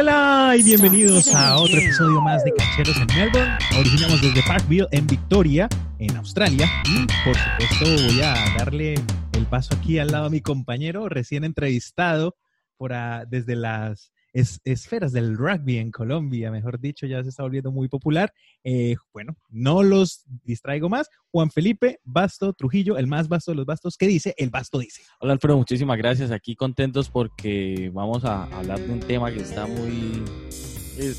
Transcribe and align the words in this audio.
Hola, 0.00 0.54
y 0.56 0.62
bienvenidos 0.62 1.34
a 1.34 1.58
otro 1.58 1.76
episodio 1.76 2.22
más 2.22 2.42
de 2.42 2.54
Cancheros 2.54 2.96
en 2.96 3.06
Melbourne. 3.14 3.58
Originamos 3.78 4.22
desde 4.22 4.42
Parkville 4.44 4.86
en 4.92 5.06
Victoria, 5.06 5.68
en 5.98 6.16
Australia. 6.16 6.66
Y 6.86 7.06
por 7.22 7.36
supuesto 7.36 8.06
voy 8.06 8.22
a 8.22 8.32
darle 8.56 8.94
el 8.94 9.46
paso 9.50 9.74
aquí 9.74 9.98
al 9.98 10.08
lado 10.08 10.24
a 10.24 10.30
mi 10.30 10.40
compañero 10.40 11.10
recién 11.10 11.44
entrevistado 11.44 12.34
por 12.78 12.92
desde 13.28 13.56
las 13.56 14.10
esferas 14.32 15.12
del 15.12 15.36
rugby 15.36 15.78
en 15.78 15.90
Colombia, 15.90 16.50
mejor 16.50 16.78
dicho, 16.78 17.06
ya 17.06 17.22
se 17.22 17.28
está 17.30 17.42
volviendo 17.42 17.72
muy 17.72 17.88
popular. 17.88 18.32
Eh, 18.64 18.96
bueno, 19.12 19.36
no 19.48 19.82
los 19.82 20.24
distraigo 20.44 20.88
más. 20.88 21.08
Juan 21.30 21.50
Felipe 21.50 22.00
Basto 22.04 22.52
Trujillo, 22.52 22.98
el 22.98 23.06
más 23.06 23.28
vasto 23.28 23.52
de 23.52 23.56
los 23.56 23.66
bastos, 23.66 23.96
¿qué 23.96 24.06
dice? 24.06 24.34
El 24.36 24.50
basto 24.50 24.78
dice. 24.78 25.02
Hola 25.20 25.32
Alfredo, 25.32 25.56
muchísimas 25.56 25.98
gracias. 25.98 26.30
Aquí 26.30 26.54
contentos 26.54 27.08
porque 27.08 27.90
vamos 27.92 28.24
a 28.24 28.44
hablar 28.56 28.80
de 28.80 28.92
un 28.92 29.00
tema 29.00 29.30
que 29.32 29.40
está 29.40 29.66
muy... 29.66 30.22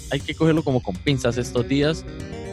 hay 0.09 0.19
que 0.19 0.35
cogerlo 0.35 0.63
como 0.63 0.81
con 0.81 0.95
pinzas 0.95 1.37
estos 1.37 1.67
días. 1.67 2.05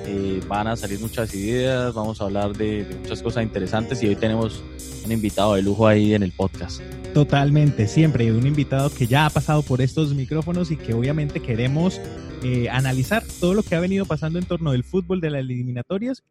Eh, 0.07 0.41
van 0.49 0.67
a 0.67 0.77
salir 0.77 0.99
muchas 1.01 1.35
ideas, 1.35 1.93
vamos 1.93 2.21
a 2.21 2.25
hablar 2.25 2.57
de 2.57 2.87
muchas 3.03 3.23
cosas 3.23 3.43
interesantes 3.43 4.03
y 4.03 4.09
hoy 4.09 4.17
tenemos 4.17 4.63
un 5.05 5.13
invitado 5.13 5.55
de 5.55 5.63
lujo 5.63 5.87
ahí 5.87 6.15
en 6.15 6.23
el 6.23 6.33
podcast. 6.33 6.81
Totalmente, 7.13 7.87
siempre 7.89 8.33
un 8.33 8.47
invitado 8.47 8.91
que 8.91 9.07
ya 9.07 9.27
ha 9.27 9.31
pasado 9.31 9.63
por 9.63 9.83
estos 9.83 10.15
micrófonos 10.15 10.71
y 10.71 10.77
que 10.77 10.95
obviamente 10.95 11.41
queremos 11.41 12.01
eh, 12.43 12.69
analizar 12.71 13.23
todo 13.41 13.53
lo 13.55 13.63
que 13.63 13.75
ha 13.75 13.81
venido 13.81 14.07
pasando 14.07 14.39
en 14.39 14.47
torno 14.47 14.73
del 14.73 14.85
fútbol 14.85 15.21
de 15.21 15.31
las 15.31 15.41
eliminatorias. 15.41 16.23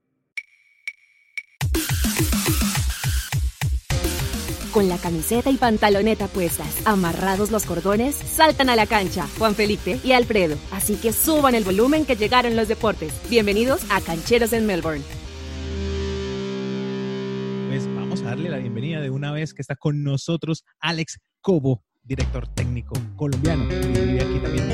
Con 4.77 4.89
la 4.89 4.99
camiseta 4.99 5.49
y 5.49 5.57
pantaloneta 5.57 6.27
puestas, 6.27 6.85
amarrados 6.85 7.49
los 7.49 7.65
cordones, 7.65 8.15
saltan 8.15 8.69
a 8.69 8.75
la 8.75 8.85
cancha 8.85 9.27
Juan 9.39 9.55
Felipe 9.55 9.99
y 10.03 10.11
Alfredo. 10.11 10.55
Así 10.69 10.97
que 10.97 11.13
suban 11.13 11.55
el 11.55 11.63
volumen 11.63 12.05
que 12.05 12.15
llegaron 12.15 12.55
los 12.55 12.67
deportes. 12.67 13.11
Bienvenidos 13.27 13.81
a 13.89 14.01
Cancheros 14.01 14.53
en 14.53 14.67
Melbourne 14.67 15.03
darle 18.23 18.49
la 18.49 18.57
bienvenida 18.57 18.99
de 18.99 19.09
una 19.09 19.31
vez 19.31 19.53
que 19.53 19.61
está 19.61 19.75
con 19.77 20.03
nosotros 20.03 20.65
Alex 20.81 21.19
Cobo, 21.39 21.81
director 22.03 22.45
técnico 22.47 22.93
colombiano, 23.15 23.63
aquí 23.63 24.39
también 24.43 24.69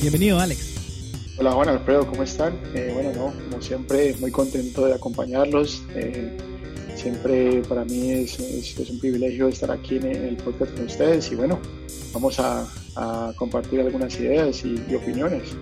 Bienvenido, 0.00 0.38
Alex. 0.38 1.34
Hola 1.38 1.52
Juan 1.52 1.68
Alfredo, 1.68 2.06
¿cómo 2.06 2.22
están? 2.22 2.58
Eh, 2.72 2.92
bueno, 2.94 3.12
no, 3.12 3.50
como 3.50 3.60
siempre, 3.60 4.14
muy 4.20 4.30
contento 4.30 4.86
de 4.86 4.94
acompañarlos. 4.94 5.82
Eh, 5.96 6.55
siempre 7.06 7.62
para 7.68 7.84
mí 7.84 8.10
es, 8.10 8.36
un 8.90 8.98
privilegio 8.98 9.46
estar 9.46 9.70
aquí 9.70 9.94
en 9.96 10.06
el 10.06 10.36
podcast 10.38 10.74
con 10.74 10.86
ustedes 10.86 11.30
y 11.30 11.36
bueno, 11.36 11.60
vamos 12.12 12.40
a, 12.40 12.66
a 12.96 13.32
compartir 13.36 13.78
algunas 13.80 14.18
ideas 14.18 14.64
y, 14.64 14.74
y 14.90 14.94
opiniones. 14.96 15.56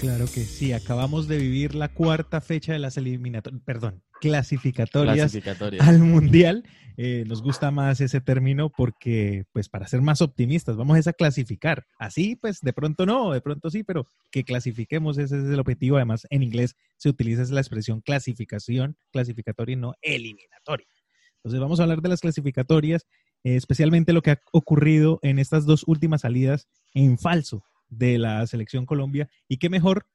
Claro 0.00 0.26
que 0.26 0.44
sí, 0.44 0.72
acabamos 0.72 1.26
de 1.26 1.38
vivir 1.38 1.74
la 1.74 1.88
cuarta 1.88 2.40
fecha 2.40 2.74
de 2.74 2.78
las 2.78 2.96
eliminatorias, 2.96 3.60
perdón, 3.64 4.03
clasificatorias, 4.20 5.34
al 5.80 5.98
Mundial. 6.00 6.64
Eh, 6.96 7.24
nos 7.26 7.42
gusta 7.42 7.72
más 7.72 8.00
ese 8.00 8.20
término 8.20 8.70
porque, 8.70 9.46
pues, 9.52 9.68
para 9.68 9.88
ser 9.88 10.00
más 10.00 10.22
optimistas, 10.22 10.76
vamos 10.76 11.04
a 11.06 11.12
clasificar. 11.12 11.86
Así, 11.98 12.36
pues, 12.36 12.60
de 12.60 12.72
pronto 12.72 13.04
no, 13.04 13.32
de 13.32 13.40
pronto 13.40 13.68
sí, 13.68 13.82
pero 13.82 14.06
que 14.30 14.44
clasifiquemos, 14.44 15.18
ese 15.18 15.38
es 15.38 15.44
el 15.44 15.58
objetivo. 15.58 15.96
Además, 15.96 16.26
en 16.30 16.44
inglés 16.44 16.76
se 16.96 17.08
utiliza 17.08 17.42
la 17.52 17.60
expresión 17.60 18.00
clasificación, 18.00 18.96
clasificatoria 19.10 19.72
y 19.72 19.76
no 19.76 19.94
eliminatoria. 20.02 20.86
Entonces, 21.38 21.60
vamos 21.60 21.80
a 21.80 21.82
hablar 21.82 22.00
de 22.00 22.08
las 22.08 22.20
clasificatorias, 22.20 23.06
eh, 23.42 23.56
especialmente 23.56 24.12
lo 24.12 24.22
que 24.22 24.30
ha 24.30 24.40
ocurrido 24.52 25.18
en 25.22 25.38
estas 25.38 25.66
dos 25.66 25.82
últimas 25.86 26.20
salidas 26.20 26.68
en 26.94 27.18
falso 27.18 27.64
de 27.88 28.18
la 28.18 28.46
selección 28.46 28.86
Colombia. 28.86 29.28
Y 29.48 29.58
qué 29.58 29.68
mejor, 29.68 30.06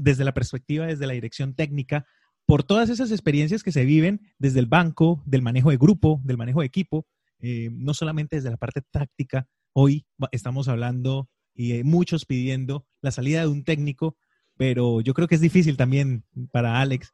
desde 0.00 0.24
la 0.24 0.34
perspectiva, 0.34 0.86
desde 0.86 1.06
la 1.06 1.12
dirección 1.12 1.54
técnica, 1.54 2.06
por 2.52 2.64
todas 2.64 2.90
esas 2.90 3.10
experiencias 3.12 3.62
que 3.62 3.72
se 3.72 3.86
viven 3.86 4.20
desde 4.38 4.60
el 4.60 4.66
banco, 4.66 5.22
del 5.24 5.40
manejo 5.40 5.70
de 5.70 5.78
grupo, 5.78 6.20
del 6.22 6.36
manejo 6.36 6.60
de 6.60 6.66
equipo, 6.66 7.06
eh, 7.38 7.70
no 7.72 7.94
solamente 7.94 8.36
desde 8.36 8.50
la 8.50 8.58
parte 8.58 8.82
táctica. 8.82 9.48
Hoy 9.72 10.04
estamos 10.32 10.68
hablando 10.68 11.30
y 11.54 11.82
muchos 11.82 12.26
pidiendo 12.26 12.84
la 13.00 13.10
salida 13.10 13.40
de 13.40 13.46
un 13.46 13.64
técnico, 13.64 14.18
pero 14.58 15.00
yo 15.00 15.14
creo 15.14 15.28
que 15.28 15.36
es 15.36 15.40
difícil 15.40 15.78
también 15.78 16.24
para 16.50 16.82
Alex 16.82 17.10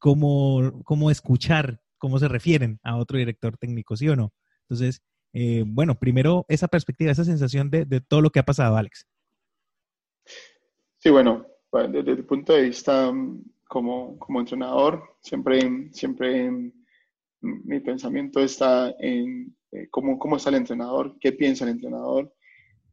cómo, 0.00 0.82
cómo 0.82 1.12
escuchar 1.12 1.80
cómo 1.96 2.18
se 2.18 2.26
refieren 2.26 2.80
a 2.82 2.96
otro 2.96 3.16
director 3.16 3.56
técnico, 3.58 3.96
¿sí 3.96 4.08
o 4.08 4.16
no? 4.16 4.32
Entonces, 4.62 5.04
eh, 5.32 5.62
bueno, 5.68 6.00
primero 6.00 6.46
esa 6.48 6.66
perspectiva, 6.66 7.12
esa 7.12 7.24
sensación 7.24 7.70
de, 7.70 7.84
de, 7.84 8.00
todo 8.00 8.22
lo 8.22 8.30
que 8.30 8.40
ha 8.40 8.44
pasado, 8.44 8.76
Alex. 8.76 9.06
Sí, 10.98 11.10
bueno, 11.10 11.46
desde 11.72 12.10
el 12.10 12.24
punto 12.24 12.54
de 12.54 12.62
vista 12.62 13.12
como, 13.70 14.18
como 14.18 14.40
entrenador, 14.40 15.00
siempre, 15.20 15.92
siempre 15.92 16.50
mi 17.40 17.78
pensamiento 17.78 18.40
está 18.40 18.92
en 18.98 19.56
eh, 19.70 19.86
cómo, 19.92 20.18
cómo 20.18 20.36
está 20.36 20.50
el 20.50 20.56
entrenador, 20.56 21.16
qué 21.20 21.30
piensa 21.30 21.64
el 21.64 21.70
entrenador, 21.70 22.34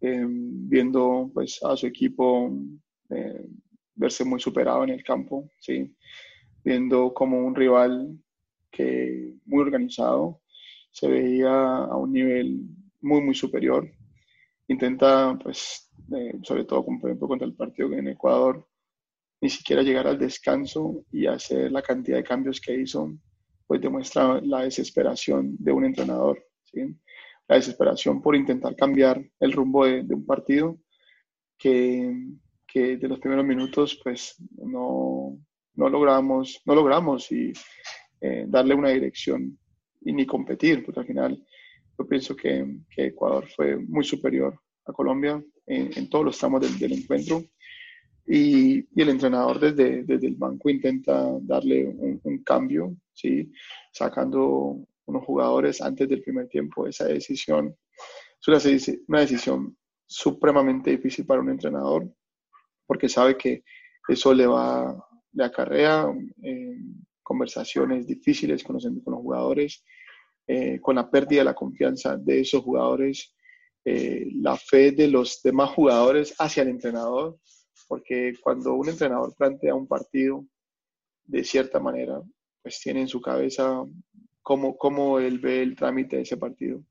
em, 0.01 0.69
viendo 0.69 1.31
pues, 1.33 1.59
a 1.63 1.75
su 1.75 1.87
equipo 1.87 2.53
eh, 3.09 3.47
verse 3.95 4.23
muy 4.23 4.39
superado 4.39 4.83
en 4.83 4.91
el 4.91 5.03
campo, 5.03 5.49
¿sí? 5.59 5.95
viendo 6.63 7.11
como 7.11 7.39
un 7.39 7.55
rival 7.55 8.15
que 8.69 9.33
muy 9.45 9.61
organizado 9.61 10.41
se 10.91 11.07
veía 11.07 11.49
a 11.49 11.97
un 11.97 12.13
nivel 12.13 12.61
muy, 13.01 13.21
muy 13.21 13.33
superior. 13.33 13.89
Intenta, 14.67 15.35
pues, 15.41 15.89
eh, 16.15 16.37
sobre 16.43 16.65
todo 16.65 16.85
contra 16.85 17.47
el 17.47 17.55
partido 17.55 17.91
en 17.93 18.09
Ecuador, 18.09 18.67
ni 19.41 19.49
siquiera 19.49 19.83
llegar 19.83 20.07
al 20.07 20.17
descanso 20.17 21.05
y 21.11 21.27
hacer 21.27 21.71
la 21.71 21.81
cantidad 21.81 22.17
de 22.17 22.23
cambios 22.23 22.59
que 22.59 22.75
hizo, 22.75 23.13
pues 23.65 23.81
demuestra 23.81 24.41
la 24.41 24.63
desesperación 24.63 25.55
de 25.59 25.71
un 25.71 25.85
entrenador, 25.85 26.43
¿sí? 26.63 26.81
la 27.47 27.55
desesperación 27.55 28.21
por 28.21 28.35
intentar 28.35 28.75
cambiar 28.75 29.23
el 29.39 29.51
rumbo 29.53 29.85
de, 29.85 30.01
un 30.01 30.25
partido 30.25 30.77
que, 31.57 32.13
que, 32.67 32.97
de 32.97 33.07
los 33.07 33.19
primeros 33.19 33.45
minutos 33.45 33.99
pues 34.03 34.35
no, 34.57 35.37
no 35.75 35.89
logramos, 35.89 36.61
no 36.65 36.75
logramos 36.75 37.31
y, 37.31 37.53
eh, 38.19 38.45
darle 38.47 38.73
una 38.73 38.89
dirección 38.89 39.57
y 40.01 40.11
ni 40.11 40.25
competir, 40.25 40.83
porque 40.83 41.01
al 41.01 41.05
final 41.05 41.45
yo 41.97 42.07
pienso 42.07 42.35
que, 42.35 42.65
Ecuador 42.95 43.47
fue 43.55 43.77
muy 43.77 44.03
superior 44.03 44.59
a 44.85 44.91
Colombia 44.91 45.43
en, 45.67 46.09
todos 46.09 46.25
los 46.25 46.37
tramos 46.37 46.79
del 46.79 46.93
encuentro 46.93 47.43
y, 48.27 48.85
el 49.01 49.09
entrenador 49.09 49.59
desde, 49.59 50.03
desde 50.03 50.27
el 50.27 50.35
banco 50.35 50.69
intenta 50.69 51.29
darle 51.41 51.87
un, 51.87 52.43
cambio, 52.43 52.95
¿sí? 53.13 53.51
sacando 53.91 54.85
unos 55.05 55.23
jugadores 55.23 55.81
antes 55.81 56.09
del 56.09 56.21
primer 56.21 56.47
tiempo. 56.47 56.85
Esa 56.85 57.05
decisión 57.05 57.75
es 58.39 58.87
una, 59.07 59.19
decisión 59.21 59.77
supremamente 60.05 60.91
difícil 60.91 61.25
para 61.25 61.41
un 61.41 61.49
entrenador 61.49 62.09
porque 62.85 63.09
sabe 63.09 63.37
que 63.37 63.63
eso 64.07 64.33
le 64.33 64.47
va, 64.47 64.95
le 65.33 65.43
acarrea 65.43 66.07
eh, 66.43 66.77
conversaciones 67.21 68.07
difíciles 68.07 68.63
con 68.63 68.75
los, 68.75 68.83
con 69.03 69.13
los 69.13 69.21
jugadores, 69.21 69.83
eh, 70.47 70.79
con 70.81 70.95
la 70.95 71.09
pérdida 71.09 71.41
de 71.41 71.45
la 71.45 71.55
confianza 71.55 72.15
de 72.17 72.41
esos 72.41 72.63
jugadores, 72.63 73.35
eh, 73.83 74.27
la 74.35 74.55
fe 74.57 74.91
de 74.91 75.07
los 75.07 75.41
demás 75.41 75.71
jugadores 75.71 76.35
hacia 76.39 76.63
el 76.63 76.69
entrenador 76.69 77.37
porque 77.87 78.33
cuando 78.41 78.73
un 78.73 78.89
entrenador 78.89 79.33
plantea 79.35 79.75
un 79.75 79.87
partido 79.87 80.45
de 81.25 81.43
cierta 81.43 81.79
manera, 81.79 82.21
pues 82.61 82.79
tiene 82.79 83.01
en 83.01 83.07
su 83.07 83.21
cabeza 83.21 83.83
cómo, 84.41 84.77
cómo 84.77 85.19
él 85.19 85.39
ve 85.39 85.61
el 85.61 85.75
trámite 85.75 86.17
de 86.17 86.21
ese 86.23 86.37
partido. 86.37 86.83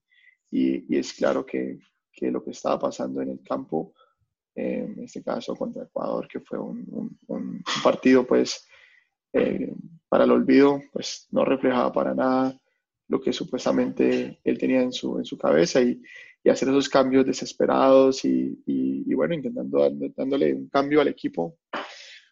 Y, 0.51 0.93
y 0.95 0.99
es 0.99 1.13
claro 1.13 1.45
que, 1.45 1.79
que, 2.13 2.31
lo 2.31 2.43
que 2.43 2.51
estaba 2.51 2.79
pasando 2.79 3.21
en 3.23 3.31
el 3.31 3.43
campo, 3.43 3.95
en 4.55 5.01
este 5.01 5.23
caso 5.23 5.55
contra 5.55 5.85
Ecuador, 5.85 6.29
que 6.29 6.41
fue 6.41 6.59
un, 6.59 7.19
un, 7.27 7.63
partido 7.83 8.27
pues 8.27 8.67
eh, 9.33 9.75
para 10.09 10.25
el 10.25 10.31
olvido, 10.31 10.81
pues 10.93 11.27
no 11.31 11.45
reflejaba 11.45 11.93
para 11.93 12.15
nada 12.15 12.59
lo 13.09 13.21
que 13.21 13.33
supuestamente 13.33 14.41
él 14.43 14.59
tenía 14.59 14.83
en 14.83 14.93
su, 14.93 15.19
en 15.19 15.25
su 15.25 15.39
cabeza 15.39 15.81
y, 15.81 16.01
y 16.47 16.49
hacer 16.49 16.69
esos 16.69 16.89
cambios 16.89 17.27
desesperados 17.27 18.25
y, 18.25 19.13
bueno, 19.15 19.35
intentando 19.35 19.91
dándole 20.17 20.55
un 20.55 20.69
cambio 20.69 21.01
al 21.01 21.09
equipo, 21.09 21.59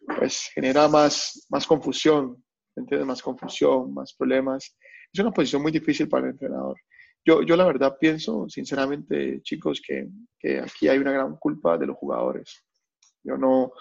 pues 0.07 0.51
genera 0.55 0.87
más, 0.87 1.45
más 1.51 1.67
confusión, 1.67 2.41
¿entiendes? 2.77 3.09
Más 3.09 3.21
confusión, 3.21 3.93
más 3.93 4.15
problemas. 4.15 4.77
Es 5.13 5.19
una 5.19 5.33
posición 5.33 5.63
muy 5.63 5.73
difícil 5.73 6.09
para 6.09 6.27
el 6.27 6.31
entrenador. 6.35 6.77
Yo, 7.25 7.43
yo 7.43 7.57
la 7.57 7.67
verdad 7.67 7.97
pienso, 7.99 8.49
sinceramente, 8.49 9.43
chicos, 9.43 9.83
que, 9.85 10.09
que 10.39 10.61
aquí 10.61 10.87
hay 10.87 10.99
una 10.99 11.11
gran 11.11 11.37
culpa 11.37 11.77
de 11.77 11.87
los 11.87 11.97
jugadores. 11.97 12.65
Yo 13.25 13.37
no, 13.37 13.73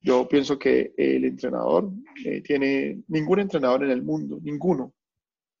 yo 0.00 0.28
pienso 0.28 0.56
que 0.56 0.94
el 0.96 1.24
entrenador 1.24 1.90
eh, 2.24 2.42
tiene, 2.42 3.02
ningún 3.08 3.40
entrenador 3.40 3.82
en 3.82 3.90
el 3.90 4.04
mundo, 4.04 4.38
ninguno, 4.40 4.94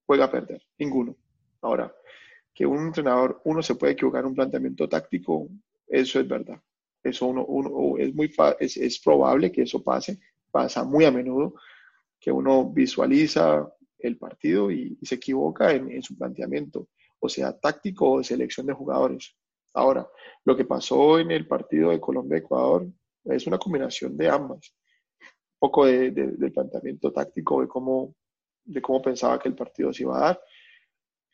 juega 0.06 0.26
a 0.26 0.30
perder, 0.30 0.62
ninguno. 0.78 1.16
Ahora, 1.62 1.92
que 2.54 2.64
un 2.64 2.86
entrenador, 2.86 3.40
uno 3.44 3.62
se 3.62 3.74
puede 3.74 3.94
equivocar 3.94 4.20
en 4.20 4.28
un 4.28 4.34
planteamiento 4.34 4.88
táctico, 4.88 5.48
eso 5.88 6.20
es 6.20 6.28
verdad. 6.28 6.60
Eso 7.02 7.26
uno, 7.26 7.44
uno 7.44 7.98
es, 7.98 8.14
muy, 8.14 8.32
es, 8.60 8.76
es 8.76 8.98
probable 9.00 9.52
que 9.52 9.62
eso 9.62 9.82
pase, 9.82 10.18
pasa 10.50 10.84
muy 10.84 11.04
a 11.04 11.10
menudo, 11.10 11.54
que 12.18 12.30
uno 12.30 12.70
visualiza 12.70 13.68
el 13.98 14.16
partido 14.16 14.70
y, 14.70 14.96
se 15.02 15.16
equivoca 15.16 15.72
en, 15.72 15.90
en, 15.90 16.02
su 16.02 16.16
planteamiento, 16.16 16.88
o 17.18 17.28
sea, 17.28 17.58
táctico 17.58 18.12
o 18.12 18.18
de 18.18 18.24
selección 18.24 18.66
de 18.66 18.72
jugadores. 18.72 19.36
Ahora, 19.74 20.08
lo 20.44 20.56
que 20.56 20.64
pasó 20.64 21.18
en 21.18 21.32
el 21.32 21.46
partido 21.46 21.90
de 21.90 22.00
Colombia-Ecuador 22.00 22.86
es 23.24 23.46
una 23.46 23.58
combinación 23.58 24.16
de 24.16 24.28
ambas. 24.28 24.74
Un 25.20 25.70
poco 25.70 25.86
de, 25.86 26.10
del 26.10 26.52
planteamiento 26.52 27.12
táctico, 27.12 27.60
de 27.60 27.68
cómo, 27.68 28.14
de 28.64 28.80
cómo 28.80 29.02
pensaba 29.02 29.38
que 29.38 29.48
el 29.48 29.54
partido 29.54 29.92
se 29.92 30.04
iba 30.04 30.16
a 30.16 30.20
dar. 30.20 30.42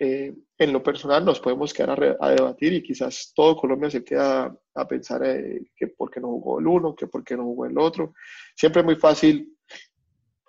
Eh, 0.03 0.35
en 0.57 0.73
lo 0.73 0.83
personal 0.83 1.23
nos 1.23 1.41
podemos 1.41 1.75
quedar 1.75 2.17
a, 2.19 2.31
debatir 2.31 2.73
y 2.73 2.83
quizás 2.83 3.35
todo 3.37 3.55
Colombia 3.55 3.91
se 3.91 4.03
queda 4.03 4.57
a 4.75 4.89
pensar 4.89 5.23
eh, 5.27 5.61
que 5.77 5.89
por 5.89 6.11
qué 6.11 6.21
no 6.21 6.29
jugó 6.29 6.59
el 6.59 6.67
uno, 6.69 6.95
que 6.95 7.07
por 7.07 7.23
qué 7.23 7.37
no 7.37 7.45
jugó 7.45 7.67
el 7.67 7.77
otro. 7.77 8.15
Siempre 8.57 8.81
es 8.81 8.87
muy 8.87 8.97
fácil 8.97 9.55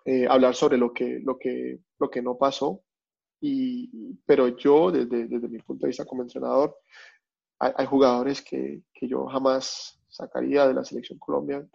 eh, 0.05 0.25
hablar 0.25 0.55
sobre 0.55 0.77
lo 0.77 0.93
que, 0.93 1.19
lo, 1.19 1.37
que, 1.37 1.79
lo 1.99 2.09
que 2.09 2.21
no 2.21 2.37
pasó, 2.37 2.81
y, 3.41 4.15
pero 4.25 4.55
yo 4.55 4.89
desde, 4.89 5.27
desde 5.27 5.49
mi 5.49 5.59
punto 5.59 5.85
de 5.85 5.89
vista 5.89 6.05
como 6.05 6.21
entrenador, 6.21 6.77
hay, 7.59 7.73
hay 7.75 7.85
jugadores 7.87 8.41
que, 8.41 8.83
que, 8.93 9.05
yo 9.05 9.25
jamás 9.25 10.01
sacaría 10.07 10.65
de 10.65 10.75
la 10.75 10.85
selección 10.85 11.19
Colombia. 11.19 11.67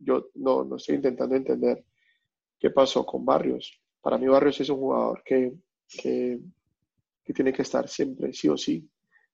yo 0.00 0.30
no, 0.36 0.64
no 0.64 0.76
estoy 0.76 0.94
intentando 0.94 1.36
entender 1.36 1.84
qué 2.58 2.70
pasó 2.70 3.04
con 3.04 3.26
Barrios. 3.26 3.78
Para 4.00 4.16
mí 4.16 4.26
Barrios 4.26 4.58
es 4.62 4.70
un 4.70 4.78
jugador 4.78 5.22
que, 5.22 5.52
que 5.86 6.40
que 7.28 7.34
tiene 7.34 7.52
que 7.52 7.60
estar 7.60 7.86
siempre, 7.90 8.32
sí 8.32 8.48
o 8.48 8.56
sí, 8.56 8.88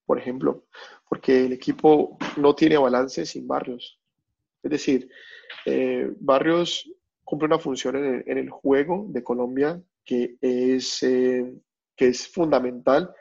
por 0.04 0.18
ejemplo, 0.18 0.66
porque 1.08 1.46
el 1.46 1.52
equipo 1.52 2.18
no 2.36 2.52
tiene 2.52 2.76
balance 2.76 3.24
sin 3.24 3.46
Barrios. 3.46 4.00
Es 4.64 4.72
decir, 4.72 5.08
eh, 5.64 6.10
Barrios 6.18 6.90
cumple 7.22 7.46
una 7.46 7.60
función 7.60 7.94
en 8.26 8.36
el, 8.36 8.50
juego 8.50 9.06
de 9.10 9.22
Colombia 9.22 9.80
que 10.04 10.36
es, 10.40 11.04
eh, 11.04 11.54
que 11.94 12.08
es 12.08 12.26
fundamental 12.26 13.14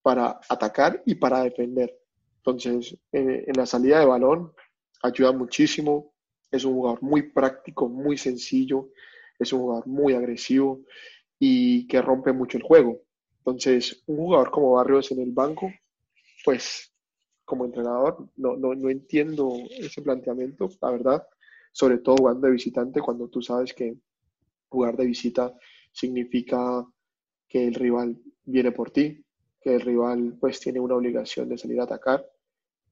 para 0.00 0.40
atacar 0.48 1.02
y 1.04 1.16
para 1.16 1.42
defender. 1.42 1.94
Entonces, 2.38 2.96
en 3.12 3.52
la 3.54 3.66
salida 3.66 4.00
de 4.00 4.06
balón 4.06 4.54
ayuda 5.02 5.32
muchísimo, 5.32 6.14
es 6.50 6.64
un 6.64 6.76
jugador 6.76 7.02
muy 7.02 7.30
práctico, 7.30 7.90
muy 7.90 8.16
sencillo, 8.16 8.88
es 9.38 9.52
un 9.52 9.60
jugador 9.60 9.86
muy 9.86 10.14
agresivo 10.14 10.80
y 11.38 11.86
que 11.86 12.00
rompe 12.00 12.32
mucho 12.32 12.56
el 12.56 12.64
juego. 12.64 13.02
Entonces, 13.44 14.02
un 14.06 14.18
jugador 14.18 14.52
como 14.52 14.72
Barrios 14.72 15.10
en 15.10 15.20
el 15.20 15.32
banco, 15.32 15.68
pues 16.44 16.92
como 17.44 17.64
entrenador 17.64 18.28
no, 18.36 18.56
no, 18.56 18.72
no 18.74 18.88
entiendo 18.88 19.52
ese 19.68 20.00
planteamiento, 20.00 20.70
la 20.80 20.90
verdad, 20.92 21.26
sobre 21.72 21.98
todo 21.98 22.16
jugando 22.18 22.46
de 22.46 22.52
visitante, 22.52 23.00
cuando 23.00 23.28
tú 23.28 23.42
sabes 23.42 23.74
que 23.74 23.96
jugar 24.68 24.96
de 24.96 25.06
visita 25.06 25.52
significa 25.90 26.86
que 27.48 27.66
el 27.66 27.74
rival 27.74 28.16
viene 28.44 28.70
por 28.70 28.92
ti, 28.92 29.24
que 29.60 29.74
el 29.74 29.80
rival 29.80 30.36
pues 30.40 30.60
tiene 30.60 30.78
una 30.78 30.94
obligación 30.94 31.48
de 31.48 31.58
salir 31.58 31.80
a 31.80 31.84
atacar 31.84 32.24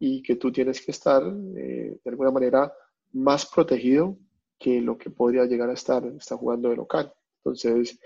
y 0.00 0.20
que 0.20 0.34
tú 0.34 0.50
tienes 0.50 0.84
que 0.84 0.90
estar 0.90 1.22
eh, 1.56 1.96
de 2.02 2.10
alguna 2.10 2.32
manera 2.32 2.72
más 3.12 3.46
protegido 3.46 4.16
que 4.58 4.80
lo 4.80 4.98
que 4.98 5.10
podría 5.10 5.44
llegar 5.44 5.70
a 5.70 5.74
estar, 5.74 6.04
estar 6.06 6.38
jugando 6.38 6.70
de 6.70 6.76
local. 6.76 7.12
Entonces, 7.38 7.98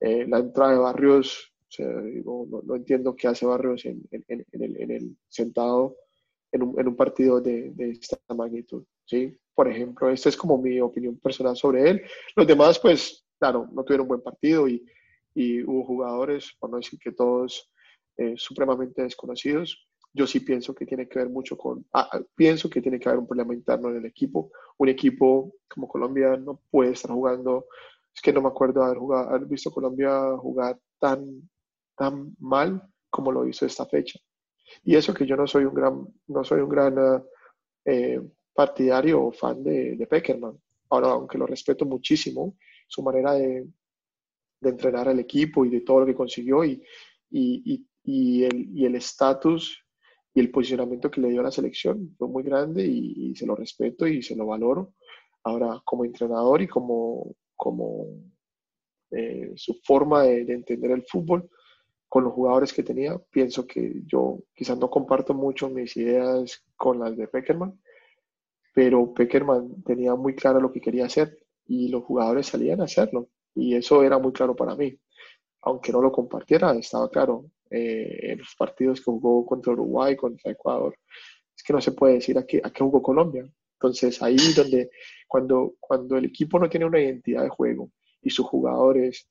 eh, 0.00 0.26
la 0.26 0.38
entrada 0.38 0.72
de 0.72 0.78
Barrios 0.78 1.52
o 1.70 1.72
sea, 1.72 1.86
no, 1.86 2.74
entiendo 2.74 3.14
qué 3.14 3.28
hace 3.28 3.46
Barrios 3.46 3.84
en, 3.84 4.02
el, 4.10 5.16
sentado 5.28 5.96
en 6.50 6.62
un, 6.64 6.96
partido 6.96 7.40
de, 7.40 7.72
esta 7.78 8.18
magnitud. 8.34 8.84
¿sí? 9.04 9.38
Por 9.54 9.68
ejemplo, 9.68 10.10
esta 10.10 10.30
es 10.30 10.36
como 10.36 10.58
mi 10.58 10.80
opinión 10.80 11.16
personal 11.18 11.56
sobre 11.56 11.88
él. 11.88 12.02
Los 12.34 12.48
demás, 12.48 12.80
pues, 12.80 13.24
claro, 13.38 13.68
no 13.72 13.84
tuvieron 13.84 14.02
un 14.02 14.08
buen 14.08 14.20
partido 14.20 14.68
y, 14.68 14.84
hubo 15.64 15.84
jugadores, 15.84 16.52
por 16.58 16.70
no 16.70 16.78
decir 16.78 16.98
que 16.98 17.12
todos, 17.12 17.70
eh, 18.16 18.34
supremamente 18.36 19.02
desconocidos. 19.02 19.86
Yo 20.12 20.26
sí 20.26 20.40
pienso 20.40 20.74
que 20.74 20.84
tiene 20.84 21.08
que 21.08 21.20
ver 21.20 21.30
mucho 21.30 21.56
con, 21.56 21.86
ah, 21.92 22.10
ah, 22.12 22.20
pienso 22.34 22.68
que 22.68 22.82
tiene 22.82 22.98
que 22.98 23.08
haber 23.08 23.20
un 23.20 23.28
problema 23.28 23.54
interno 23.54 23.90
en 23.90 23.98
el 23.98 24.06
equipo. 24.06 24.50
Un 24.76 24.88
equipo 24.88 25.54
como 25.68 25.86
Colombia 25.86 26.36
no 26.36 26.60
puede 26.68 26.90
estar 26.90 27.12
jugando, 27.12 27.66
es 28.12 28.20
que 28.20 28.32
no 28.32 28.42
me 28.42 28.48
acuerdo 28.48 28.82
haber, 28.82 28.98
jugado, 28.98 29.30
haber 29.30 29.46
visto 29.46 29.70
Colombia 29.70 30.36
jugar 30.36 30.76
tan 30.98 31.48
tan 32.00 32.34
mal 32.38 32.82
como 33.10 33.30
lo 33.30 33.46
hizo 33.46 33.66
esta 33.66 33.84
fecha. 33.84 34.18
Y 34.82 34.96
eso 34.96 35.12
que 35.12 35.26
yo 35.26 35.36
no 35.36 35.46
soy 35.46 35.66
un 35.66 35.74
gran, 35.74 36.06
no 36.28 36.42
soy 36.44 36.60
un 36.62 36.68
gran 36.70 37.22
eh, 37.84 38.22
partidario 38.54 39.22
o 39.22 39.32
fan 39.32 39.62
de, 39.62 39.96
de, 39.96 40.06
Peckerman. 40.06 40.58
Ahora, 40.88 41.08
aunque 41.08 41.36
lo 41.36 41.46
respeto 41.46 41.84
muchísimo, 41.84 42.56
su 42.88 43.02
manera 43.02 43.34
de, 43.34 43.68
de 44.62 44.70
entrenar 44.70 45.08
al 45.10 45.20
equipo 45.20 45.66
y 45.66 45.68
de 45.68 45.82
todo 45.82 46.00
lo 46.00 46.06
que 46.06 46.14
consiguió 46.14 46.64
y, 46.64 46.82
y, 47.30 47.86
y, 48.02 48.46
y 48.80 48.86
el 48.86 48.94
estatus 48.94 49.84
y 50.32 50.40
el 50.40 50.50
posicionamiento 50.50 51.10
que 51.10 51.20
le 51.20 51.28
dio 51.28 51.40
a 51.40 51.44
la 51.44 51.50
selección 51.50 52.14
fue 52.16 52.28
muy 52.28 52.42
grande 52.42 52.82
y, 52.86 53.34
se 53.36 53.44
lo 53.44 53.54
respeto 53.54 54.06
y 54.06 54.22
se 54.22 54.34
lo 54.36 54.46
valoro. 54.46 54.94
Ahora, 55.44 55.82
como 55.84 56.06
entrenador 56.06 56.62
y 56.62 56.66
como, 56.66 57.36
como 57.56 58.06
eh, 59.10 59.52
su 59.56 59.74
forma 59.84 60.22
de, 60.22 60.46
de, 60.46 60.54
entender 60.54 60.92
el 60.92 61.02
fútbol, 61.02 61.50
con 62.10 62.24
los 62.24 62.34
jugadores 62.34 62.72
que 62.74 62.82
tenía. 62.82 63.16
Pienso 63.30 63.66
que 63.66 64.02
yo 64.04 64.40
quizás 64.52 64.76
no 64.76 64.90
comparto 64.90 65.32
mucho 65.32 65.70
mis 65.70 65.96
ideas 65.96 66.62
con 66.76 66.98
las 66.98 67.16
de 67.16 67.28
Peckerman, 67.28 67.80
pero 68.74 69.14
Peckerman 69.14 69.82
tenía 69.84 70.16
muy 70.16 70.34
claro 70.34 70.60
lo 70.60 70.72
que 70.72 70.80
quería 70.80 71.06
hacer 71.06 71.38
y 71.66 71.88
los 71.88 72.02
jugadores 72.02 72.48
salían 72.48 72.80
a 72.80 72.84
hacerlo. 72.84 73.28
Y 73.54 73.76
eso 73.76 74.02
era 74.02 74.18
muy 74.18 74.32
claro 74.32 74.56
para 74.56 74.74
mí. 74.74 74.98
Aunque 75.62 75.92
no 75.92 76.02
lo 76.02 76.10
compartiera, 76.10 76.72
estaba 76.72 77.08
claro 77.08 77.46
eh, 77.70 78.32
en 78.32 78.38
los 78.38 78.56
partidos 78.58 78.98
que 78.98 79.04
jugó 79.04 79.46
contra 79.46 79.72
Uruguay, 79.72 80.16
contra 80.16 80.50
Ecuador. 80.50 80.96
Es 81.56 81.62
que 81.62 81.72
no 81.72 81.80
se 81.80 81.92
puede 81.92 82.14
decir 82.14 82.36
a 82.38 82.44
qué, 82.44 82.60
a 82.64 82.70
qué 82.72 82.82
jugó 82.82 83.00
Colombia. 83.00 83.48
Entonces 83.74 84.20
ahí 84.20 84.36
donde 84.56 84.90
cuando, 85.28 85.74
cuando 85.78 86.16
el 86.16 86.24
equipo 86.24 86.58
no 86.58 86.68
tiene 86.68 86.86
una 86.86 87.00
identidad 87.00 87.44
de 87.44 87.50
juego 87.50 87.92
y 88.20 88.30
sus 88.30 88.46
jugadores 88.46 89.28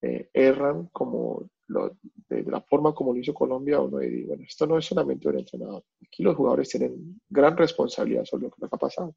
eh, 0.00 0.30
erran 0.32 0.86
como 0.90 1.50
de, 1.68 2.42
la 2.44 2.60
forma 2.62 2.94
como 2.94 3.12
lo 3.12 3.20
hizo 3.20 3.34
Colombia, 3.34 3.80
uno 3.80 3.98
dice, 3.98 4.26
bueno, 4.26 4.44
esto 4.46 4.66
no 4.66 4.78
es 4.78 4.86
solamente 4.86 5.28
un 5.28 5.38
entrenador. 5.38 5.84
Aquí 6.02 6.22
los 6.22 6.36
jugadores 6.36 6.68
tienen 6.68 7.20
gran 7.28 7.56
responsabilidad 7.56 8.24
sobre 8.24 8.44
lo 8.44 8.50
que 8.50 8.62
nos 8.62 8.72
ha 8.72 8.76
pasado. 8.76 9.14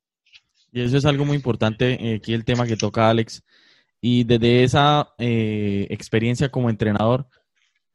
Y 0.71 0.81
eso 0.81 0.97
es 0.97 1.05
algo 1.05 1.25
muy 1.25 1.35
importante, 1.35 1.93
eh, 1.99 2.15
aquí 2.15 2.33
el 2.33 2.45
tema 2.45 2.65
que 2.65 2.77
toca 2.77 3.09
Alex. 3.09 3.43
Y 3.99 4.23
desde 4.23 4.63
esa 4.63 5.13
eh, 5.17 5.87
experiencia 5.89 6.49
como 6.49 6.69
entrenador, 6.69 7.27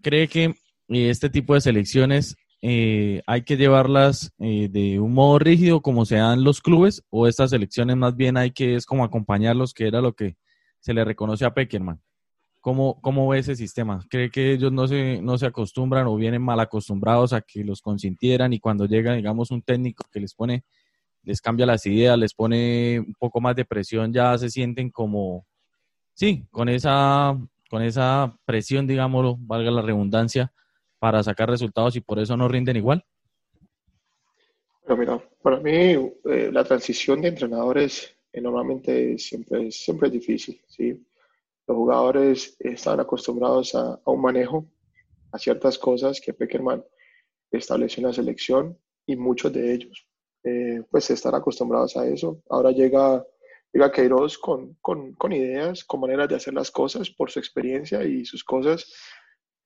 ¿cree 0.03 0.29
que 0.29 0.45
eh, 0.45 0.55
este 0.89 1.31
tipo 1.31 1.55
de 1.55 1.61
selecciones 1.61 2.37
hay 2.63 3.43
que 3.45 3.57
llevarlas 3.57 4.33
de 4.39 4.99
un 4.99 5.15
modo 5.15 5.39
rígido 5.39 5.83
como 5.83 6.05
se 6.05 6.17
dan 6.17 6.43
los 6.43 6.61
clubes 6.61 7.05
o 7.11 7.29
estas 7.29 7.51
selecciones 7.51 7.97
más 7.97 8.17
bien 8.17 8.37
hay 8.37 8.51
que 8.51 8.75
es 8.75 8.87
como 8.87 9.05
acompañarlos, 9.05 9.73
que 9.73 9.87
era 9.87 10.01
lo 10.01 10.15
que 10.15 10.37
se 10.81 10.93
le 10.93 11.05
reconoce 11.05 11.45
a 11.45 11.55
Peckerman? 11.55 12.01
¿Cómo, 12.67 13.01
¿Cómo 13.01 13.29
ve 13.29 13.39
ese 13.39 13.55
sistema? 13.55 14.05
¿Cree 14.11 14.29
que 14.29 14.51
ellos 14.51 14.73
no 14.73 14.89
se, 14.89 15.23
no 15.23 15.39
se 15.39 15.47
acostumbran 15.47 16.09
o 16.09 16.17
vienen 16.17 16.43
mal 16.43 16.59
acostumbrados 16.59 17.33
a 17.33 17.41
que 17.41 17.63
los 17.63 17.81
consintieran 17.81 18.53
y 18.53 18.59
cuando 18.59 18.87
llega, 18.87 19.15
digamos, 19.15 19.53
un 19.53 19.63
técnico 19.63 20.05
que 20.13 20.19
les 20.19 20.35
pone, 20.35 20.65
les 21.23 21.41
cambia 21.41 21.65
las 21.65 21.87
ideas, 21.87 22.19
les 22.19 22.35
pone 22.35 22.99
un 22.99 23.15
poco 23.21 23.41
más 23.41 23.55
de 23.55 23.65
presión, 23.65 24.13
ya 24.13 24.37
se 24.37 24.51
sienten 24.51 24.91
como, 24.91 25.47
sí, 26.13 26.45
con 26.51 26.69
esa, 26.69 27.39
con 27.71 27.83
esa 27.83 28.37
presión, 28.45 28.89
digámoslo, 28.89 29.37
valga 29.39 29.71
la 29.71 29.83
redundancia, 29.83 30.53
para 30.99 31.23
sacar 31.23 31.49
resultados 31.49 31.95
y 31.95 32.01
por 32.01 32.19
eso 32.19 32.37
no 32.37 32.49
rinden 32.49 32.79
igual? 32.79 33.05
Pero 34.85 34.97
mira, 34.97 35.23
para 35.41 35.61
mí 35.61 35.71
eh, 35.71 36.51
la 36.53 36.65
transición 36.65 37.21
de 37.21 37.29
entrenadores 37.29 38.13
eh, 38.33 38.41
normalmente 38.41 39.17
siempre, 39.19 39.71
siempre 39.71 40.09
es 40.09 40.15
difícil, 40.15 40.61
¿sí? 40.67 41.01
Los 41.67 41.77
jugadores 41.77 42.57
estaban 42.61 43.01
acostumbrados 43.01 43.75
a, 43.75 44.01
un 44.05 44.21
manejo, 44.21 44.67
a 45.33 45.39
ciertas 45.39 45.79
cosas 45.79 46.21
que 46.21 46.33
Peckerman 46.33 46.85
estableció 47.51 48.01
en 48.01 48.07
la 48.09 48.13
selección 48.13 48.79
y 49.07 49.17
muchos 49.17 49.53
de 49.53 49.75
ellos 49.75 50.07
eh, 50.45 50.83
pues 50.91 51.11
están 51.11 51.35
acostumbrados 51.35 51.97
a 51.97 52.07
eso. 52.07 52.41
Ahora 52.49 52.71
llega, 52.71 53.25
llega 53.73 53.91
Queiroz 53.91 54.39
con, 54.39 54.75
con, 54.81 55.13
con, 55.15 55.33
ideas, 55.33 55.85
con 55.85 56.01
maneras 56.01 56.29
de 56.29 56.37
hacer 56.37 56.55
las 56.55 56.71
cosas 56.71 57.11
por 57.11 57.31
su 57.31 57.41
experiencia 57.41 58.05
y 58.05 58.25
sus 58.25 58.45
cosas. 58.45 58.93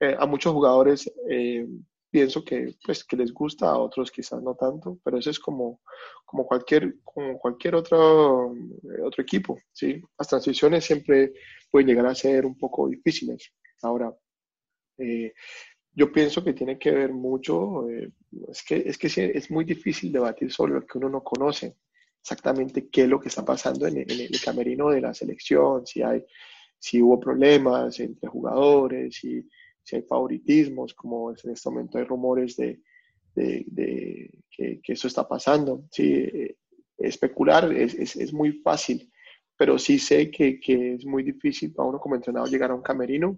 Eh, 0.00 0.16
a 0.18 0.24
muchos 0.24 0.54
jugadores 0.54 1.12
eh, 1.28 1.66
pienso 2.10 2.42
que, 2.42 2.74
pues, 2.84 3.04
que 3.04 3.16
les 3.16 3.32
gusta, 3.32 3.68
a 3.68 3.78
otros 3.78 4.10
quizás 4.10 4.42
no 4.42 4.54
tanto, 4.54 4.98
pero 5.04 5.18
eso 5.18 5.28
es 5.28 5.38
como, 5.38 5.82
como 6.24 6.46
cualquier, 6.46 6.94
como 7.04 7.38
cualquier 7.38 7.74
otro, 7.74 8.54
otro 9.04 9.22
equipo. 9.22 9.58
¿sí? 9.72 10.02
Las 10.18 10.28
transiciones 10.28 10.86
siempre 10.86 11.34
pueden 11.70 11.88
llegar 11.88 12.06
a 12.06 12.14
ser 12.14 12.46
un 12.46 12.58
poco 12.58 12.88
difíciles. 12.88 13.52
Ahora, 13.82 14.14
eh, 14.98 15.32
yo 15.92 16.12
pienso 16.12 16.44
que 16.44 16.52
tiene 16.52 16.78
que 16.78 16.90
ver 16.90 17.12
mucho, 17.12 17.88
eh, 17.88 18.12
es 18.48 18.62
que, 18.62 18.82
es 18.86 18.98
que 18.98 19.08
es 19.34 19.50
muy 19.50 19.64
difícil 19.64 20.12
debatir 20.12 20.52
sobre 20.52 20.74
lo 20.74 20.86
que 20.86 20.98
uno 20.98 21.08
no 21.08 21.22
conoce, 21.22 21.76
exactamente 22.20 22.88
qué 22.88 23.02
es 23.02 23.08
lo 23.08 23.18
que 23.18 23.28
está 23.28 23.44
pasando 23.44 23.86
en, 23.86 23.98
el 23.98 24.40
camerino 24.44 24.90
de 24.90 25.00
la 25.00 25.14
selección, 25.14 25.86
si, 25.86 26.02
hay, 26.02 26.24
si 26.78 27.00
hubo 27.02 27.18
problemas 27.18 27.98
entre 28.00 28.28
jugadores, 28.28 29.16
si, 29.16 29.48
si 29.82 29.96
hay 29.96 30.02
favoritismos, 30.02 30.94
como 30.94 31.30
en 31.30 31.50
este 31.50 31.70
momento 31.70 31.98
hay 31.98 32.04
rumores 32.04 32.56
de, 32.56 32.80
de, 33.34 34.30
que, 34.50 34.80
que, 34.82 34.92
eso 34.92 35.08
está 35.08 35.26
pasando. 35.26 35.84
Sí, 35.90 36.12
eh, 36.12 36.56
especular 36.98 37.72
es, 37.72 37.94
es, 37.94 38.16
es, 38.16 38.32
muy 38.32 38.52
fácil, 38.60 39.09
pero 39.60 39.78
sí 39.78 39.98
sé 39.98 40.30
que, 40.30 40.58
que 40.58 40.94
es 40.94 41.04
muy 41.04 41.22
difícil 41.22 41.74
para 41.74 41.86
uno 41.86 42.00
como 42.00 42.14
entrenador 42.14 42.48
llegar 42.48 42.70
a 42.70 42.74
un 42.74 42.80
camerino 42.80 43.36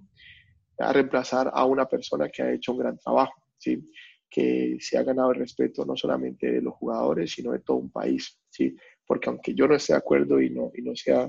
a 0.79 0.93
reemplazar 0.93 1.51
a 1.53 1.65
una 1.65 1.87
persona 1.87 2.29
que 2.29 2.45
ha 2.45 2.53
hecho 2.53 2.71
un 2.71 2.79
gran 2.79 2.97
trabajo, 2.97 3.43
¿sí? 3.59 3.91
que 4.31 4.77
se 4.79 4.97
ha 4.97 5.03
ganado 5.03 5.33
el 5.33 5.41
respeto 5.41 5.85
no 5.85 5.97
solamente 5.97 6.49
de 6.49 6.63
los 6.63 6.75
jugadores, 6.75 7.33
sino 7.33 7.51
de 7.51 7.59
todo 7.59 7.79
un 7.79 7.91
país. 7.91 8.39
¿sí? 8.49 8.77
Porque 9.05 9.31
aunque 9.31 9.53
yo 9.53 9.67
no 9.67 9.75
esté 9.75 9.95
de 9.95 9.99
acuerdo 9.99 10.41
y 10.41 10.51
no, 10.51 10.71
y 10.77 10.83
no 10.83 10.95
sea, 10.95 11.29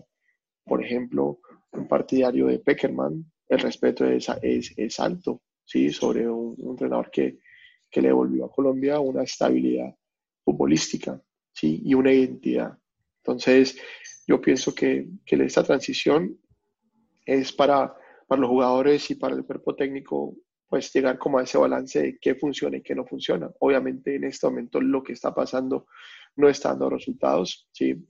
por 0.63 0.85
ejemplo, 0.85 1.39
un 1.71 1.87
partidario 1.87 2.45
de 2.45 2.59
Peckerman, 2.59 3.25
el 3.49 3.59
respeto 3.61 4.05
es, 4.05 4.29
es, 4.43 4.75
es 4.77 4.99
alto 4.99 5.41
¿sí? 5.65 5.89
sobre 5.89 6.29
un, 6.29 6.55
entrenador 6.69 7.09
que, 7.09 7.39
que, 7.89 7.99
le 7.99 8.09
devolvió 8.09 8.45
a 8.45 8.51
Colombia 8.51 8.99
una 8.99 9.23
estabilidad 9.23 9.91
futbolística 10.45 11.19
¿sí? 11.51 11.81
y 11.83 11.95
una 11.95 12.13
identidad. 12.13 12.77
Entonces, 13.23 13.75
yo 14.27 14.41
pienso 14.41 14.73
que, 14.73 15.07
que 15.25 15.35
esta 15.43 15.63
transición 15.63 16.37
es 17.25 17.51
para 17.51 17.95
para 18.27 18.41
los 18.41 18.49
jugadores 18.49 19.09
y 19.11 19.15
para 19.15 19.35
el 19.35 19.45
cuerpo 19.45 19.75
técnico, 19.75 20.35
pues 20.67 20.91
llegar 20.93 21.17
como 21.17 21.37
a 21.37 21.43
ese 21.43 21.57
balance 21.57 22.01
de 22.01 22.17
qué 22.19 22.35
funciona 22.35 22.77
y 22.77 22.81
qué 22.81 22.95
no 22.95 23.05
funciona. 23.05 23.51
Obviamente 23.59 24.15
en 24.15 24.23
este 24.23 24.47
momento 24.47 24.81
lo 24.81 25.03
que 25.03 25.13
está 25.13 25.33
pasando 25.33 25.87
no 26.35 26.49
está 26.49 26.69
dando 26.69 26.89
resultados, 26.89 27.67
¿sí? 27.71 28.07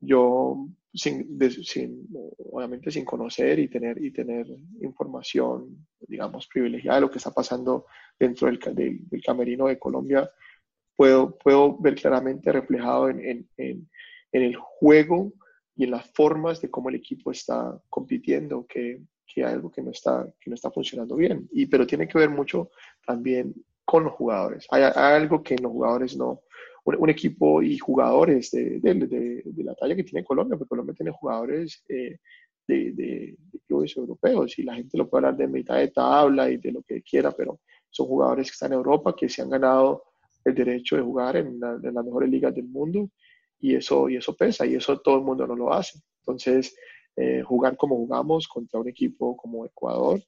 Yo, 0.00 0.66
sin, 0.92 1.38
sin, 1.62 2.08
obviamente 2.50 2.90
sin 2.90 3.04
conocer 3.04 3.58
y 3.58 3.68
tener, 3.68 4.02
y 4.02 4.10
tener 4.10 4.46
información, 4.82 5.86
digamos, 6.00 6.46
privilegiada 6.48 6.96
de 6.96 7.00
lo 7.02 7.10
que 7.10 7.18
está 7.18 7.32
pasando 7.32 7.86
dentro 8.18 8.48
del, 8.48 8.58
del, 8.74 9.22
camerino 9.24 9.68
de 9.68 9.78
Colombia, 9.78 10.28
puedo, 10.96 11.38
puedo 11.38 11.78
ver 11.78 11.94
claramente 11.94 12.52
reflejado 12.52 13.08
en, 13.08 13.20
en, 13.20 13.48
en, 13.56 13.88
en 14.34 14.42
el 14.42 14.56
juego 14.56 15.32
y 15.74 15.84
en 15.84 15.92
las 15.92 16.06
formas 16.10 16.60
de 16.60 16.70
cómo 16.70 16.90
el 16.90 16.96
equipo 16.96 17.30
está 17.30 17.80
compitiendo, 17.88 18.66
que 18.66 19.00
que 19.34 19.44
hay 19.44 19.54
algo 19.54 19.70
que 19.70 19.82
no 19.82 19.90
está, 19.90 20.26
que 20.40 20.50
no 20.50 20.54
está 20.54 20.70
funcionando 20.70 21.16
bien. 21.16 21.48
Y, 21.52 21.66
pero 21.66 21.86
tiene 21.86 22.06
que 22.06 22.18
ver 22.18 22.30
mucho 22.30 22.70
también 23.06 23.54
con 23.84 24.04
los 24.04 24.12
jugadores. 24.14 24.66
Hay, 24.70 24.82
algo 24.82 25.42
que 25.42 25.56
los 25.56 25.72
jugadores 25.72 26.16
no... 26.16 26.42
Un, 26.86 27.08
equipo 27.08 27.62
y 27.62 27.78
jugadores 27.78 28.50
de, 28.50 28.78
de, 28.78 28.94
de, 28.94 29.64
la 29.64 29.74
talla 29.74 29.96
que 29.96 30.04
tiene 30.04 30.22
Colombia, 30.22 30.58
porque 30.58 30.68
Colombia 30.68 30.94
tiene 30.94 31.12
jugadores 31.12 31.82
eh, 31.88 32.18
de, 32.68 32.92
de, 32.92 33.36
clubes 33.66 33.96
europeos 33.96 34.58
y 34.58 34.64
la 34.64 34.74
gente 34.74 34.98
lo 34.98 35.08
puede 35.08 35.24
hablar 35.24 35.38
de 35.38 35.48
mitad 35.48 35.76
de 35.76 35.88
tabla 35.88 36.50
y 36.50 36.58
de 36.58 36.72
lo 36.72 36.82
que 36.82 37.00
quiera, 37.00 37.32
pero 37.32 37.60
son 37.88 38.06
jugadores 38.06 38.48
que 38.48 38.52
están 38.52 38.72
en 38.72 38.78
Europa, 38.80 39.16
que 39.16 39.30
se 39.30 39.40
han 39.40 39.48
ganado 39.48 40.04
el 40.44 40.54
derecho 40.54 40.96
de 40.96 41.02
jugar 41.02 41.38
en, 41.38 41.54
en 41.54 41.94
las 41.94 42.04
mejores 42.04 42.28
ligas 42.28 42.54
del 42.54 42.66
mundo 42.66 43.08
y 43.64 43.76
eso, 43.76 44.10
y 44.10 44.16
eso 44.16 44.36
pesa 44.36 44.66
y 44.66 44.74
eso 44.74 44.98
todo 44.98 45.16
el 45.16 45.22
mundo 45.22 45.46
no 45.46 45.56
lo 45.56 45.72
hace. 45.72 45.98
Entonces, 46.20 46.76
eh, 47.16 47.40
jugar 47.42 47.78
como 47.78 47.96
jugamos 47.96 48.46
contra 48.46 48.78
un 48.78 48.88
equipo 48.90 49.34
como 49.38 49.64
Ecuador, 49.64 50.22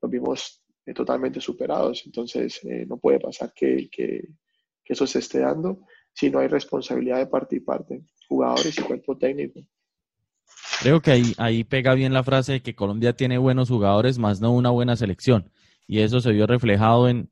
nos 0.00 0.10
vimos 0.10 0.62
eh, 0.86 0.94
totalmente 0.94 1.38
superados. 1.38 2.04
Entonces, 2.06 2.64
eh, 2.64 2.86
no 2.88 2.96
puede 2.96 3.20
pasar 3.20 3.52
que, 3.54 3.90
que, 3.92 4.26
eso 4.86 5.06
se 5.06 5.18
esté 5.18 5.40
dando 5.40 5.84
si 6.14 6.30
no 6.30 6.38
hay 6.38 6.48
responsabilidad 6.48 7.18
de 7.18 7.26
parte 7.26 7.56
y 7.56 7.60
parte, 7.60 8.00
jugadores 8.26 8.78
y 8.78 8.80
cuerpo 8.80 9.18
técnico. 9.18 9.60
Creo 10.80 11.02
que 11.02 11.10
ahí, 11.10 11.34
ahí 11.36 11.64
pega 11.64 11.92
bien 11.92 12.14
la 12.14 12.24
frase 12.24 12.52
de 12.52 12.62
que 12.62 12.74
Colombia 12.74 13.12
tiene 13.12 13.36
buenos 13.36 13.68
jugadores, 13.68 14.18
más 14.18 14.40
no 14.40 14.54
una 14.54 14.70
buena 14.70 14.96
selección. 14.96 15.52
Y 15.86 16.00
eso 16.00 16.20
se 16.20 16.32
vio 16.32 16.46
reflejado 16.46 17.06
en, 17.06 17.28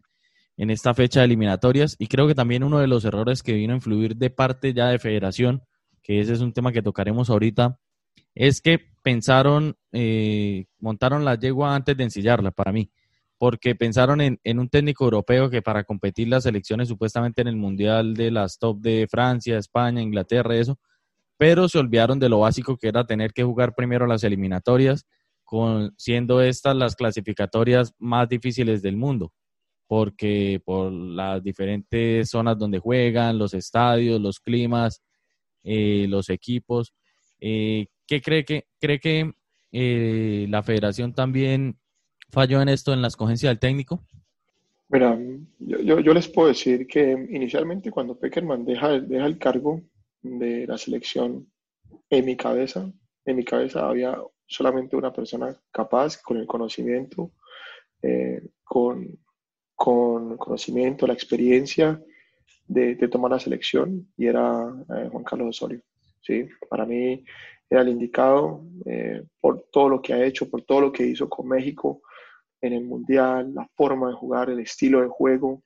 en 0.57 0.71
esta 0.71 0.95
fecha 0.95 1.21
de 1.21 1.27
eliminatorias. 1.27 1.97
Y 1.99 2.07
creo 2.07 2.27
que 2.27 2.35
también 2.35 2.65
uno 2.65 2.79
de 2.79 2.87
los 2.87 3.05
errores 3.05 3.43
que 3.43 3.53
vino 3.53 3.73
a 3.73 3.77
influir 3.77 4.17
de 4.17 4.31
parte 4.31 4.73
ya 4.73 4.89
de 4.89 4.99
federación, 4.99 5.63
que 6.03 6.21
ese 6.21 6.33
es 6.33 6.41
un 6.41 6.53
tema 6.53 6.73
que 6.73 6.83
tocaremos 6.83 7.31
ahorita, 7.31 7.79
es 8.35 8.61
que 8.61 8.79
pensaron, 9.03 9.77
eh, 9.93 10.67
montaron 10.79 11.25
la 11.25 11.37
yegua 11.37 11.75
antes 11.75 11.97
de 11.97 12.05
ensillarla 12.05 12.51
para 12.51 12.73
mí, 12.73 12.91
porque 13.39 13.75
pensaron 13.75 14.21
en, 14.21 14.59
un 14.59 14.69
técnico 14.69 15.05
europeo 15.05 15.51
que 15.51 15.63
para 15.63 15.85
competir 15.85 16.29
las 16.29 16.47
elecciones 16.47 16.89
supuestamente 16.89 17.43
en 17.43 17.49
el 17.49 17.57
Mundial 17.57 18.15
de 18.15 18.31
las 18.31 18.59
top 18.59 18.81
de 18.81 19.07
Francia, 19.11 19.59
España, 19.59 20.03
Inglaterra, 20.03 20.57
eso, 20.57 20.79
pero 21.39 21.69
se 21.69 21.79
olvidaron 21.79 22.19
de 22.19 22.29
lo 22.29 22.41
básico 22.41 22.77
que 22.77 22.89
era 22.89 23.07
tener 23.07 23.33
que 23.33 23.45
jugar 23.45 23.75
primero 23.75 24.07
las 24.07 24.25
eliminatorias, 24.25 25.07
con, 25.45 25.95
siendo 25.97 26.43
estas 26.43 26.77
las 26.77 26.97
clasificatorias 26.97 27.95
más 27.99 28.29
difíciles 28.29 28.83
del 28.83 28.97
mundo, 28.97 29.33
porque 29.87 30.61
por 30.65 30.93
las 30.93 31.43
diferentes 31.43 32.29
zonas 32.31 32.59
donde 32.59 32.79
juegan, 32.79 33.39
los 33.39 33.55
estadios, 33.55 34.21
los 34.21 34.41
climas, 34.41 35.03
eh, 35.63 36.07
los 36.09 36.29
equipos. 36.31 36.93
Eh, 37.41 37.87
¿Qué 38.07 38.21
cree 38.21 38.45
que, 38.45 38.67
cree 38.81 39.01
que 39.01 39.33
eh, 39.73 40.47
la 40.49 40.63
federación 40.63 41.13
también 41.15 41.79
falló 42.31 42.61
en 42.63 42.69
esto, 42.69 42.93
en 42.93 43.03
la 43.03 43.09
escogencia 43.09 43.49
del 43.49 43.59
técnico? 43.59 44.03
Mira, 44.89 45.19
yo, 45.59 45.99
yo, 46.01 46.15
les 46.15 46.29
puedo 46.29 46.49
decir 46.49 46.87
que 46.87 47.11
inicialmente 47.31 47.91
cuando 47.91 48.17
Peckerman 48.17 48.65
deja, 48.65 49.01
deja 49.01 49.27
el 49.27 49.39
cargo 49.39 49.81
de 50.23 50.67
la 50.67 50.79
selección, 50.79 51.49
en 52.09 52.25
mi 52.25 52.37
cabeza, 52.37 52.93
en 53.25 53.37
mi 53.37 53.45
cabeza 53.45 53.89
había 53.89 54.17
solamente 54.47 54.97
una 54.97 55.13
persona 55.13 55.61
capaz 55.73 56.21
con 56.23 56.37
el 56.37 56.47
conocimiento, 56.47 57.33
eh, 58.03 58.41
con, 58.63 59.19
con 59.77 60.37
conocimiento, 60.39 61.07
la 61.07 61.13
experiencia 61.13 62.03
de, 62.67 62.97
tomar 63.09 63.31
la 63.31 63.39
selección 63.39 64.09
y 64.17 64.27
era 64.27 64.75
eh, 64.97 65.09
Juan 65.13 65.23
Carlos 65.23 65.51
Osorio. 65.51 65.81
¿sí? 66.23 66.49
Para 66.69 66.85
mí 66.85 67.25
era 67.69 67.83
el 67.83 67.91
indicado 67.91 68.65
eh, 68.85 69.23
por 69.41 69.67
todo 69.71 69.89
lo 69.89 70.03
que 70.03 70.15
ha 70.15 70.25
hecho, 70.25 70.51
por 70.51 70.63
todo 70.63 70.81
lo 70.81 70.93
que 70.93 71.07
hizo 71.07 71.29
con 71.29 71.49
México 71.49 72.03
en 72.61 72.73
el 72.73 72.85
Mundial, 72.85 73.53
la 73.55 73.69
forma 73.77 74.09
de 74.09 74.15
jugar, 74.15 74.51
el 74.51 74.61
estilo 74.61 75.03
de 75.03 75.09
juego, 75.09 75.63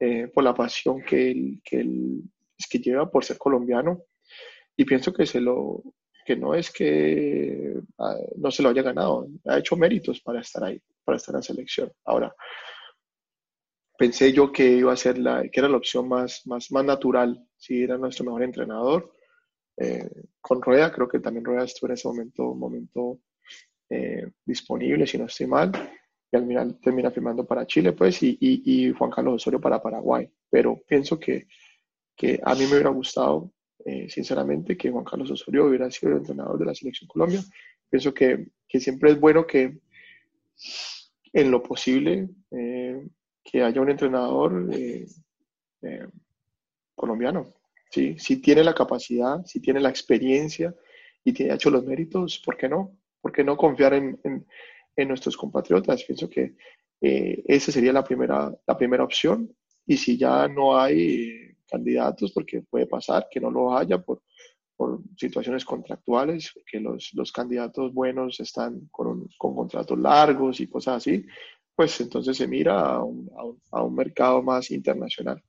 eh, 0.00 0.28
por 0.34 0.42
la 0.42 0.52
pasión 0.52 1.00
que 1.02 1.30
él, 1.30 1.60
que 1.64 1.80
él 1.80 2.22
que 2.68 2.78
lleva 2.78 3.10
por 3.10 3.24
ser 3.24 3.38
colombiano. 3.38 4.02
Y 4.76 4.84
pienso 4.84 5.12
que, 5.12 5.26
se 5.26 5.40
lo, 5.40 5.82
que 6.24 6.36
no 6.36 6.54
es 6.54 6.70
que 6.70 7.74
ah, 7.98 8.16
no 8.36 8.50
se 8.50 8.62
lo 8.62 8.70
haya 8.70 8.82
ganado, 8.82 9.26
ha 9.46 9.58
hecho 9.58 9.76
méritos 9.76 10.20
para 10.20 10.40
estar 10.40 10.64
ahí, 10.64 10.80
para 11.04 11.16
estar 11.16 11.34
en 11.34 11.38
la 11.38 11.42
selección. 11.42 11.92
Ahora, 12.04 12.34
pensé 14.02 14.32
yo 14.32 14.50
que 14.50 14.68
iba 14.68 14.92
a 14.92 14.96
ser 14.96 15.16
la, 15.16 15.48
que 15.48 15.60
era 15.60 15.68
la 15.68 15.76
opción 15.76 16.08
más, 16.08 16.44
más, 16.44 16.72
más 16.72 16.84
natural, 16.84 17.40
si 17.56 17.84
era 17.84 17.96
nuestro 17.96 18.24
mejor 18.24 18.42
entrenador 18.42 19.12
eh, 19.76 20.10
con 20.40 20.60
Rueda, 20.60 20.90
creo 20.90 21.06
que 21.06 21.20
también 21.20 21.44
Rueda 21.44 21.62
estuvo 21.62 21.88
en 21.88 21.94
ese 21.94 22.08
momento, 22.08 22.52
momento 22.52 23.20
eh, 23.88 24.26
disponible, 24.44 25.06
si 25.06 25.18
no 25.18 25.26
estoy 25.26 25.46
mal, 25.46 25.70
y 26.32 26.36
al 26.36 26.48
final 26.48 26.80
termina 26.80 27.12
firmando 27.12 27.46
para 27.46 27.64
Chile, 27.64 27.92
pues, 27.92 28.20
y, 28.24 28.36
y, 28.40 28.92
Juan 28.92 29.12
Carlos 29.12 29.34
Osorio 29.34 29.60
para 29.60 29.80
Paraguay. 29.80 30.28
Pero 30.50 30.82
pienso 30.84 31.16
que, 31.20 31.46
que 32.16 32.40
a 32.42 32.56
mí 32.56 32.62
me 32.62 32.72
hubiera 32.72 32.90
gustado, 32.90 33.52
eh, 33.84 34.08
sinceramente, 34.10 34.76
que 34.76 34.90
Juan 34.90 35.04
Carlos 35.04 35.30
Osorio 35.30 35.66
hubiera 35.66 35.88
sido 35.92 36.10
el 36.10 36.18
entrenador 36.18 36.58
de 36.58 36.64
la 36.64 36.74
Selección 36.74 37.06
Colombia. 37.06 37.40
Pienso 37.88 38.12
que, 38.12 38.48
que 38.66 38.80
siempre 38.80 39.12
es 39.12 39.20
bueno 39.20 39.46
que, 39.46 39.78
en 41.32 41.50
lo 41.52 41.62
posible, 41.62 42.28
que 43.44 43.62
haya 43.62 43.80
un 43.80 43.90
entrenador 43.90 44.68
colombiano, 46.94 47.46
¿sí? 47.90 48.16
Si 48.18 48.36
tiene 48.40 48.62
la 48.62 48.74
capacidad, 48.74 49.44
si 49.44 49.60
tiene 49.60 49.80
la 49.80 49.90
experiencia 49.90 50.74
y 51.24 51.32
tiene 51.32 51.54
hecho 51.54 51.70
los 51.70 51.84
méritos, 51.84 52.40
¿por 52.44 52.56
qué 52.56 52.68
no? 52.68 52.96
¿Por 53.20 53.32
qué 53.32 53.44
no 53.44 53.56
confiar 53.56 53.94
en, 53.94 54.18
en, 54.24 55.08
nuestros 55.08 55.36
compatriotas? 55.36 56.04
Pienso 56.04 56.28
que 56.28 56.54
eh, 57.00 57.42
esa 57.46 57.70
sería 57.70 57.92
la 57.92 58.04
primera, 58.04 58.52
la 58.66 58.76
primera 58.76 59.04
opción. 59.04 59.54
Y 59.86 59.96
si 59.96 60.16
ya 60.16 60.48
no 60.48 60.78
hay 60.78 61.56
candidatos, 61.68 62.32
porque 62.32 62.62
puede 62.62 62.86
pasar 62.86 63.28
que 63.30 63.40
no 63.40 63.50
lo 63.50 63.76
haya 63.76 63.98
por, 63.98 64.22
por 64.76 65.00
situaciones 65.16 65.64
contractuales, 65.64 66.52
que 66.66 66.80
los, 66.80 67.12
los 67.14 67.32
candidatos 67.32 67.92
buenos 67.92 68.40
están 68.40 68.88
con, 68.90 69.28
con, 69.38 69.54
contratos 69.54 69.98
largos 69.98 70.60
y 70.60 70.68
cosas 70.68 70.96
así, 70.96 71.24
pues 71.74 72.00
entonces 72.00 72.36
se 72.36 72.46
mira 72.46 72.80
a 72.80 73.02
un, 73.02 73.30
a 73.70 73.82
un 73.82 73.94
mercado 73.94 74.42
más 74.42 74.70
internacional. 74.70 75.42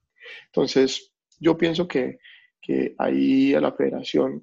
Entonces, 0.48 1.12
yo 1.39 1.58
pienso 1.58 1.88
que, 1.88 2.20
que 2.62 2.96
ahí 2.98 3.53
a 3.53 3.62
la 3.62 3.74
federación, 3.74 4.42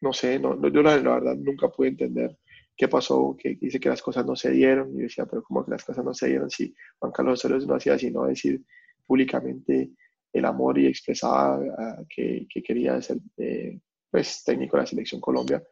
no 0.00 0.12
sé, 0.12 0.38
no, 0.38 0.60
yo 0.68 0.82
la, 0.82 0.96
verdad 0.96 1.36
nunca 1.36 1.68
pude 1.68 1.88
entender 1.88 2.38
qué 2.76 2.88
pasó, 2.88 3.36
que 3.38 3.56
dice 3.60 3.80
que 3.80 3.88
las 3.88 4.02
cosas 4.02 4.26
no 4.26 4.36
se 4.36 4.50
dieron. 4.50 4.94
Y 4.94 5.02
decía, 5.02 5.26
pero 5.26 5.42
¿cómo 5.42 5.64
que 5.64 5.70
las 5.70 5.84
cosas 5.84 6.04
no 6.04 6.14
se 6.14 6.28
dieron 6.28 6.50
si 6.50 6.74
Juan 6.98 7.12
Carlos 7.12 7.44
Osorio 7.44 7.66
no 7.66 7.76
hacía 7.76 7.98
sino 7.98 8.24
decir 8.24 8.62
públicamente 9.06 9.90
el 10.32 10.44
amor 10.44 10.78
y 10.78 10.86
expresaba 10.86 11.60
ah, 11.78 12.02
que, 12.08 12.46
que, 12.48 12.62
quería 12.62 13.00
ser 13.02 13.18
eh, 13.36 13.78
pues, 14.10 14.42
técnico 14.44 14.76
de 14.76 14.82
la 14.82 14.86
selección 14.86 15.20
Colombia? 15.20 15.62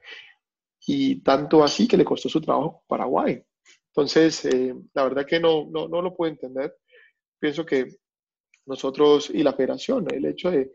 Y 0.87 1.23
tanto 1.23 1.63
así 1.63 1.87
que 1.87 1.97
le 1.97 2.05
costó 2.05 2.29
su 2.29 2.41
trabajo 2.41 2.85
Paraguay. 2.87 3.43
Entonces, 3.95 4.45
eh, 4.45 4.75
la 4.95 5.05
verdad 5.05 5.27
que 5.27 5.41
no, 5.41 5.67
no, 5.71 5.89
no 5.89 6.03
lo 6.03 6.15
puedo 6.15 6.31
entender. 6.31 6.77
Pienso 7.39 7.67
que 7.67 7.87
nosotros 8.67 9.31
y 9.31 9.43
la 9.43 9.53
federación, 9.53 10.07
el 10.13 10.25
hecho 10.27 10.51
de, 10.51 10.71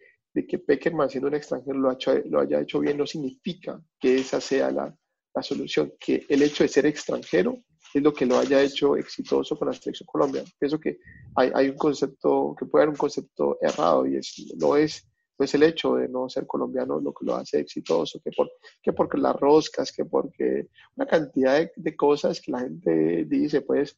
que 0.48 0.60
Peckerman, 0.60 1.10
siendo 1.10 1.30
un 1.30 1.36
extranjero, 1.36 1.78
lo, 1.80 1.98
lo, 2.26 2.40
haya 2.42 2.60
hecho 2.60 2.80
bien, 2.80 2.98
no 2.98 3.08
significa 3.08 3.82
que 3.98 4.18
esa 4.18 4.42
sea 4.42 4.70
la, 4.70 4.94
la, 5.34 5.44
solución, 5.44 5.94
que 5.98 6.26
el 6.28 6.42
hecho 6.42 6.66
de 6.66 6.68
ser 6.68 6.86
extranjero 6.86 7.58
es 7.94 8.04
lo 8.04 8.14
que 8.14 8.26
lo 8.26 8.38
haya 8.38 8.62
hecho 8.62 8.98
exitoso 8.98 9.58
con 9.58 9.70
la 9.70 9.74
selección 9.74 10.06
Colombia. 10.08 10.44
Pienso 10.60 10.78
que 10.78 10.98
hay, 11.36 11.52
hay 11.56 11.70
un 11.70 11.78
concepto, 11.78 12.54
que 12.60 12.66
puede 12.66 12.84
haber 12.84 12.90
un 12.90 12.98
concepto 12.98 13.58
errado 13.62 14.06
y 14.06 14.18
es, 14.18 14.46
no 14.58 14.76
es 14.76 15.08
es 15.38 15.54
el 15.54 15.64
hecho 15.64 15.96
de 15.96 16.08
no 16.08 16.30
ser 16.30 16.48
colombiano 16.48 17.00
lo 17.00 17.14
que 17.14 17.26
lo 17.26 17.36
hace 17.36 17.60
exitoso, 17.60 18.20
que, 18.24 18.32
por, 18.32 18.52
que 18.82 18.94
porque 18.94 19.18
las 19.18 19.36
roscas, 19.36 19.92
que 19.92 20.06
porque 20.06 20.68
una 20.96 21.06
cantidad 21.06 21.58
de, 21.58 21.72
de, 21.76 21.96
cosas 21.96 22.40
que 22.40 22.52
la 22.52 22.62
gente 22.62 23.26
dice, 23.26 23.62
pues, 23.62 23.98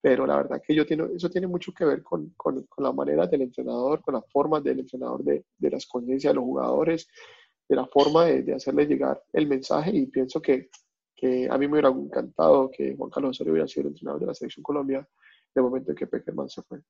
pero 0.00 0.26
la 0.26 0.36
verdad 0.36 0.62
que 0.66 0.74
yo 0.74 0.86
tiene, 0.86 1.04
eso 1.14 1.28
tiene 1.28 1.46
mucho 1.46 1.72
que 1.72 1.84
ver 1.84 2.02
con, 2.02 2.32
con, 2.36 2.66
la 2.78 2.92
manera 2.92 3.26
del 3.26 3.42
entrenador, 3.42 4.00
con 4.00 4.14
la 4.14 4.22
forma 4.22 4.60
del 4.60 4.80
entrenador, 4.80 5.22
de, 5.22 5.44
de 5.58 5.70
las 5.70 5.86
conciencias 5.86 6.32
de 6.32 6.36
los 6.36 6.44
jugadores, 6.44 7.08
de 7.68 7.76
la 7.76 7.86
forma 7.86 8.24
de, 8.24 8.42
de, 8.42 8.54
hacerle 8.54 8.86
llegar 8.86 9.22
el 9.32 9.46
mensaje 9.46 9.90
y 9.94 10.06
pienso 10.06 10.40
que, 10.40 10.70
que, 11.14 11.48
a 11.50 11.58
mí 11.58 11.66
me 11.66 11.74
hubiera 11.74 11.90
encantado 11.90 12.70
que 12.70 12.96
Juan 12.96 13.10
Carlos 13.10 13.36
Osorio 13.36 13.52
hubiera 13.52 13.68
sido 13.68 13.82
el 13.82 13.88
entrenador 13.88 14.20
de 14.20 14.26
la 14.26 14.34
selección 14.34 14.62
Colombia 14.62 15.06
el 15.54 15.62
momento 15.62 15.90
en 15.90 15.96
que 15.96 16.06
Peckerman 16.06 16.48
se 16.48 16.62
fue. 16.62 16.80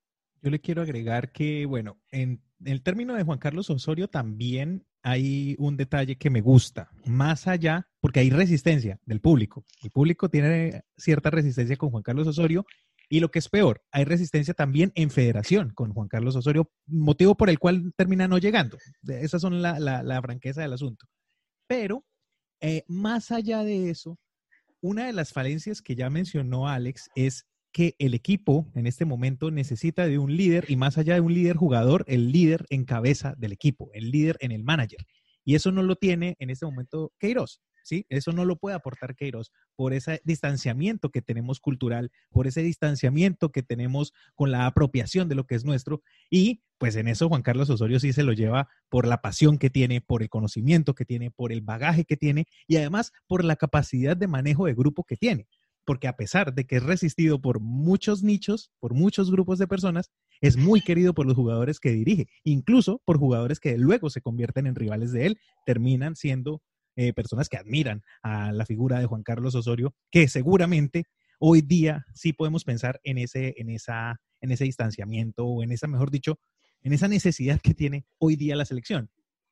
Yo 0.41 0.49
le 0.49 0.59
quiero 0.59 0.81
agregar 0.81 1.31
que, 1.31 1.65
bueno, 1.65 2.01
en, 2.11 2.41
el 2.65 2.81
término 2.81 3.13
de 3.13 3.23
Juan 3.23 3.39
Carlos 3.39 3.69
Osorio 3.69 4.07
también 4.07 4.85
hay 5.03 5.55
un 5.57 5.77
detalle 5.77 6.17
que 6.17 6.29
me 6.29 6.41
gusta, 6.41 6.89
más 7.05 7.47
allá, 7.47 7.87
porque 7.99 8.19
hay 8.19 8.29
resistencia 8.29 8.99
del 9.05 9.19
público. 9.19 9.65
El 9.83 9.91
público 9.91 10.29
tiene 10.29 10.83
cierta 10.97 11.29
resistencia 11.29 11.77
con 11.77 11.89
Juan 11.89 12.03
Carlos 12.03 12.27
Osorio 12.27 12.65
y 13.09 13.19
lo 13.19 13.29
que 13.29 13.39
es 13.39 13.49
peor, 13.49 13.83
hay 13.91 14.05
resistencia 14.05 14.53
también 14.53 14.93
en 14.95 15.11
federación 15.11 15.71
con 15.71 15.93
Juan 15.93 16.07
Carlos 16.07 16.35
Osorio, 16.37 16.71
motivo 16.85 17.35
por 17.35 17.49
el 17.49 17.59
cual 17.59 17.93
termina 17.97 18.25
no 18.27 18.37
llegando. 18.37 18.77
Esas 19.05 19.41
son 19.41 19.61
la, 19.61 20.21
franqueza 20.21 20.61
del 20.61 20.71
asunto. 20.71 21.07
Pero, 21.67 22.05
eh, 22.61 22.85
más 22.87 23.31
allá 23.31 23.65
de 23.65 23.89
eso, 23.89 24.17
una 24.79 25.07
de 25.07 25.13
las 25.13 25.33
falencias 25.33 25.81
que 25.81 25.95
ya 25.95 26.09
mencionó 26.09 26.69
Alex 26.69 27.09
es 27.15 27.45
que 27.71 27.95
el 27.99 28.13
equipo 28.13 28.69
en 28.75 28.87
este 28.87 29.05
momento 29.05 29.51
necesita 29.51 30.07
de 30.07 30.19
un 30.19 30.35
líder 30.35 30.65
y 30.69 30.75
más 30.75 30.97
allá 30.97 31.15
de 31.15 31.21
un 31.21 31.33
líder 31.33 31.55
jugador, 31.55 32.03
el 32.07 32.31
líder 32.31 32.65
en 32.69 32.85
cabeza 32.85 33.33
del 33.37 33.53
equipo, 33.53 33.89
el 33.93 34.11
líder 34.11 34.37
en 34.41 34.51
el 34.51 34.63
manager. 34.63 35.05
Y 35.43 35.55
eso 35.55 35.71
no 35.71 35.81
lo 35.81 35.95
tiene 35.95 36.35
en 36.39 36.49
este 36.49 36.65
momento 36.65 37.13
Queiroz. 37.19 37.61
¿Sí? 37.83 38.05
Eso 38.09 38.31
no 38.31 38.45
lo 38.45 38.57
puede 38.57 38.75
aportar 38.75 39.15
Queiroz 39.15 39.51
por 39.75 39.93
ese 39.93 40.21
distanciamiento 40.23 41.09
que 41.09 41.23
tenemos 41.23 41.59
cultural, 41.59 42.11
por 42.29 42.45
ese 42.45 42.61
distanciamiento 42.61 43.51
que 43.51 43.63
tenemos 43.63 44.13
con 44.35 44.51
la 44.51 44.67
apropiación 44.67 45.27
de 45.27 45.33
lo 45.33 45.47
que 45.47 45.55
es 45.55 45.65
nuestro. 45.65 46.03
Y 46.29 46.61
pues 46.77 46.95
en 46.95 47.07
eso 47.07 47.27
Juan 47.27 47.41
Carlos 47.41 47.71
Osorio 47.71 47.99
sí 47.99 48.13
se 48.13 48.21
lo 48.21 48.33
lleva 48.33 48.69
por 48.87 49.07
la 49.07 49.21
pasión 49.21 49.57
que 49.57 49.71
tiene, 49.71 49.99
por 49.99 50.21
el 50.21 50.29
conocimiento 50.29 50.93
que 50.93 51.05
tiene, 51.05 51.31
por 51.31 51.51
el 51.51 51.61
bagaje 51.61 52.05
que 52.05 52.17
tiene 52.17 52.45
y 52.67 52.77
además 52.77 53.13
por 53.25 53.43
la 53.43 53.55
capacidad 53.55 54.15
de 54.15 54.27
manejo 54.27 54.67
de 54.67 54.75
grupo 54.75 55.03
que 55.03 55.17
tiene 55.17 55.47
porque 55.85 56.07
a 56.07 56.15
pesar 56.15 56.53
de 56.53 56.65
que 56.65 56.77
es 56.77 56.83
resistido 56.83 57.41
por 57.41 57.59
muchos 57.59 58.23
nichos, 58.23 58.71
por 58.79 58.93
muchos 58.93 59.31
grupos 59.31 59.59
de 59.59 59.67
personas, 59.67 60.11
es 60.41 60.57
muy 60.57 60.81
querido 60.81 61.13
por 61.13 61.25
los 61.25 61.35
jugadores 61.35 61.79
que 61.79 61.91
dirige, 61.91 62.27
incluso 62.43 63.01
por 63.05 63.17
jugadores 63.17 63.59
que 63.59 63.77
luego 63.77 64.09
se 64.09 64.21
convierten 64.21 64.67
en 64.67 64.75
rivales 64.75 65.11
de 65.11 65.27
él, 65.27 65.39
terminan 65.65 66.15
siendo 66.15 66.61
eh, 66.95 67.13
personas 67.13 67.49
que 67.49 67.57
admiran 67.57 68.03
a 68.21 68.51
la 68.51 68.65
figura 68.65 68.99
de 68.99 69.05
Juan 69.05 69.23
Carlos 69.23 69.55
Osorio, 69.55 69.93
que 70.11 70.27
seguramente 70.27 71.05
hoy 71.39 71.61
día 71.61 72.05
sí 72.13 72.33
podemos 72.33 72.63
pensar 72.63 72.99
en 73.03 73.17
ese, 73.17 73.55
en 73.57 73.69
esa, 73.69 74.19
en 74.41 74.51
ese 74.51 74.65
distanciamiento 74.65 75.45
o 75.45 75.63
en 75.63 75.71
esa, 75.71 75.87
mejor 75.87 76.11
dicho, 76.11 76.39
en 76.83 76.93
esa 76.93 77.07
necesidad 77.07 77.59
que 77.61 77.73
tiene 77.73 78.05
hoy 78.17 78.35
día 78.35 78.55
la 78.55 78.65
selección. 78.65 79.09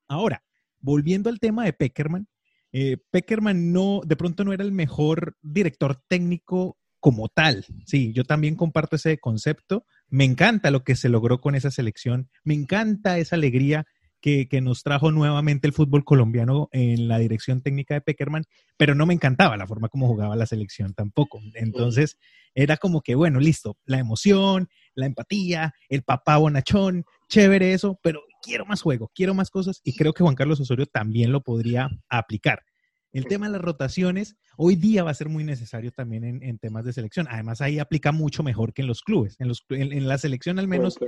Ahora, 0.07 0.43
volviendo 0.79 1.29
al 1.29 1.39
tema 1.39 1.65
de 1.65 1.73
Peckerman, 1.73 2.27
eh, 2.71 2.97
Peckerman 3.11 3.71
no, 3.71 4.01
de 4.05 4.15
pronto 4.15 4.43
no 4.43 4.53
era 4.53 4.63
el 4.63 4.71
mejor 4.71 5.37
director 5.41 6.01
técnico 6.07 6.77
como 6.99 7.29
tal. 7.29 7.65
Sí, 7.85 8.13
yo 8.13 8.23
también 8.23 8.55
comparto 8.55 8.95
ese 8.95 9.17
concepto. 9.19 9.85
Me 10.09 10.25
encanta 10.25 10.71
lo 10.71 10.83
que 10.83 10.95
se 10.95 11.09
logró 11.09 11.39
con 11.39 11.55
esa 11.55 11.71
selección. 11.71 12.29
Me 12.43 12.53
encanta 12.53 13.17
esa 13.17 13.35
alegría 13.35 13.85
que, 14.21 14.47
nos 14.61 14.83
trajo 14.83 15.11
nuevamente 15.11 15.67
el 15.67 15.73
fútbol 15.73 16.03
colombiano 16.03 16.67
en 16.71 17.07
la 17.07 17.19
dirección 17.19 17.61
técnica 17.61 17.93
de 17.93 18.01
Peckerman, 18.01 18.43
pero 18.77 18.95
no 18.95 19.05
me 19.05 19.13
encantaba 19.13 19.57
la 19.57 19.67
forma 19.67 19.89
como 19.89 20.07
jugaba 20.07 20.35
la 20.35 20.45
selección 20.45 20.93
tampoco. 20.93 21.39
Entonces, 21.53 22.17
era 22.53 22.77
como 22.77 23.01
que, 23.01 23.15
bueno, 23.15 23.39
listo, 23.39 23.77
la 23.85 23.99
emoción, 23.99 24.67
la 24.93 25.05
empatía, 25.05 25.73
el 25.87 26.03
papá 26.03 26.37
bonachón, 26.37 27.05
chévere 27.29 27.73
eso, 27.73 27.99
pero 28.03 28.21
quiero 28.41 28.65
más 28.65 28.81
juego, 28.81 29.11
quiero 29.13 29.33
más 29.33 29.49
cosas 29.49 29.81
y 29.83 29.95
creo 29.95 30.13
que 30.13 30.23
Juan 30.23 30.35
Carlos 30.35 30.59
Osorio 30.59 30.85
también 30.85 31.31
lo 31.31 31.41
podría 31.41 31.89
aplicar. 32.09 32.63
El 33.11 33.25
tema 33.25 33.47
de 33.47 33.53
las 33.53 33.61
rotaciones 33.61 34.35
hoy 34.55 34.75
día 34.75 35.03
va 35.03 35.11
a 35.11 35.15
ser 35.15 35.29
muy 35.29 35.43
necesario 35.43 35.91
también 35.91 36.43
en, 36.43 36.59
temas 36.59 36.85
de 36.85 36.93
selección. 36.93 37.27
Además, 37.29 37.61
ahí 37.61 37.79
aplica 37.79 38.11
mucho 38.11 38.43
mejor 38.43 38.73
que 38.73 38.81
en 38.81 38.87
los 38.87 39.01
clubes. 39.01 39.35
En, 39.39 39.47
los, 39.47 39.65
en, 39.69 40.07
la 40.07 40.17
selección 40.17 40.59
al 40.59 40.67
menos 40.67 40.99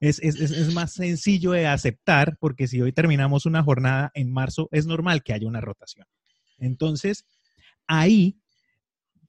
es, 0.00 0.18
es, 0.20 0.40
es, 0.40 0.74
más 0.74 0.94
sencillo 0.94 1.52
de 1.52 1.66
aceptar 1.66 2.36
porque 2.40 2.66
si 2.66 2.80
hoy 2.80 2.92
terminamos 2.92 3.46
una 3.46 3.62
jornada 3.62 4.10
en 4.14 4.32
marzo, 4.32 4.68
es 4.72 4.86
normal 4.86 5.22
que 5.22 5.32
haya 5.32 5.46
una 5.46 5.60
rotación. 5.60 6.06
Entonces, 6.58 7.26
ahí, 7.86 8.40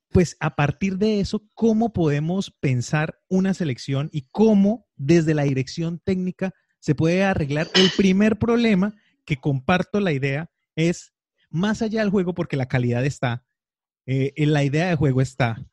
pues 0.09 0.35
a 0.39 0.55
partir 0.55 0.97
de 0.97 1.19
eso, 1.19 1.43
¿cómo 1.53 1.93
podemos 1.93 2.51
pensar 2.59 3.19
una 3.27 3.53
selección 3.53 4.09
y 4.11 4.27
cómo 4.31 4.87
desde 4.95 5.35
la 5.35 5.43
dirección 5.43 5.99
técnica 6.03 6.53
se 6.85 6.93
puede 6.93 7.23
arreglar. 7.23 7.67
El 7.73 7.89
primer 7.97 8.37
problema, 8.37 8.93
que 9.25 9.37
comparto 9.37 9.99
la 9.99 10.11
idea, 10.11 10.51
es 10.75 11.15
más 11.49 11.81
allá 11.81 12.01
del 12.01 12.11
juego, 12.11 12.35
porque 12.35 12.57
la 12.57 12.67
calidad 12.67 13.03
está, 13.03 13.43
eh, 14.05 14.33
la 14.45 14.63
idea 14.63 14.89
de 14.89 14.95
juego 14.95 15.19
está, 15.19 15.65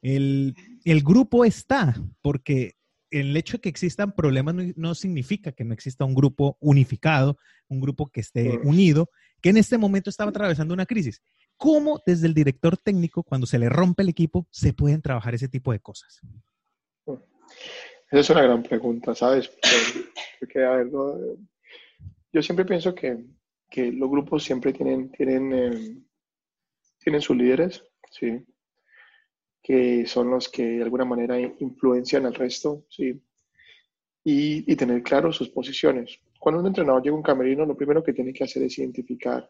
el, 0.00 0.54
grupo 1.02 1.44
está, 1.44 1.96
porque 2.22 2.76
el 3.10 3.36
hecho 3.36 3.56
de 3.56 3.62
que 3.62 3.68
existan 3.68 4.12
problemas 4.12 4.54
no, 4.76 4.94
significa 4.94 5.50
que 5.50 5.64
no 5.64 5.74
exista 5.74 6.04
un 6.04 6.14
grupo 6.14 6.56
unificado, 6.60 7.36
un 7.66 7.80
grupo 7.80 8.06
que 8.06 8.20
esté 8.20 8.60
unido, 8.62 9.10
que 9.40 9.48
en 9.48 9.56
este 9.56 9.76
momento 9.76 10.08
estaba 10.08 10.30
atravesando 10.30 10.72
una 10.72 10.86
crisis. 10.86 11.20
¿Cómo 11.56 12.00
desde 12.06 12.28
el 12.28 12.34
director 12.34 12.78
técnico, 12.78 13.24
cuando 13.24 13.48
se 13.48 13.58
le 13.58 13.68
rompe 13.68 14.04
el 14.04 14.08
equipo, 14.08 14.46
se 14.52 14.72
pueden 14.72 15.02
trabajar 15.02 15.34
ese 15.34 15.48
tipo 15.48 15.72
de 15.72 15.80
cosas? 15.80 16.20
Esa 17.04 18.20
es 18.20 18.30
una 18.30 18.42
gran 18.42 18.62
pregunta, 18.62 19.16
¿sabes? 19.16 19.50
Porque, 20.40 20.64
a 20.64 20.70
ver, 20.70 20.90
yo 22.32 22.42
siempre 22.42 22.64
pienso 22.64 22.94
que, 22.94 23.26
que, 23.70 23.92
los 23.92 24.10
grupos 24.10 24.42
siempre 24.42 24.72
tienen, 24.72 25.10
tienen, 25.12 25.52
eh, 25.52 26.02
tienen 26.98 27.20
sus 27.20 27.36
líderes, 27.36 27.84
¿sí? 28.10 28.42
Que 29.62 30.06
son 30.06 30.30
los 30.30 30.48
que 30.48 30.64
de 30.64 30.82
alguna 30.82 31.04
manera 31.04 31.38
influencian 31.38 32.24
al 32.24 32.34
resto, 32.34 32.86
¿sí? 32.88 33.22
Y, 34.24 34.72
y 34.72 34.76
tener 34.76 35.02
claro 35.02 35.30
sus 35.30 35.50
posiciones. 35.50 36.18
Cuando 36.38 36.60
un 36.62 36.68
entrenador 36.68 37.02
llega 37.02 37.14
a 37.14 37.18
un 37.18 37.22
camerino, 37.22 37.66
lo 37.66 37.76
primero 37.76 38.02
que 38.02 38.14
tiene 38.14 38.32
que 38.32 38.44
hacer 38.44 38.62
es 38.62 38.78
identificar 38.78 39.48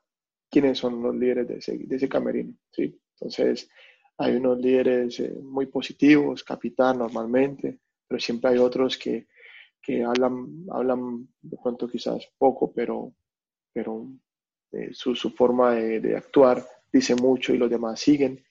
quiénes 0.51 0.79
son 0.79 1.01
los 1.01 1.15
líderes 1.15 1.47
de 1.47 1.59
ese, 1.59 1.79
de 1.79 1.97
ese 1.97 2.09
camerino, 2.09 2.55
¿sí? 2.73 2.99
Entonces, 3.15 3.71
hay 4.19 4.35
unos 4.35 4.59
líderes 4.59 5.21
eh, 5.21 5.33
muy 5.41 5.67
positivos, 5.67 6.43
capitán 6.43 6.99
normalmente, 6.99 7.79
pero 8.09 8.19
siempre 8.19 8.51
hay 8.51 8.59
otros 8.59 8.99
que, 8.99 9.29
que 9.83 10.05
hablan, 10.05 10.67
hablan 10.71 11.29
de 11.43 11.57
pronto 11.63 11.89
quizás 11.89 12.29
poco, 12.39 12.73
pero, 12.73 13.13
pero 13.73 14.09
eh, 14.73 14.91
su, 14.93 15.15
su, 15.15 15.31
forma 15.31 15.75
de, 15.75 16.01
de, 16.01 16.17
actuar 16.17 16.65
dice 16.93 17.15
mucho 17.15 17.55
y 17.55 17.59
los 17.59 17.71
demás 17.71 18.01
siguen. 18.01 18.43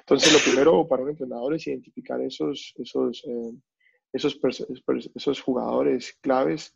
Entonces, 0.00 0.32
lo 0.32 0.38
primero 0.38 0.86
para 0.88 1.02
un 1.02 1.10
entrenador 1.10 1.54
es 1.54 1.66
identificar 1.66 2.20
esos, 2.20 2.74
esos, 2.78 3.24
eh, 3.26 3.52
esos, 4.12 4.38
esos 5.14 5.40
jugadores 5.40 6.12
claves 6.20 6.74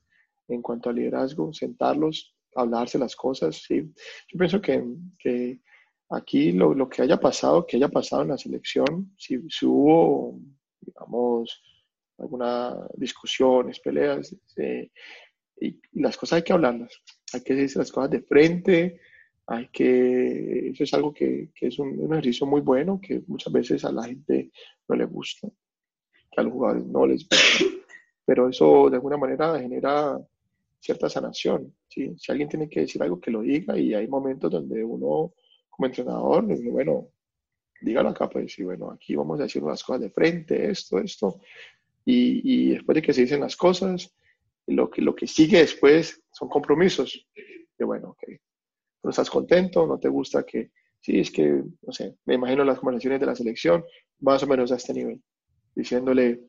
en 0.48 0.62
cuanto 0.62 0.90
al 0.90 0.96
liderazgo, 0.96 1.53
sentarlos, 1.53 2.35
hablarse 2.55 2.98
las 2.98 3.16
cosas. 3.16 3.57
¿sí? 3.57 3.92
Yo 4.29 4.38
pienso 4.38 4.61
que, 4.61 4.85
que 5.18 5.61
aquí 6.11 6.53
lo, 6.53 6.74
lo, 6.74 6.88
que 6.88 7.03
haya 7.03 7.18
pasado, 7.18 7.66
que 7.66 7.76
haya 7.76 7.88
pasado 7.88 8.22
en 8.22 8.29
la 8.29 8.38
selección, 8.38 9.12
si, 9.16 9.40
si 9.48 9.66
hubo, 9.66 10.38
digamos, 10.81 11.62
algunas 12.20 12.76
discusiones, 12.96 13.80
peleas, 13.80 14.35
y, 15.61 15.80
las 15.92 16.16
cosas 16.16 16.38
hay 16.38 16.42
que 16.42 16.52
hablarlas, 16.52 17.02
hay 17.33 17.42
que 17.42 17.54
decir 17.54 17.78
las 17.78 17.92
cosas 17.92 18.11
de 18.11 18.22
frente, 18.22 19.00
hay 19.46 19.68
que, 19.68 20.70
eso 20.70 20.85
es 20.85 20.94
algo 20.94 21.12
que, 21.12 21.50
que 21.54 21.66
es 21.66 21.78
un, 21.78 21.98
un, 21.98 22.12
ejercicio 22.12 22.46
muy 22.46 22.61
bueno, 22.61 23.00
que 23.00 23.22
muchas 23.26 23.52
veces 23.52 23.85
a 23.85 23.92
la 23.92 24.04
gente 24.04 24.50
no 24.88 24.96
le 24.96 25.04
gusta, 25.04 25.48
que 26.30 26.40
a 26.40 26.44
los 26.44 26.52
jugadores 26.52 26.87
no 26.87 27.06
les 27.06 27.28
gusta, 27.28 27.37
pero 28.24 28.48
eso 28.48 28.88
de 28.88 28.96
alguna 28.96 29.16
manera 29.16 29.59
genera 29.59 30.18
cierta 30.80 31.09
sanación. 31.09 31.74
¿sí? 31.88 32.14
Si 32.16 32.33
alguien 32.33 32.48
tiene 32.48 32.68
que 32.68 32.80
decir 32.80 33.02
algo, 33.02 33.20
que 33.20 33.30
lo 33.30 33.42
diga 33.42 33.78
y 33.78 33.94
hay 33.94 34.09
momentos 34.09 34.50
donde 34.50 34.83
uno 34.83 35.35
como 35.68 35.87
entrenador 35.87 36.46
dice, 36.46 36.68
bueno, 36.70 37.09
dígalo 37.80 38.11
acá, 38.11 38.28
pues, 38.28 38.59
y 38.59 38.64
bueno, 38.64 38.90
aquí 38.90 39.14
vamos 39.14 39.40
a 39.40 39.44
decir 39.44 39.62
unas 39.62 39.83
cosas 39.83 40.02
de 40.02 40.11
frente, 40.11 40.70
esto, 40.70 40.98
esto, 40.98 41.40
y, 42.04 42.40
y 42.68 42.70
después 42.70 42.94
de 42.94 43.02
que 43.02 43.12
se 43.12 43.22
dicen 43.22 43.40
las 43.40 43.56
cosas, 43.56 44.14
lo 44.66 44.90
que, 44.90 45.02
lo 45.02 45.14
que 45.14 45.26
sigue 45.26 45.58
después 45.58 46.22
son 46.32 46.48
compromisos. 46.48 47.26
Y 47.78 47.84
bueno, 47.84 48.10
ok, 48.10 48.22
no 49.02 49.10
estás 49.10 49.30
contento, 49.30 49.86
no 49.86 49.98
te 49.98 50.08
gusta 50.08 50.44
que, 50.44 50.70
sí, 51.00 51.20
es 51.20 51.30
que, 51.30 51.62
no 51.82 51.92
sé, 51.92 52.16
me 52.26 52.34
imagino 52.34 52.64
las 52.64 52.78
conversaciones 52.78 53.20
de 53.20 53.26
la 53.26 53.34
selección 53.34 53.84
más 54.20 54.42
o 54.42 54.46
menos 54.46 54.70
a 54.72 54.76
este 54.76 54.92
nivel, 54.92 55.22
diciéndole, 55.74 56.40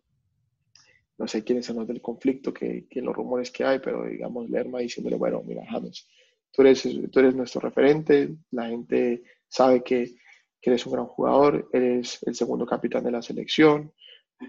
no 1.18 1.28
sé 1.28 1.44
quiénes 1.44 1.66
son 1.66 1.78
los 1.78 1.88
del 1.88 2.02
conflicto, 2.02 2.54
que, 2.54 2.86
que 2.90 3.02
los 3.02 3.16
rumores 3.16 3.52
que 3.52 3.64
hay, 3.64 3.80
pero 3.80 4.06
digamos, 4.06 4.50
Lerma 4.50 4.80
diciéndole, 4.80 5.16
bueno, 5.16 5.42
mira, 5.46 5.64
James, 5.70 6.08
tú 6.52 6.64
eres, 6.64 6.88
tú 7.12 7.20
eres 7.20 7.36
nuestro 7.36 7.62
referente, 7.62 8.36
la 8.52 8.68
gente 8.68 9.24
sabe 9.48 9.84
que, 9.84 10.16
que 10.60 10.70
eres 10.70 10.86
un 10.86 10.94
gran 10.94 11.06
jugador, 11.06 11.70
eres 11.72 12.20
el 12.24 12.36
segundo 12.36 12.66
capitán 12.66 13.04
de 13.04 13.12
la 13.12 13.22
selección, 13.22 13.94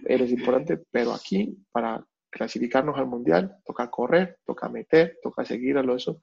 eres 0.07 0.31
importante, 0.31 0.81
pero 0.91 1.13
aquí 1.13 1.57
para 1.71 2.05
clasificarnos 2.31 2.97
al 2.97 3.07
mundial 3.07 3.57
toca 3.65 3.91
correr, 3.91 4.39
toca 4.45 4.69
meter, 4.69 5.19
toca 5.23 5.45
seguir 5.45 5.79
a 5.79 5.83
lo 5.83 5.97
eso 5.97 6.21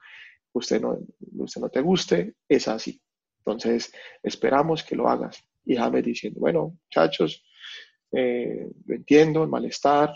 usted 0.53 0.82
no, 0.82 0.97
usted 1.38 1.62
no 1.62 1.69
te 1.69 1.82
guste, 1.82 2.36
es 2.47 2.67
así. 2.67 3.01
Entonces, 3.39 3.91
esperamos 4.21 4.84
que 4.84 4.95
lo 4.95 5.08
hagas. 5.08 5.43
Y 5.65 5.75
James 5.75 6.03
diciendo, 6.03 6.39
bueno, 6.39 6.77
muchachos, 6.84 7.43
eh, 8.12 8.69
lo 8.86 8.95
entiendo, 8.95 9.43
el 9.43 9.49
malestar, 9.49 10.13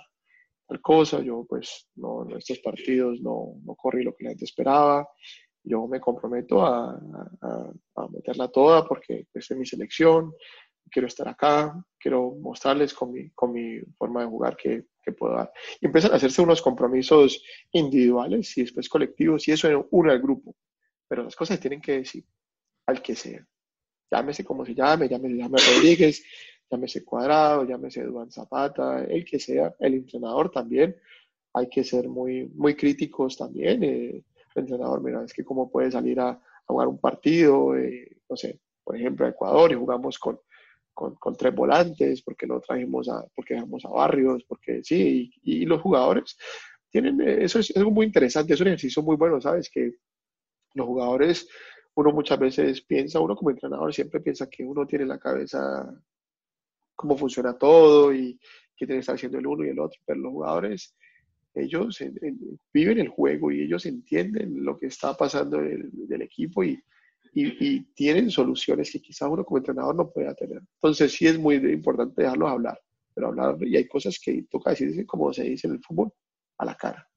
tal 0.68 0.82
cosa, 0.82 1.22
yo 1.22 1.46
pues 1.48 1.90
no, 1.96 2.28
en 2.28 2.38
estos 2.38 2.60
partidos 2.60 3.22
no, 3.22 3.56
no 3.64 3.76
corrí 3.76 4.04
lo 4.04 4.16
que 4.16 4.24
la 4.24 4.32
gente 4.32 4.46
esperaba, 4.46 5.08
yo 5.64 5.88
me 5.88 6.00
comprometo 6.00 6.66
a, 6.66 6.92
a, 7.42 7.74
a 7.96 8.08
meterla 8.10 8.50
toda 8.50 8.86
porque 8.86 9.28
es 9.34 9.52
mi 9.52 9.66
selección, 9.66 10.34
quiero 10.92 11.08
estar 11.08 11.28
acá, 11.28 11.84
quiero 12.00 12.32
mostrarles 12.40 12.94
con 12.94 13.12
mi, 13.12 13.30
con 13.32 13.52
mi 13.52 13.80
forma 13.98 14.22
de 14.22 14.28
jugar 14.28 14.56
que, 14.56 14.86
que 15.04 15.12
puedo 15.12 15.36
dar. 15.36 15.52
Y 15.82 15.86
empiezan 15.86 16.12
a 16.14 16.16
hacerse 16.16 16.42
unos 16.42 16.62
compromisos 16.62 17.44
individuales 17.72 18.58
y 18.58 18.62
después 18.62 18.90
colectivos, 18.90 19.48
y 19.48 19.52
eso 19.52 19.88
une 19.92 20.12
al 20.12 20.22
grupo. 20.22 20.56
Pero 21.08 21.24
las 21.24 21.36
cosas 21.36 21.60
tienen 21.60 21.82
que 21.82 22.00
decir 22.00 22.26
al 22.88 23.02
que 23.02 23.16
sea. 23.16 23.46
Llámese 24.12 24.44
como 24.44 24.66
se 24.66 24.76
llame, 24.76 25.10
llámese, 25.10 25.38
llámese 25.38 25.72
Rodríguez, 25.76 26.24
llámese 26.70 27.04
Cuadrado, 27.04 27.66
llámese 27.66 28.04
Duan 28.04 28.32
Zapata, 28.32 29.04
el 29.04 29.26
que 29.26 29.40
sea, 29.40 29.76
el 29.80 29.96
entrenador 29.96 30.52
también. 30.52 30.96
Hay 31.54 31.68
que 31.70 31.84
ser 31.84 32.08
muy, 32.08 32.48
muy 32.56 32.76
críticos 32.76 33.38
también. 33.38 33.84
Eh, 33.84 34.24
el 34.56 34.62
entrenador, 34.62 35.02
mira, 35.02 35.24
es 35.24 35.34
que 35.34 35.44
cómo 35.44 35.70
puede 35.70 35.92
salir 35.92 36.20
a, 36.20 36.40
jugar 36.66 36.88
un 36.88 36.98
partido, 36.98 37.76
eh, 37.76 38.18
no 38.30 38.38
sé, 38.38 38.62
por 38.84 38.96
ejemplo, 38.96 39.26
a 39.26 39.30
Ecuador 39.30 39.72
y 39.72 39.76
jugamos 39.76 40.18
con, 40.18 40.40
con, 40.94 41.36
tres 41.36 41.54
volantes, 41.54 42.22
porque 42.22 42.46
lo 42.46 42.62
trajimos 42.62 43.10
a, 43.10 43.26
porque 43.36 43.56
dejamos 43.56 43.84
a 43.86 43.90
Barrios, 43.90 44.44
porque 44.48 44.84
sí, 44.84 45.32
y, 45.44 45.66
los 45.66 45.82
jugadores 45.82 46.38
tienen, 46.90 47.20
eh, 47.22 47.44
eso 47.44 47.60
es 47.60 47.76
algo 47.76 47.92
muy 47.92 48.06
interesante, 48.06 48.54
es 48.54 48.62
un 48.62 48.68
ejercicio 48.68 49.02
muy 49.02 49.16
bueno, 49.16 49.42
¿sabes? 49.42 49.70
Que 49.70 49.94
los 50.74 50.88
jugadores, 50.88 51.48
uno 51.96 52.12
muchas 52.12 52.40
veces 52.40 52.82
piensa, 52.82 53.20
uno 53.20 53.36
como 53.36 53.52
entrenador 53.52 53.94
siempre 53.94 54.22
piensa 54.22 54.50
que 54.50 54.64
uno 54.64 54.86
tiene 54.86 55.04
en 55.04 55.10
la 55.10 55.20
cabeza 55.20 55.94
cómo 56.96 57.18
funciona 57.18 57.58
todo 57.58 58.14
y 58.14 58.40
qué 58.76 58.86
tiene 58.86 58.96
que 58.96 59.00
estar 59.00 59.16
haciendo 59.16 59.40
el 59.40 59.48
uno 59.48 59.66
y 59.66 59.70
el 59.70 59.80
otro, 59.80 60.00
pero 60.06 60.20
los 60.20 60.32
jugadores, 60.32 60.96
ellos 61.56 62.00
viven 62.74 63.00
el 63.00 63.10
juego 63.10 63.52
y 63.52 63.62
ellos 63.62 63.86
entienden 63.86 64.64
lo 64.64 64.78
que 64.78 64.88
está 64.88 65.16
pasando 65.16 65.60
del 65.60 66.22
equipo 66.22 66.64
y, 66.64 66.82
y, 67.34 67.82
tienen 67.94 68.30
soluciones 68.30 68.92
que 68.92 69.02
quizás 69.02 69.30
uno 69.30 69.44
como 69.44 69.58
entrenador 69.58 69.96
no 69.96 70.12
pueda 70.12 70.34
tener. 70.34 70.62
Entonces 70.76 71.12
sí 71.12 71.28
es 71.28 71.38
muy 71.38 71.56
importante 71.56 72.22
dejarlos 72.22 72.52
hablar, 72.52 72.80
pero 73.14 73.28
hablar, 73.28 73.58
y 73.62 73.76
hay 73.76 73.88
cosas 73.88 74.20
que 74.24 74.46
toca 74.50 74.72
decir 74.72 75.06
como 75.06 75.34
se 75.34 75.44
dice 75.44 75.68
en 75.68 75.74
el 75.74 75.80
fútbol, 75.82 76.12
a 76.58 76.66
la 76.66 76.76
cara. 76.76 77.08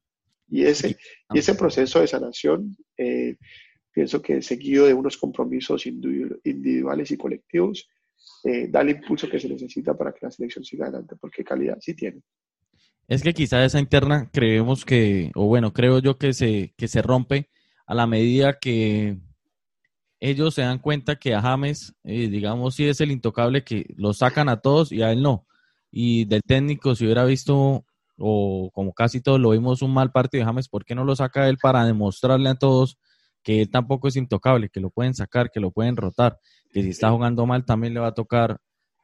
Y 0.48 0.64
ese, 0.64 0.96
y 1.33 1.38
ese 1.38 1.55
proceso 1.55 2.00
de 2.00 2.07
sanación, 2.07 2.76
eh, 2.96 3.37
pienso 3.92 4.22
que 4.22 4.42
seguido 4.42 4.87
de 4.87 4.94
unos 4.94 5.16
compromisos 5.16 5.87
individuales 5.87 7.11
y 7.11 7.16
colectivos, 7.16 7.88
eh, 8.44 8.68
da 8.68 8.81
el 8.83 8.90
impulso 8.90 9.29
que 9.29 9.40
se 9.40 9.48
necesita 9.48 9.96
para 9.96 10.12
que 10.12 10.20
la 10.22 10.31
selección 10.31 10.64
siga 10.64 10.87
adelante, 10.87 11.16
porque 11.20 11.44
calidad 11.44 11.79
sí 11.81 11.94
tiene. 11.94 12.22
Es 13.09 13.22
que 13.22 13.35
quizá 13.35 13.64
esa 13.64 13.79
interna 13.79 14.31
creemos 14.33 14.85
que, 14.85 15.31
o 15.35 15.46
bueno, 15.46 15.72
creo 15.72 16.00
yo 16.00 16.18
que 16.18 16.33
se, 16.33 16.74
que 16.76 16.88
se 16.88 17.02
rompe 17.02 17.50
a 17.87 17.94
la 17.94 18.07
medida 18.07 18.59
que 18.59 19.18
ellos 20.20 20.55
se 20.55 20.62
dan 20.62 20.79
cuenta 20.79 21.16
que 21.16 21.35
a 21.35 21.42
James, 21.42 21.94
eh, 22.05 22.29
digamos, 22.29 22.74
sí 22.74 22.88
es 22.88 23.00
el 23.00 23.11
intocable 23.11 23.64
que 23.64 23.87
lo 23.96 24.12
sacan 24.12 24.48
a 24.48 24.61
todos 24.61 24.92
y 24.92 25.02
a 25.02 25.12
él 25.12 25.22
no. 25.22 25.46
Y 25.90 26.24
del 26.24 26.42
técnico, 26.42 26.94
si 26.94 27.05
hubiera 27.05 27.24
visto, 27.24 27.85
o 28.18 28.70
como 28.72 28.92
casi 28.92 29.20
todos 29.20 29.40
lo 29.40 29.50
vimos, 29.50 29.83
un 29.83 29.92
mal 29.92 30.12
partido 30.12 30.42
de 30.42 30.46
James, 30.46 30.68
¿por 30.68 30.85
qué 30.85 30.94
no 30.94 31.05
lo 31.05 31.16
saca 31.16 31.48
él 31.48 31.59
para 31.61 31.85
demostrarle 31.85 32.48
a 32.48 32.55
todos 32.55 32.98
que 33.42 33.62
él 33.62 33.70
tampoco 33.70 34.09
es 34.09 34.16
intocable, 34.16 34.70
que 34.70 34.81
lo 34.81 34.90
pueden 34.90 35.14
sacar, 35.14 35.50
que 35.52 35.61
lo 35.61 35.70
pueden 35.70 35.96
rotar, 35.96 36.40
que 36.72 36.83
si 36.83 36.88
está 36.90 37.11
jugando 37.11 37.46
mal 37.46 37.64
también 37.64 37.94
le 37.94 38.00
va 38.00 38.09
a 38.09 38.14
tocar 38.14 38.59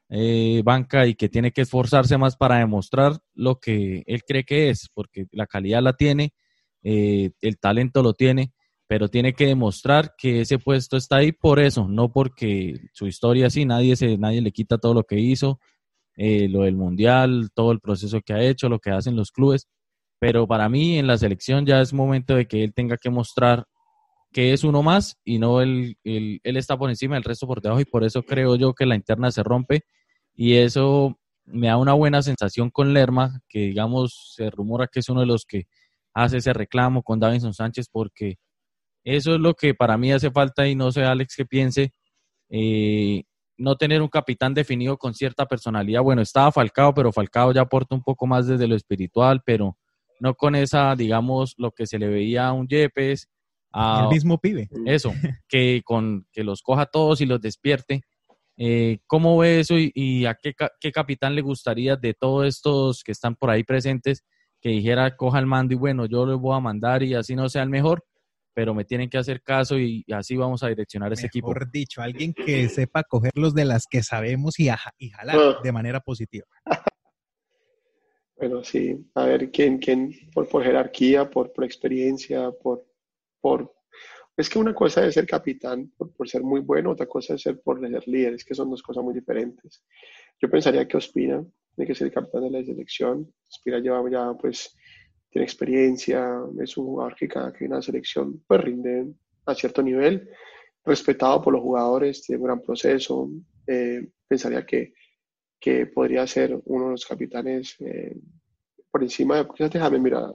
eh, 0.08 0.62
banca 0.64 1.06
y 1.06 1.14
que 1.14 1.28
tiene 1.28 1.52
que 1.52 1.60
esforzarse 1.60 2.18
más 2.18 2.36
para 2.36 2.58
demostrar 2.58 3.18
lo 3.34 3.60
que 3.60 4.02
él 4.06 4.24
cree 4.26 4.44
que 4.44 4.68
es, 4.68 4.88
porque 4.92 5.26
la 5.30 5.46
calidad 5.46 5.80
la 5.80 5.92
tiene, 5.92 6.34
eh, 6.82 7.30
el 7.40 7.58
talento 7.58 8.02
lo 8.02 8.14
tiene 8.14 8.52
pero 8.92 9.08
tiene 9.08 9.32
que 9.32 9.46
demostrar 9.46 10.12
que 10.18 10.42
ese 10.42 10.58
puesto 10.58 10.98
está 10.98 11.16
ahí 11.16 11.32
por 11.32 11.58
eso, 11.58 11.88
no 11.88 12.12
porque 12.12 12.78
su 12.92 13.06
historia 13.06 13.48
sí, 13.48 13.64
nadie, 13.64 13.96
se, 13.96 14.18
nadie 14.18 14.42
le 14.42 14.52
quita 14.52 14.76
todo 14.76 14.92
lo 14.92 15.04
que 15.04 15.18
hizo, 15.18 15.60
eh, 16.14 16.46
lo 16.46 16.64
del 16.64 16.76
mundial, 16.76 17.48
todo 17.54 17.72
el 17.72 17.80
proceso 17.80 18.20
que 18.20 18.34
ha 18.34 18.42
hecho, 18.42 18.68
lo 18.68 18.80
que 18.80 18.90
hacen 18.90 19.16
los 19.16 19.30
clubes, 19.30 19.66
pero 20.18 20.46
para 20.46 20.68
mí 20.68 20.98
en 20.98 21.06
la 21.06 21.16
selección 21.16 21.64
ya 21.64 21.80
es 21.80 21.94
momento 21.94 22.36
de 22.36 22.46
que 22.46 22.64
él 22.64 22.74
tenga 22.74 22.98
que 22.98 23.08
mostrar 23.08 23.64
que 24.30 24.52
es 24.52 24.62
uno 24.62 24.82
más 24.82 25.16
y 25.24 25.38
no 25.38 25.62
él, 25.62 25.96
él, 26.04 26.42
él 26.44 26.56
está 26.58 26.76
por 26.76 26.90
encima 26.90 27.14
del 27.14 27.24
resto 27.24 27.46
por 27.46 27.62
debajo 27.62 27.80
y 27.80 27.86
por 27.86 28.04
eso 28.04 28.22
creo 28.22 28.56
yo 28.56 28.74
que 28.74 28.84
la 28.84 28.94
interna 28.94 29.30
se 29.30 29.42
rompe 29.42 29.86
y 30.34 30.56
eso 30.56 31.18
me 31.46 31.68
da 31.68 31.78
una 31.78 31.94
buena 31.94 32.20
sensación 32.20 32.68
con 32.68 32.92
Lerma, 32.92 33.40
que 33.48 33.60
digamos 33.60 34.34
se 34.36 34.50
rumora 34.50 34.86
que 34.86 35.00
es 35.00 35.08
uno 35.08 35.20
de 35.20 35.26
los 35.28 35.46
que 35.46 35.64
hace 36.12 36.36
ese 36.36 36.52
reclamo 36.52 37.02
con 37.02 37.18
Davinson 37.20 37.54
Sánchez 37.54 37.88
porque 37.90 38.36
eso 39.04 39.34
es 39.34 39.40
lo 39.40 39.54
que 39.54 39.74
para 39.74 39.96
mí 39.96 40.12
hace 40.12 40.30
falta 40.30 40.66
y 40.68 40.74
no 40.74 40.92
sé, 40.92 41.04
Alex, 41.04 41.36
que 41.36 41.44
piense. 41.44 41.92
Eh, 42.48 43.24
no 43.58 43.76
tener 43.76 44.02
un 44.02 44.08
capitán 44.08 44.54
definido 44.54 44.96
con 44.98 45.14
cierta 45.14 45.46
personalidad. 45.46 46.02
Bueno, 46.02 46.22
estaba 46.22 46.52
Falcao, 46.52 46.94
pero 46.94 47.12
Falcao 47.12 47.52
ya 47.52 47.62
aporta 47.62 47.94
un 47.94 48.02
poco 48.02 48.26
más 48.26 48.46
desde 48.46 48.66
lo 48.66 48.74
espiritual, 48.74 49.42
pero 49.44 49.76
no 50.20 50.34
con 50.34 50.54
esa, 50.54 50.94
digamos, 50.96 51.54
lo 51.58 51.72
que 51.72 51.86
se 51.86 51.98
le 51.98 52.08
veía 52.08 52.48
a 52.48 52.52
un 52.52 52.66
Yepes. 52.68 53.28
A, 53.72 54.02
el 54.04 54.08
mismo 54.14 54.38
pibe. 54.38 54.68
Eso, 54.86 55.12
que, 55.48 55.82
con, 55.84 56.26
que 56.32 56.44
los 56.44 56.62
coja 56.62 56.86
todos 56.86 57.20
y 57.20 57.26
los 57.26 57.40
despierte. 57.40 58.02
Eh, 58.56 58.98
¿Cómo 59.06 59.38
ve 59.38 59.60
eso 59.60 59.74
y, 59.78 60.26
a 60.26 60.34
qué, 60.34 60.54
qué, 60.78 60.92
capitán 60.92 61.34
le 61.34 61.40
gustaría 61.40 61.96
de 61.96 62.14
todos 62.14 62.46
estos 62.46 63.02
que 63.02 63.12
están 63.12 63.34
por 63.34 63.50
ahí 63.50 63.64
presentes 63.64 64.24
que 64.60 64.68
dijera 64.68 65.16
coja 65.16 65.38
el 65.38 65.46
mando 65.46 65.74
y 65.74 65.76
bueno, 65.76 66.06
yo 66.06 66.24
les 66.26 66.36
voy 66.36 66.56
a 66.56 66.60
mandar 66.60 67.02
y 67.02 67.14
así 67.14 67.34
no 67.34 67.48
sea 67.48 67.62
el 67.62 67.70
mejor? 67.70 68.04
Pero 68.54 68.74
me 68.74 68.84
tienen 68.84 69.08
que 69.08 69.18
hacer 69.18 69.42
caso 69.42 69.78
y, 69.78 70.04
así 70.12 70.36
vamos 70.36 70.62
a 70.62 70.68
direccionar 70.68 71.12
ese 71.12 71.26
equipo. 71.26 71.48
Mejor 71.48 71.70
dicho, 71.70 72.02
alguien 72.02 72.34
que 72.34 72.68
sepa 72.68 73.02
cogerlos 73.02 73.54
de 73.54 73.64
las 73.64 73.86
que 73.86 74.02
sabemos 74.02 74.58
y, 74.58 74.68
y 74.98 75.10
jalar 75.10 75.36
ah. 75.38 75.60
de 75.62 75.72
manera 75.72 76.00
positiva. 76.00 76.46
Bueno, 78.34 78.64
sí, 78.64 79.08
a 79.14 79.26
ver, 79.26 79.52
¿quién, 79.52 79.78
quién 79.78 80.12
por, 80.34 80.48
por 80.48 80.64
jerarquía, 80.64 81.30
por, 81.30 81.52
por 81.52 81.62
experiencia, 81.62 82.50
por, 82.50 82.84
por... 83.40 83.72
Es 84.36 84.50
que 84.50 84.58
una 84.58 84.74
cosa 84.74 85.06
es 85.06 85.14
ser 85.14 85.28
capitán 85.28 85.92
por, 85.96 86.12
por, 86.12 86.28
ser 86.28 86.42
muy 86.42 86.58
bueno, 86.58 86.90
otra 86.90 87.06
cosa 87.06 87.34
es 87.34 87.42
ser 87.42 87.60
por 87.60 87.78
ser 87.78 88.08
líder, 88.08 88.34
es 88.34 88.44
que 88.44 88.56
son 88.56 88.68
dos 88.68 88.82
cosas 88.82 89.04
muy 89.04 89.14
diferentes. 89.14 89.84
Yo 90.40 90.50
pensaría 90.50 90.88
que 90.88 90.96
Ospina 90.96 91.44
tiene 91.76 91.86
que 91.86 91.94
ser 91.94 92.08
el 92.08 92.12
capitán 92.12 92.42
de 92.42 92.50
la 92.50 92.64
selección. 92.64 93.32
Ospina 93.48 93.78
lleva 93.78 94.02
ya 94.10 94.34
pues 94.34 94.76
tiene 95.32 95.46
experiencia, 95.46 96.42
es 96.60 96.76
un 96.76 96.84
jugador 96.84 97.16
que 97.16 97.26
cada 97.26 97.52
que 97.54 97.64
a 97.64 97.68
la 97.68 97.82
selección 97.82 98.44
pues 98.46 98.60
rinde 98.60 99.14
a 99.46 99.54
cierto 99.54 99.82
nivel, 99.82 100.28
respetado 100.84 101.40
por 101.40 101.54
los 101.54 101.62
jugadores, 101.62 102.22
tiene 102.22 102.40
un 102.40 102.46
gran 102.46 102.60
proceso. 102.60 103.30
Eh, 103.66 104.06
pensaría 104.28 104.66
que, 104.66 104.92
que, 105.58 105.86
podría 105.86 106.26
ser 106.26 106.60
uno 106.66 106.86
de 106.86 106.90
los 106.92 107.06
capitanes 107.06 107.76
eh, 107.80 108.14
por 108.90 109.02
encima 109.02 109.36
de... 109.36 109.48
Fíjate, 109.56 109.78
James, 109.78 110.02
mira, 110.02 110.30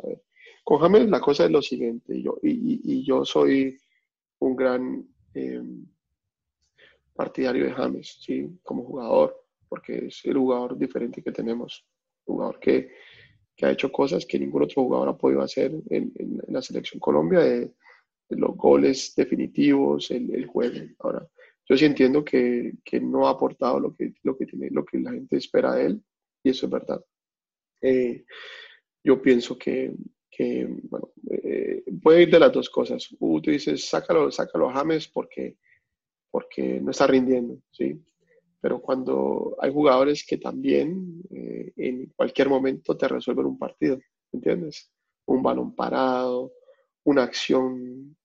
con 0.64 0.80
James 0.80 1.08
la 1.10 1.22
cosa 1.22 1.46
es 1.46 1.52
lo 1.52 1.62
siguiente, 1.62 2.16
y 2.16 2.24
yo, 2.24 2.40
y, 2.42 2.82
y 2.84 3.06
yo 3.06 3.24
soy 3.24 3.78
un 4.40 4.56
gran 4.56 5.08
partidario 7.14 7.66
de 7.66 7.74
James, 7.74 8.18
¿sí? 8.20 8.50
Como 8.64 8.84
jugador, 8.84 9.46
porque 9.70 10.08
es 10.08 10.26
el 10.26 10.38
jugador 10.38 10.76
diferente 10.76 11.22
que 11.22 11.32
tenemos, 11.32 11.86
jugador 12.26 12.60
que, 12.60 12.90
que 13.58 13.66
ha 13.66 13.72
hecho 13.72 13.92
cosas 13.92 14.26
que 14.26 14.38
ningún 14.38 14.64
otro 14.64 14.84
jugador 14.84 15.10
ha 15.10 15.18
podido 15.18 15.42
hacer 15.42 15.72
en, 15.90 16.14
en, 16.16 16.42
la 16.48 16.62
selección 16.62 17.00
Colombia, 17.00 17.40
de, 17.40 17.74
los 18.30 18.56
goles 18.56 19.14
definitivos, 19.16 20.12
el, 20.12 20.34
el, 20.36 20.46
juego. 20.46 20.86
Ahora, 21.00 21.28
yo 21.68 21.78
sí 21.78 21.86
entiendo 21.86 22.24
que, 22.24 22.74
que, 22.84 23.00
no 23.00 23.28
ha 23.28 23.32
aportado 23.32 23.80
lo 23.80 23.96
que, 23.96 24.14
lo, 24.24 24.38
que 24.38 24.46
tiene, 24.46 24.70
lo 24.70 24.86
que 24.86 25.00
la 25.00 25.12
gente 25.14 25.38
espera 25.38 25.74
de 25.76 25.86
él, 25.88 26.04
y 26.44 26.50
eso 26.50 26.68
es 26.68 26.72
verdad. 26.72 27.04
Eh, 27.82 28.26
yo 29.04 29.22
pienso 29.22 29.58
que, 29.58 29.94
que 30.30 30.68
bueno, 30.84 31.14
eh, 31.32 31.84
puede 32.04 32.24
ir 32.24 32.30
de 32.32 32.40
las 32.40 32.52
dos 32.52 32.70
cosas. 32.70 33.08
Uh, 33.20 33.42
tú 33.42 33.50
dices, 33.50 33.88
sácalo, 33.88 34.30
sácalo 34.30 34.70
a 34.70 34.74
James 34.74 35.08
porque, 35.08 35.58
porque 36.30 36.82
no 36.82 36.92
está 36.92 37.08
rindiendo, 37.08 37.60
¿sí? 37.72 38.00
Pero 38.60 38.82
cuando 38.82 39.56
hay 39.60 39.72
jugadores 39.72 40.26
que 40.26 40.38
también 40.38 41.22
eh, 41.30 41.72
en 41.76 42.08
cualquier 42.16 42.50
momento 42.50 42.98
te 42.98 43.08
resuelven 43.08 43.46
un 43.46 43.58
partido, 43.58 44.00
¿entiendes? 44.32 44.92
Un 45.26 45.44
balón 45.44 45.76
parado, 45.76 46.52
una 47.04 47.24
acción 47.24 48.16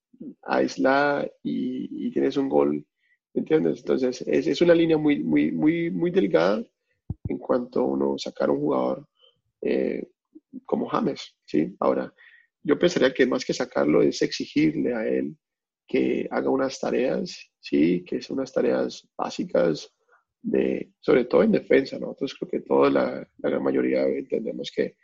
aislada 0.42 1.28
y, 1.42 2.10
tienes 2.10 2.36
un 2.36 2.48
gol, 2.48 2.86
¿entiendes? 3.34 3.80
Entonces 3.80 4.22
es, 4.26 4.46
es, 4.46 4.60
una 4.60 4.74
línea 4.74 4.98
muy, 4.98 5.22
muy, 5.22 5.52
muy, 5.52 5.90
muy 5.90 6.10
delgada 6.10 6.62
en 7.28 7.38
cuanto 7.38 7.84
uno 7.84 8.18
sacar 8.18 8.48
a 8.48 8.52
un 8.52 8.60
jugador 8.60 9.08
eh, 9.60 10.08
como 10.64 10.88
James, 10.88 11.34
¿sí? 11.44 11.74
Ahora, 11.80 12.12
yo 12.62 12.78
pensaría 12.78 13.12
que 13.12 13.26
más 13.26 13.44
que 13.44 13.54
sacarlo 13.54 14.02
es 14.02 14.22
exigirle 14.22 14.94
a 14.94 15.06
él 15.06 15.36
que 15.86 16.28
haga 16.30 16.50
unas 16.50 16.78
tareas, 16.78 17.50
¿sí? 17.60 18.04
Que 18.04 18.22
son 18.22 18.38
unas 18.38 18.52
tareas 18.52 19.08
básicas, 19.16 19.92
de, 20.42 20.92
sobre 21.00 21.24
todo 21.24 21.42
en 21.42 21.52
defensa. 21.52 21.98
Nosotros 21.98 22.34
creo 22.34 22.50
que 22.50 22.60
toda 22.60 22.90
la, 22.90 23.28
gran 23.38 23.62
mayoría 23.62 24.04
entendemos 24.06 24.70
que, 24.74 24.96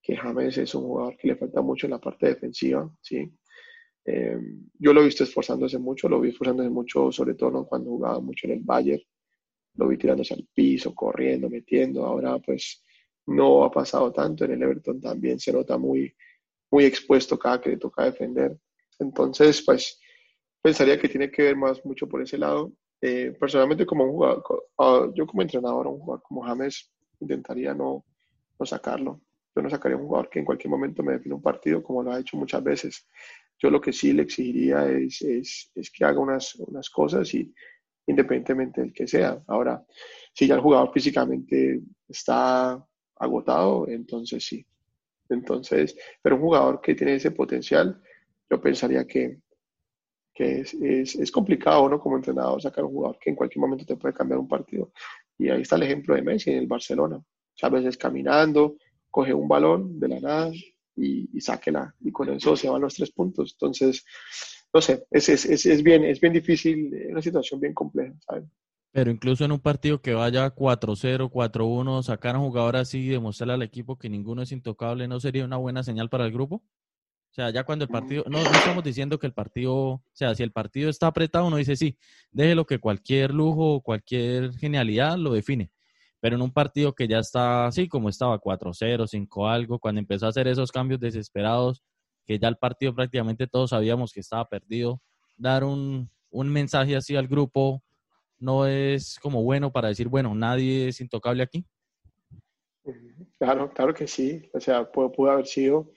que, 0.00 0.16
James 0.16 0.56
es 0.56 0.74
un 0.74 0.84
jugador 0.84 1.16
que 1.16 1.28
le 1.28 1.36
falta 1.36 1.60
mucho 1.60 1.86
en 1.86 1.92
la 1.92 2.00
parte 2.00 2.28
defensiva, 2.28 2.90
¿sí? 3.00 3.30
Eh, 4.04 4.38
yo 4.78 4.94
lo 4.94 5.02
he 5.02 5.04
visto 5.04 5.24
esforzándose 5.24 5.78
mucho, 5.78 6.08
lo 6.08 6.20
vi 6.20 6.30
esforzándose 6.30 6.70
mucho, 6.70 7.12
sobre 7.12 7.34
todo 7.34 7.66
cuando 7.66 7.90
jugaba 7.90 8.20
mucho 8.20 8.46
en 8.46 8.54
el 8.54 8.60
Bayern, 8.60 9.02
lo 9.74 9.88
vi 9.88 9.98
tirándose 9.98 10.32
al 10.32 10.48
piso, 10.54 10.94
corriendo, 10.94 11.50
metiendo, 11.50 12.06
ahora 12.06 12.38
pues 12.38 12.82
no 13.26 13.64
ha 13.64 13.70
pasado 13.70 14.10
tanto, 14.10 14.46
en 14.46 14.52
el 14.52 14.62
Everton 14.62 14.98
también 14.98 15.38
se 15.38 15.52
nota 15.52 15.76
muy, 15.76 16.14
muy 16.70 16.86
expuesto 16.86 17.38
cada 17.38 17.60
que 17.60 17.70
le 17.70 17.76
toca 17.76 18.04
defender, 18.04 18.56
entonces 18.98 19.62
pues 19.62 20.00
pensaría 20.62 20.98
que 20.98 21.08
tiene 21.08 21.30
que 21.30 21.42
ver 21.42 21.56
más 21.56 21.84
mucho 21.84 22.08
por 22.08 22.22
ese 22.22 22.38
lado 22.38 22.72
eh, 23.00 23.36
personalmente, 23.38 23.86
como 23.86 24.04
un 24.04 24.10
jugador, 24.10 24.44
ah, 24.78 25.08
yo 25.14 25.26
como 25.26 25.42
entrenador, 25.42 25.86
un 25.86 26.00
jugador 26.00 26.22
como 26.22 26.42
James, 26.42 26.90
intentaría 27.20 27.74
no, 27.74 28.04
no 28.58 28.66
sacarlo. 28.66 29.20
Yo 29.54 29.62
no 29.62 29.70
sacaría 29.70 29.96
un 29.96 30.06
jugador 30.06 30.28
que 30.30 30.38
en 30.38 30.44
cualquier 30.44 30.70
momento 30.70 31.02
me 31.02 31.14
define 31.14 31.34
un 31.34 31.42
partido, 31.42 31.82
como 31.82 32.02
lo 32.02 32.12
ha 32.12 32.20
hecho 32.20 32.36
muchas 32.36 32.62
veces. 32.62 33.06
Yo 33.58 33.70
lo 33.70 33.80
que 33.80 33.92
sí 33.92 34.12
le 34.12 34.22
exigiría 34.22 34.88
es, 34.88 35.20
es, 35.22 35.70
es 35.74 35.90
que 35.90 36.04
haga 36.04 36.20
unas, 36.20 36.54
unas 36.56 36.88
cosas 36.90 37.32
y 37.34 37.52
independientemente 38.06 38.80
del 38.80 38.92
que 38.92 39.06
sea. 39.06 39.42
Ahora, 39.46 39.84
si 40.32 40.46
ya 40.46 40.54
el 40.54 40.60
jugador 40.60 40.92
físicamente 40.92 41.80
está 42.08 42.84
agotado, 43.16 43.86
entonces 43.88 44.44
sí. 44.44 44.64
Entonces, 45.28 45.96
pero 46.22 46.36
un 46.36 46.42
jugador 46.42 46.80
que 46.80 46.94
tiene 46.94 47.14
ese 47.14 47.32
potencial, 47.32 48.00
yo 48.48 48.60
pensaría 48.60 49.06
que, 49.06 49.40
que 50.38 50.60
es, 50.60 50.72
es, 50.74 51.16
es, 51.16 51.32
complicado, 51.32 51.88
¿no? 51.88 51.98
Como 51.98 52.14
entrenador 52.14 52.62
sacar 52.62 52.84
un 52.84 52.92
jugador 52.92 53.18
que 53.18 53.30
en 53.30 53.34
cualquier 53.34 53.60
momento 53.60 53.84
te 53.84 53.96
puede 53.96 54.14
cambiar 54.14 54.38
un 54.38 54.46
partido. 54.46 54.92
Y 55.36 55.48
ahí 55.48 55.62
está 55.62 55.74
el 55.74 55.82
ejemplo 55.82 56.14
de 56.14 56.22
Messi 56.22 56.52
en 56.52 56.58
el 56.58 56.68
Barcelona. 56.68 57.20
a 57.60 57.68
veces 57.68 57.96
caminando, 57.96 58.76
coge 59.10 59.34
un 59.34 59.48
balón 59.48 59.98
de 59.98 60.06
la 60.06 60.20
nada 60.20 60.52
y, 60.94 61.28
y 61.36 61.40
sáquela. 61.40 61.92
Y 61.98 62.12
con 62.12 62.28
eso 62.28 62.54
se 62.54 62.70
van 62.70 62.82
los 62.82 62.94
tres 62.94 63.10
puntos. 63.10 63.56
Entonces, 63.58 64.04
no 64.72 64.80
sé, 64.80 65.04
es, 65.10 65.28
es, 65.28 65.82
bien, 65.82 66.04
es 66.04 66.20
bien 66.20 66.32
difícil, 66.32 66.94
es 66.94 67.10
una 67.10 67.22
situación 67.22 67.58
bien 67.58 67.74
compleja, 67.74 68.14
¿sabes? 68.24 68.44
Pero 68.92 69.10
incluso 69.10 69.44
en 69.44 69.50
un 69.50 69.60
partido 69.60 70.00
que 70.00 70.14
vaya 70.14 70.54
4-0, 70.54 71.30
4-1, 71.32 72.02
sacar 72.04 72.36
a 72.36 72.38
un 72.38 72.46
jugador 72.46 72.76
así 72.76 72.98
y 73.00 73.08
demostrarle 73.08 73.54
al 73.54 73.62
equipo 73.62 73.98
que 73.98 74.08
ninguno 74.08 74.42
es 74.42 74.52
intocable, 74.52 75.08
¿no 75.08 75.18
sería 75.18 75.44
una 75.44 75.56
buena 75.56 75.82
señal 75.82 76.08
para 76.08 76.26
el 76.26 76.32
grupo? 76.32 76.62
O 77.30 77.34
sea, 77.34 77.50
ya 77.50 77.64
cuando 77.64 77.84
el 77.84 77.90
partido, 77.90 78.24
no, 78.26 78.42
no 78.42 78.50
estamos 78.50 78.82
diciendo 78.82 79.18
que 79.18 79.26
el 79.26 79.32
partido, 79.32 79.74
o 79.74 80.02
sea, 80.12 80.34
si 80.34 80.42
el 80.42 80.50
partido 80.50 80.90
está 80.90 81.06
apretado, 81.06 81.46
uno 81.46 81.56
dice 81.56 81.76
sí, 81.76 81.96
déjelo 82.32 82.64
que 82.64 82.78
cualquier 82.80 83.32
lujo 83.32 83.80
cualquier 83.80 84.52
genialidad 84.54 85.16
lo 85.16 85.32
define. 85.32 85.70
Pero 86.20 86.36
en 86.36 86.42
un 86.42 86.52
partido 86.52 86.94
que 86.94 87.06
ya 87.06 87.18
está 87.18 87.66
así, 87.66 87.86
como 87.86 88.08
estaba 88.08 88.40
4-0, 88.40 89.06
5 89.06 89.48
algo, 89.48 89.78
cuando 89.78 90.00
empezó 90.00 90.26
a 90.26 90.30
hacer 90.30 90.48
esos 90.48 90.72
cambios 90.72 90.98
desesperados, 90.98 91.84
que 92.26 92.38
ya 92.38 92.48
el 92.48 92.56
partido 92.56 92.94
prácticamente 92.94 93.46
todos 93.46 93.70
sabíamos 93.70 94.12
que 94.12 94.20
estaba 94.20 94.48
perdido, 94.48 95.00
dar 95.36 95.62
un, 95.62 96.10
un 96.30 96.48
mensaje 96.48 96.96
así 96.96 97.14
al 97.14 97.28
grupo 97.28 97.82
no 98.38 98.66
es 98.66 99.18
como 99.20 99.42
bueno 99.42 99.72
para 99.72 99.88
decir, 99.88 100.08
bueno, 100.08 100.34
nadie 100.34 100.88
es 100.88 101.00
intocable 101.00 101.42
aquí. 101.42 101.64
Claro, 103.38 103.72
claro 103.72 103.94
que 103.94 104.06
sí. 104.06 104.48
O 104.52 104.60
sea, 104.60 104.90
pudo 104.90 105.30
haber 105.30 105.46
sido 105.46 105.90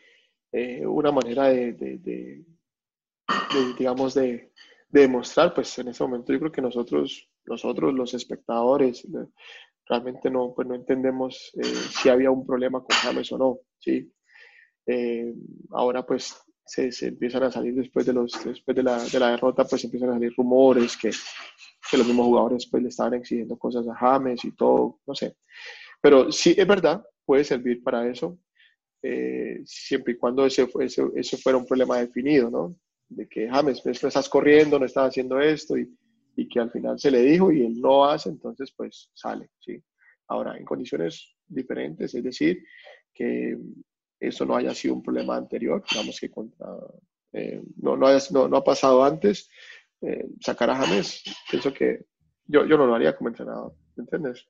eh, 0.51 0.85
una 0.85 1.11
manera 1.11 1.47
de, 1.47 2.43
digamos, 3.77 4.13
de, 4.13 4.51
demostrar, 4.89 5.53
pues 5.53 5.79
en 5.79 5.87
ese 5.87 6.03
momento 6.03 6.33
yo 6.33 6.39
creo 6.39 6.51
que 6.51 6.61
nosotros, 6.61 7.29
nosotros 7.45 7.93
los 7.93 8.13
espectadores, 8.13 9.07
realmente 9.85 10.29
no, 10.29 10.53
pues 10.53 10.67
no 10.67 10.75
entendemos 10.75 11.51
eh, 11.55 11.63
si 11.63 12.09
había 12.09 12.29
un 12.29 12.45
problema 12.45 12.79
con 12.79 12.95
James 12.97 13.31
o 13.31 13.37
no, 13.37 13.59
¿sí? 13.79 14.11
Eh, 14.85 15.33
ahora 15.71 16.05
pues 16.05 16.35
se, 16.65 16.91
se, 16.91 17.07
empiezan 17.07 17.43
a 17.43 17.51
salir 17.51 17.75
después 17.75 18.05
de, 18.05 18.13
los, 18.13 18.31
después 18.43 18.75
de, 18.75 18.83
la, 18.83 19.03
de 19.03 19.19
la 19.19 19.31
derrota, 19.31 19.65
pues 19.65 19.83
empiezan 19.83 20.09
a 20.09 20.13
salir 20.13 20.33
rumores 20.35 20.97
que, 20.97 21.11
que 21.89 21.97
los 21.97 22.07
mismos 22.07 22.25
jugadores 22.25 22.67
pues 22.69 22.83
le 22.83 22.89
estaban 22.89 23.13
exigiendo 23.13 23.57
cosas 23.57 23.87
a 23.87 23.95
James 23.95 24.43
y 24.45 24.51
todo, 24.51 24.99
no 25.05 25.15
sé. 25.15 25.35
Pero 26.01 26.31
sí, 26.31 26.55
es 26.57 26.67
verdad, 26.67 27.05
puede 27.25 27.43
servir 27.43 27.83
para 27.83 28.07
eso. 28.09 28.37
Eh, 29.03 29.61
siempre 29.65 30.13
y 30.13 30.17
cuando 30.17 30.45
ese, 30.45 30.69
ese, 30.79 31.03
ese, 31.15 31.37
fuera 31.37 31.57
un 31.57 31.65
problema 31.65 31.97
definido, 31.97 32.51
¿no? 32.51 32.75
De 33.09 33.27
que 33.27 33.49
James, 33.49 33.83
no 33.83 33.91
estás 33.91 34.29
corriendo, 34.29 34.77
no 34.77 34.85
estás 34.85 35.09
haciendo 35.09 35.39
esto 35.39 35.75
y, 35.77 35.91
y, 36.35 36.47
que 36.47 36.59
al 36.59 36.71
final 36.71 36.99
se 36.99 37.09
le 37.09 37.21
dijo 37.21 37.51
y 37.51 37.65
él 37.65 37.81
no 37.81 38.05
hace, 38.05 38.29
entonces 38.29 38.71
pues 38.77 39.09
sale, 39.13 39.49
¿sí? 39.59 39.81
Ahora, 40.27 40.55
en 40.55 40.63
condiciones 40.63 41.35
diferentes, 41.47 42.13
es 42.13 42.23
decir, 42.23 42.63
que 43.13 43.57
eso 44.19 44.45
no 44.45 44.55
haya 44.55 44.73
sido 44.75 44.93
un 44.93 45.03
problema 45.03 45.35
anterior, 45.35 45.83
digamos 45.89 46.19
que 46.19 46.29
contra, 46.29 46.67
eh, 47.33 47.61
no, 47.77 47.97
no, 47.97 48.07
no, 48.31 48.47
no, 48.47 48.57
ha 48.57 48.63
pasado 48.63 49.03
antes, 49.03 49.49
eh, 50.01 50.27
sacar 50.39 50.69
a 50.69 50.75
James, 50.75 51.23
pienso 51.49 51.73
que 51.73 52.05
yo, 52.45 52.65
yo 52.65 52.77
no 52.77 52.85
lo 52.85 52.95
haría 52.95 53.15
como 53.15 53.29
entrenador, 53.29 53.73
¿me 53.95 54.03
entiendes? 54.03 54.47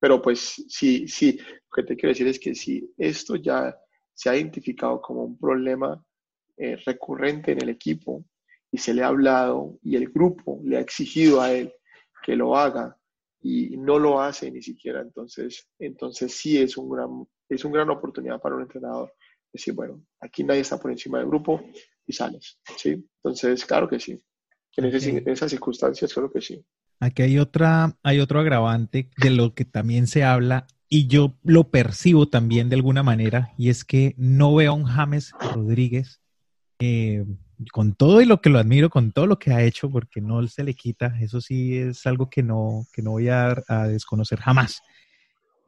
Pero 0.00 0.20
pues 0.20 0.64
sí, 0.68 1.08
sí, 1.08 1.38
lo 1.38 1.74
que 1.74 1.82
te 1.82 1.96
quiero 1.96 2.10
decir 2.10 2.26
es 2.26 2.38
que 2.38 2.54
si 2.54 2.92
esto 2.96 3.36
ya 3.36 3.76
se 4.12 4.30
ha 4.30 4.36
identificado 4.36 5.00
como 5.00 5.24
un 5.24 5.38
problema 5.38 6.02
eh, 6.56 6.76
recurrente 6.84 7.52
en 7.52 7.62
el 7.62 7.68
equipo 7.70 8.24
y 8.70 8.78
se 8.78 8.94
le 8.94 9.02
ha 9.02 9.08
hablado 9.08 9.78
y 9.82 9.96
el 9.96 10.08
grupo 10.08 10.60
le 10.64 10.76
ha 10.76 10.80
exigido 10.80 11.40
a 11.40 11.52
él 11.52 11.72
que 12.22 12.36
lo 12.36 12.56
haga 12.56 12.96
y 13.40 13.76
no 13.76 13.98
lo 13.98 14.20
hace 14.20 14.50
ni 14.50 14.62
siquiera, 14.62 15.02
entonces, 15.02 15.68
entonces 15.78 16.32
sí 16.32 16.56
es, 16.56 16.78
un 16.78 16.88
gran, 16.88 17.26
es 17.48 17.62
una 17.64 17.74
gran 17.74 17.90
oportunidad 17.90 18.40
para 18.40 18.54
un 18.54 18.62
entrenador 18.62 19.12
decir, 19.52 19.74
bueno, 19.74 20.02
aquí 20.20 20.42
nadie 20.42 20.60
está 20.60 20.78
por 20.78 20.90
encima 20.90 21.18
del 21.18 21.28
grupo 21.28 21.60
y 22.06 22.12
sales, 22.12 22.58
¿sí? 22.76 23.06
Entonces, 23.22 23.64
claro 23.64 23.88
que 23.88 24.00
sí. 24.00 24.20
En, 24.76 24.86
en 24.86 25.28
esas 25.28 25.50
circunstancias, 25.50 26.12
claro 26.12 26.30
que 26.30 26.40
sí. 26.40 26.64
Aquí 27.04 27.20
hay 27.20 27.38
otra, 27.38 27.98
hay 28.02 28.18
otro 28.18 28.40
agravante 28.40 29.10
de 29.18 29.28
lo 29.28 29.52
que 29.52 29.66
también 29.66 30.06
se 30.06 30.24
habla 30.24 30.66
y 30.88 31.06
yo 31.06 31.34
lo 31.42 31.70
percibo 31.70 32.30
también 32.30 32.70
de 32.70 32.76
alguna 32.76 33.02
manera 33.02 33.52
y 33.58 33.68
es 33.68 33.84
que 33.84 34.14
no 34.16 34.54
veo 34.54 34.72
a 34.72 34.74
un 34.74 34.84
James 34.84 35.32
Rodríguez 35.54 36.22
eh, 36.78 37.26
con 37.72 37.94
todo 37.94 38.22
y 38.22 38.24
lo 38.24 38.40
que 38.40 38.48
lo 38.48 38.58
admiro, 38.58 38.88
con 38.88 39.12
todo 39.12 39.26
lo 39.26 39.38
que 39.38 39.52
ha 39.52 39.62
hecho, 39.62 39.90
porque 39.90 40.22
no 40.22 40.46
se 40.46 40.64
le 40.64 40.72
quita, 40.72 41.14
eso 41.20 41.42
sí 41.42 41.76
es 41.76 42.06
algo 42.06 42.30
que 42.30 42.42
no, 42.42 42.86
que 42.90 43.02
no 43.02 43.10
voy 43.10 43.28
a, 43.28 43.54
desconocer 43.86 44.40
jamás. 44.40 44.80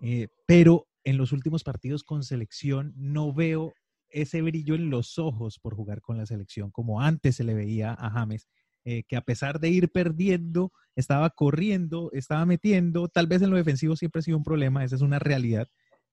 Eh, 0.01 0.29
pero 0.47 0.87
en 1.05 1.19
los 1.19 1.33
últimos 1.33 1.65
partidos 1.65 2.03
con 2.03 2.23
selección 2.23 2.95
no 2.97 3.35
veo 3.35 3.75
ese 4.09 4.41
brillo 4.41 4.75
en 4.75 4.89
los 4.89 5.19
ojos 5.19 5.59
por 5.59 5.75
jugar 5.75 6.01
con 6.01 6.17
la 6.17 6.25
selección 6.25 6.71
como 6.71 7.03
antes 7.03 7.37
se 7.37 7.45
le 7.45 7.53
veía 7.53 7.93
a 7.93 8.11
James 8.11 8.49
eh, 8.89 9.03
que 9.09 9.17
a 9.17 9.21
pesar 9.21 9.59
de 9.59 9.69
ir 9.69 9.91
perdiendo, 9.91 10.73
estaba 10.95 11.31
corriendo, 11.31 12.09
estaba 12.13 12.47
metiendo, 12.47 13.09
tal 13.09 13.27
vez 13.27 13.43
en 13.43 13.51
lo 13.51 13.57
defensivo 13.57 13.97
siempre 13.97 14.21
ha 14.21 14.23
sido 14.23 14.37
un 14.37 14.45
problema, 14.45 14.85
esa 14.85 14.95
es 14.95 15.03
una 15.03 15.19
realidad, 15.19 15.69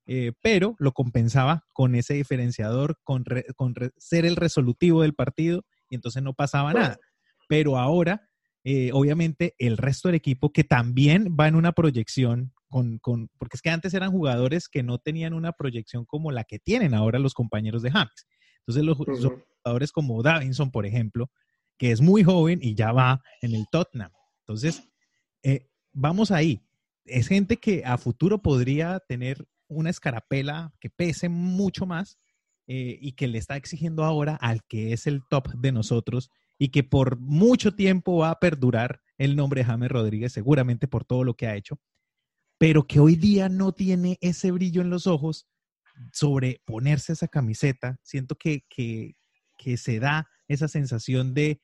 eh, 0.08 0.32
pero 0.42 0.76
lo 0.80 0.92
compensaba 0.92 1.68
con 1.72 1.94
ese 1.94 2.16
diferenciador, 2.16 2.98
con, 3.04 3.24
ser 3.98 4.26
el 4.26 4.36
resolutivo 4.36 5.04
del 5.04 5.14
partido 5.14 5.64
y 5.88 5.94
entonces 5.94 6.24
no 6.24 6.34
pasaba 6.34 6.74
nada. 6.74 6.98
Pero 7.48 7.78
ahora 7.78 8.28
eh, 8.64 8.90
obviamente 8.92 9.54
el 9.60 9.78
resto 9.78 10.08
del 10.08 10.16
equipo 10.16 10.52
que 10.52 10.64
también 10.64 11.38
va 11.40 11.48
en 11.48 11.56
una 11.56 11.74
proyección 11.74 12.54
con, 12.70 12.98
con, 12.98 13.30
porque 13.38 13.58
es 13.58 13.62
que 13.62 13.70
antes 13.70 13.94
eran 13.94 14.10
jugadores 14.10 14.68
que 14.68 14.82
no 14.82 14.98
tenían 14.98 15.36
una 15.36 15.52
proyección 15.52 16.06
como 16.06 16.32
la 16.32 16.44
que 16.44 16.58
tienen 16.58 16.96
ahora 16.96 17.20
los 17.20 17.36
compañeros 17.36 17.84
de 17.84 17.92
James. 17.92 18.26
Entonces 18.66 18.84
los, 18.84 18.98
jugadores 18.98 19.92
como 19.92 20.24
Davinson, 20.24 20.72
por 20.72 20.88
ejemplo, 20.88 21.30
que 21.78 21.92
es 21.92 22.02
muy 22.02 22.24
joven 22.24 22.60
y 22.62 22.76
ya 22.76 22.92
va 22.92 23.22
en 23.42 23.56
el 23.56 23.66
Tottenham. 23.72 24.12
Entonces, 24.40 24.84
eh, 25.44 25.70
vamos 25.92 26.32
ahí. 26.32 26.66
Es 27.06 27.28
gente 27.28 27.58
que 27.58 27.84
a 27.86 27.98
futuro 27.98 28.42
podría 28.42 29.00
tener 29.08 29.46
una 29.68 29.90
escarapela 29.90 30.74
que 30.80 30.90
pese 30.90 31.30
mucho 31.30 31.86
más 31.86 32.20
eh, 32.68 32.98
y 33.02 33.14
que 33.14 33.28
le 33.28 33.38
está 33.38 33.58
exigiendo 33.58 34.04
ahora 34.04 34.36
al 34.36 34.64
que 34.64 34.94
es 34.94 35.08
el 35.08 35.22
top 35.30 35.50
de 35.56 35.72
nosotros 35.72 36.30
y 36.58 36.70
que 36.70 36.84
por 36.84 37.20
mucho 37.20 37.76
tiempo 37.76 38.18
va 38.18 38.30
a 38.30 38.40
perdurar 38.40 39.02
el 39.18 39.36
nombre 39.36 39.62
de 39.62 39.66
James 39.66 39.90
Rodríguez, 39.90 40.32
seguramente 40.32 40.88
por 40.88 41.04
todo 41.04 41.24
lo 41.24 41.36
que 41.36 41.48
ha 41.48 41.56
hecho, 41.56 41.80
pero 42.58 42.88
que 42.88 43.00
hoy 43.00 43.16
día 43.16 43.50
no 43.50 43.74
tiene 43.74 44.18
ese 44.22 44.52
brillo 44.52 44.82
en 44.82 44.90
los 44.90 45.08
ojos 45.08 45.48
sobre 46.12 46.62
ponerse 46.66 47.14
esa 47.14 47.28
camiseta. 47.28 48.00
Siento 48.04 48.36
que, 48.36 48.64
que, 48.70 49.16
que 49.58 49.78
se 49.78 50.00
da 50.00 50.30
esa 50.48 50.68
sensación 50.68 51.34
de 51.34 51.62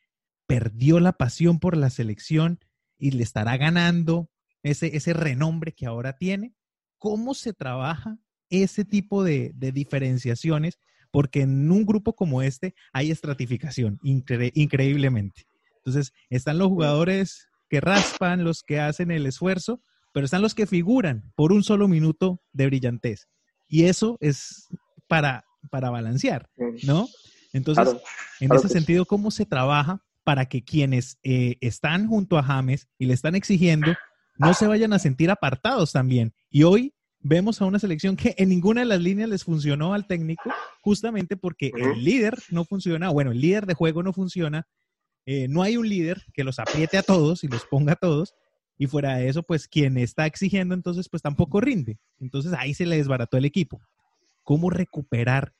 perdió 0.47 0.99
la 0.99 1.13
pasión 1.13 1.59
por 1.59 1.77
la 1.77 1.89
selección 1.89 2.59
y 2.97 3.11
le 3.11 3.23
estará 3.23 3.57
ganando 3.57 4.29
ese, 4.63 4.95
ese 4.95 5.13
renombre 5.13 5.73
que 5.73 5.85
ahora 5.85 6.17
tiene. 6.17 6.53
¿Cómo 6.97 7.33
se 7.33 7.53
trabaja 7.53 8.19
ese 8.49 8.85
tipo 8.85 9.23
de, 9.23 9.53
diferenciaciones 9.55 10.79
porque 11.11 11.41
en 11.41 11.71
un 11.71 11.85
grupo 11.85 12.15
como 12.15 12.41
este 12.41 12.75
hay 12.93 13.09
estratificación 13.11 13.99
increíblemente. 14.03 15.47
Entonces, 15.77 16.13
están 16.29 16.59
los 16.59 16.67
jugadores 16.67 17.47
que 17.69 17.81
raspan, 17.81 18.43
los 18.43 18.61
que 18.61 18.79
hacen 18.79 19.09
el 19.09 19.25
esfuerzo, 19.25 19.81
pero 20.13 20.25
están 20.25 20.41
los 20.41 20.53
que 20.53 20.67
figuran 20.67 21.31
por 21.35 21.51
un 21.51 21.63
solo 21.63 21.87
minuto 21.87 22.41
de 22.51 22.67
brillantez. 22.67 23.27
Y 23.67 23.85
eso 23.85 24.17
es 24.19 24.67
para, 25.07 25.45
para 25.71 25.89
balancear, 25.89 26.49
¿no? 26.83 27.07
Entonces, 27.53 27.95
en 28.39 28.53
ese 28.53 28.69
sentido, 28.69 29.05
¿cómo 29.05 29.31
se 29.31 29.45
trabaja 29.45 30.01
para 30.23 30.45
que 30.45 30.63
quienes 30.63 31.17
eh, 31.23 31.57
están 31.61 32.07
junto 32.07 32.37
a 32.37 32.43
James 32.43 32.87
y 32.97 33.05
le 33.05 33.13
están 33.13 33.35
exigiendo 33.35 33.93
no 34.37 34.53
se 34.53 34.67
vayan 34.67 34.93
a 34.93 34.99
sentir 34.99 35.31
apartados 35.31 35.91
también? 35.91 36.33
Y 36.49 36.63
hoy 36.63 36.93
vemos 37.21 37.61
a 37.61 37.65
una 37.65 37.79
selección 37.79 38.15
que 38.15 38.35
en 38.37 38.49
ninguna 38.49 38.81
de 38.81 38.87
las 38.87 39.01
líneas 39.01 39.29
les 39.29 39.43
funcionó 39.43 39.93
al 39.93 40.07
técnico, 40.07 40.49
justamente 40.81 41.35
porque 41.35 41.71
el 41.75 42.03
líder 42.03 42.37
no 42.49 42.65
funciona, 42.65 43.09
bueno, 43.09 43.31
el 43.31 43.41
líder 43.41 43.65
de 43.65 43.73
juego 43.73 44.03
no 44.03 44.13
funciona, 44.13 44.67
eh, 45.25 45.47
no 45.49 45.61
hay 45.61 45.77
un 45.77 45.87
líder 45.87 46.23
que 46.33 46.43
los 46.43 46.59
apriete 46.59 46.97
a 46.97 47.03
todos 47.03 47.43
y 47.43 47.47
los 47.47 47.65
ponga 47.65 47.93
a 47.93 47.97
todos, 47.97 48.35
y 48.77 48.87
fuera 48.87 49.17
de 49.17 49.27
eso, 49.27 49.43
pues 49.43 49.67
quien 49.67 49.97
está 49.97 50.25
exigiendo 50.25 50.73
entonces, 50.73 51.09
pues 51.09 51.21
tampoco 51.21 51.59
rinde. 51.59 51.99
Entonces 52.19 52.53
ahí 52.53 52.73
se 52.73 52.85
le 52.85 52.95
desbarató 52.95 53.35
el 53.35 53.43
equipo. 53.43 53.81
¿Cómo 54.43 54.69
recuperar 54.69 55.53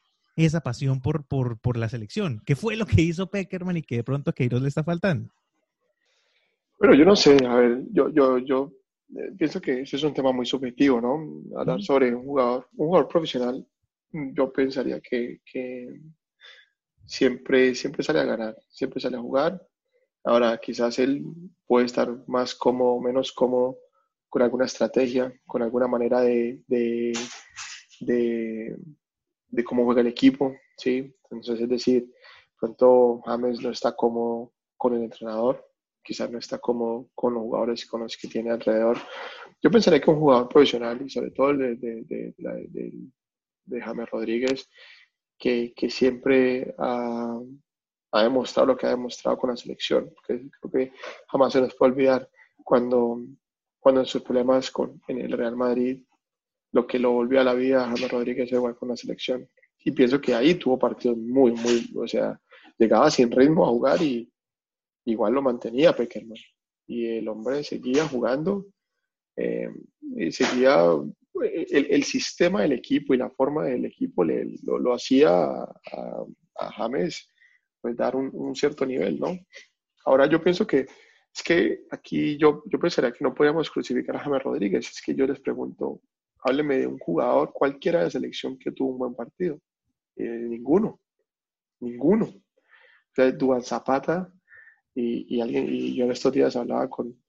esa 0.45 0.61
pasión 0.61 1.01
por, 1.01 1.25
por, 1.25 1.59
por 1.59 1.77
la 1.77 1.89
selección? 1.89 2.41
¿Qué 2.45 2.55
fue 2.55 2.75
lo 2.75 2.85
que 2.85 3.01
hizo 3.01 3.29
Peckerman 3.29 3.77
y 3.77 3.81
que 3.81 3.97
de 3.97 4.03
pronto 4.03 4.29
a 4.29 4.33
Queiroz 4.33 4.61
le 4.61 4.67
está 4.67 4.83
faltando? 4.83 5.29
Bueno, 6.79 6.95
yo 6.95 7.05
no 7.05 7.15
sé, 7.15 7.37
a 7.45 7.55
ver, 7.55 7.83
yo, 7.91 8.09
yo, 8.09 8.37
yo 8.37 8.71
eh, 9.15 9.31
pienso 9.37 9.59
que 9.59 9.81
ese 9.81 9.97
es 9.97 10.03
un 10.03 10.13
tema 10.13 10.31
muy 10.31 10.45
subjetivo, 10.45 11.01
¿no? 11.01 11.59
Hablar 11.59 11.81
sobre 11.81 12.13
un 12.15 12.23
jugador, 12.23 12.67
un 12.77 12.87
jugador 12.87 13.07
profesional, 13.09 13.67
yo 14.11 14.51
pensaría 14.51 14.99
que, 15.01 15.41
que, 15.45 15.99
siempre, 17.09 17.73
siempre 17.73 18.03
sale 18.03 18.19
a 18.19 18.25
ganar, 18.25 18.55
siempre 18.69 19.01
sale 19.01 19.17
a 19.17 19.21
jugar. 19.21 19.61
Ahora, 20.23 20.59
quizás 20.59 20.99
él 20.99 21.23
puede 21.65 21.87
estar 21.87 22.07
más 22.27 22.53
cómodo, 22.53 22.99
menos 23.01 23.31
cómodo 23.31 23.79
con 24.29 24.43
alguna 24.43 24.65
estrategia, 24.65 25.33
con 25.47 25.63
alguna 25.63 25.87
manera 25.87 26.21
de, 26.21 26.61
de, 26.67 27.13
de, 28.01 28.77
de 29.49 29.63
cómo 29.63 29.83
juega 29.85 30.01
el 30.01 30.07
equipo, 30.07 30.55
¿sí? 30.77 31.13
Entonces, 31.23 31.61
es 31.61 31.69
decir, 31.69 32.13
pronto 32.59 33.21
James 33.25 33.61
no 33.61 33.71
está 33.71 33.95
cómodo 33.95 34.53
con 34.77 34.95
el 34.95 35.03
entrenador, 35.03 35.65
quizás 36.03 36.29
no 36.31 36.39
está 36.39 36.59
como 36.59 37.09
con 37.13 37.33
los 37.33 37.43
jugadores 37.43 37.83
y 37.83 37.87
con 37.87 38.01
los 38.01 38.17
que 38.17 38.27
tiene 38.27 38.51
alrededor. 38.51 38.97
Yo 39.61 39.69
pensaría 39.69 39.99
que 39.99 40.09
un 40.09 40.19
jugador 40.19 40.47
profesional, 40.49 41.01
y 41.01 41.09
sobre 41.09 41.31
todo 41.31 41.51
el 41.51 41.57
de, 41.57 41.75
de, 41.75 42.33
de, 42.37 42.93
de 43.65 43.81
James 43.81 44.09
Rodríguez, 44.09 44.69
que, 45.37 45.73
que 45.75 45.89
siempre 45.89 46.75
ha, 46.77 47.39
ha, 48.11 48.23
demostrado 48.23 48.67
lo 48.67 48.77
que 48.77 48.87
ha 48.87 48.91
demostrado 48.91 49.37
con 49.37 49.49
la 49.49 49.57
selección, 49.57 50.11
porque 50.13 50.49
creo 50.59 50.71
que 50.71 50.93
jamás 51.27 51.53
se 51.53 51.61
nos 51.61 51.75
puede 51.75 51.93
olvidar 51.93 52.29
cuando, 52.63 53.21
cuando 53.79 54.01
en 54.01 54.07
sus 54.07 54.21
problemas 54.21 54.69
con, 54.69 55.01
en 55.07 55.21
el 55.21 55.31
Real 55.31 55.55
Madrid, 55.55 56.03
lo 56.71 56.85
que 56.85 56.99
lo 56.99 57.11
volvió 57.11 57.41
a 57.41 57.43
la 57.43 57.53
vida 57.53 57.83
a 57.83 57.87
James 57.87 58.11
Rodríguez 58.11 58.51
igual 58.51 58.75
con 58.75 58.89
la 58.89 58.97
selección. 58.97 59.47
Y 59.83 59.91
pienso 59.91 60.19
que 60.19 60.35
ahí 60.35 60.55
tuvo 60.55 60.77
partidos 60.77 61.17
muy, 61.17 61.51
muy, 61.53 61.89
o 61.95 62.07
sea, 62.07 62.39
llegaba 62.77 63.09
sin 63.09 63.31
ritmo 63.31 63.65
a 63.65 63.69
jugar 63.69 64.01
y, 64.01 64.31
igual 65.05 65.33
lo 65.33 65.41
mantenía 65.41 65.95
Peckerman. 65.95 66.37
Y 66.87 67.05
el 67.17 67.27
hombre 67.27 67.63
seguía 67.63 68.07
jugando, 68.07 68.65
eh, 69.35 69.69
y 70.17 70.31
seguía 70.31 70.83
el, 71.33 72.03
sistema 72.03 72.61
del 72.61 72.73
equipo 72.73 73.13
y 73.13 73.17
la 73.17 73.29
forma 73.29 73.65
del 73.65 73.85
equipo 73.85 74.23
le, 74.23 74.55
lo, 74.63 74.93
hacía 74.93 75.29
a, 75.31 76.71
James 76.75 77.29
pues, 77.79 77.95
dar 77.95 78.15
un, 78.15 78.55
cierto 78.55 78.85
nivel, 78.85 79.19
¿no? 79.19 79.37
Ahora 80.05 80.27
yo 80.27 80.41
pienso 80.41 80.65
que 80.65 80.87
es 81.33 81.43
que 81.43 81.85
aquí 81.91 82.37
yo, 82.37 82.63
yo 82.65 82.79
pensaría 82.79 83.11
que 83.11 83.23
no 83.23 83.33
podíamos 83.33 83.69
crucificar 83.69 84.15
a 84.15 84.19
James 84.19 84.43
Rodríguez, 84.43 84.89
es 84.89 85.01
que 85.01 85.13
yo 85.13 85.27
les 85.27 85.39
pregunto, 85.39 86.01
hábleme 86.41 86.77
de 86.77 86.87
un 86.87 86.99
jugador 86.99 87.51
cualquiera 87.53 88.03
de 88.03 88.11
selección 88.11 88.57
que 88.57 88.71
tuvo 88.71 88.91
un 88.91 88.97
buen 88.97 89.15
partido. 89.15 89.59
Eh, 90.15 90.23
ninguno, 90.23 90.99
ninguno. 91.79 92.25
O 92.25 93.13
sea, 93.15 93.31
Duan 93.31 93.63
Zapata 93.63 94.31
y, 94.95 95.39
alguien, 95.39 95.67
y 95.69 95.95
yo 95.95 96.05
en 96.05 96.11
estos 96.11 96.33
días 96.33 96.55
hablaba 96.55 96.89
con, 96.89 97.23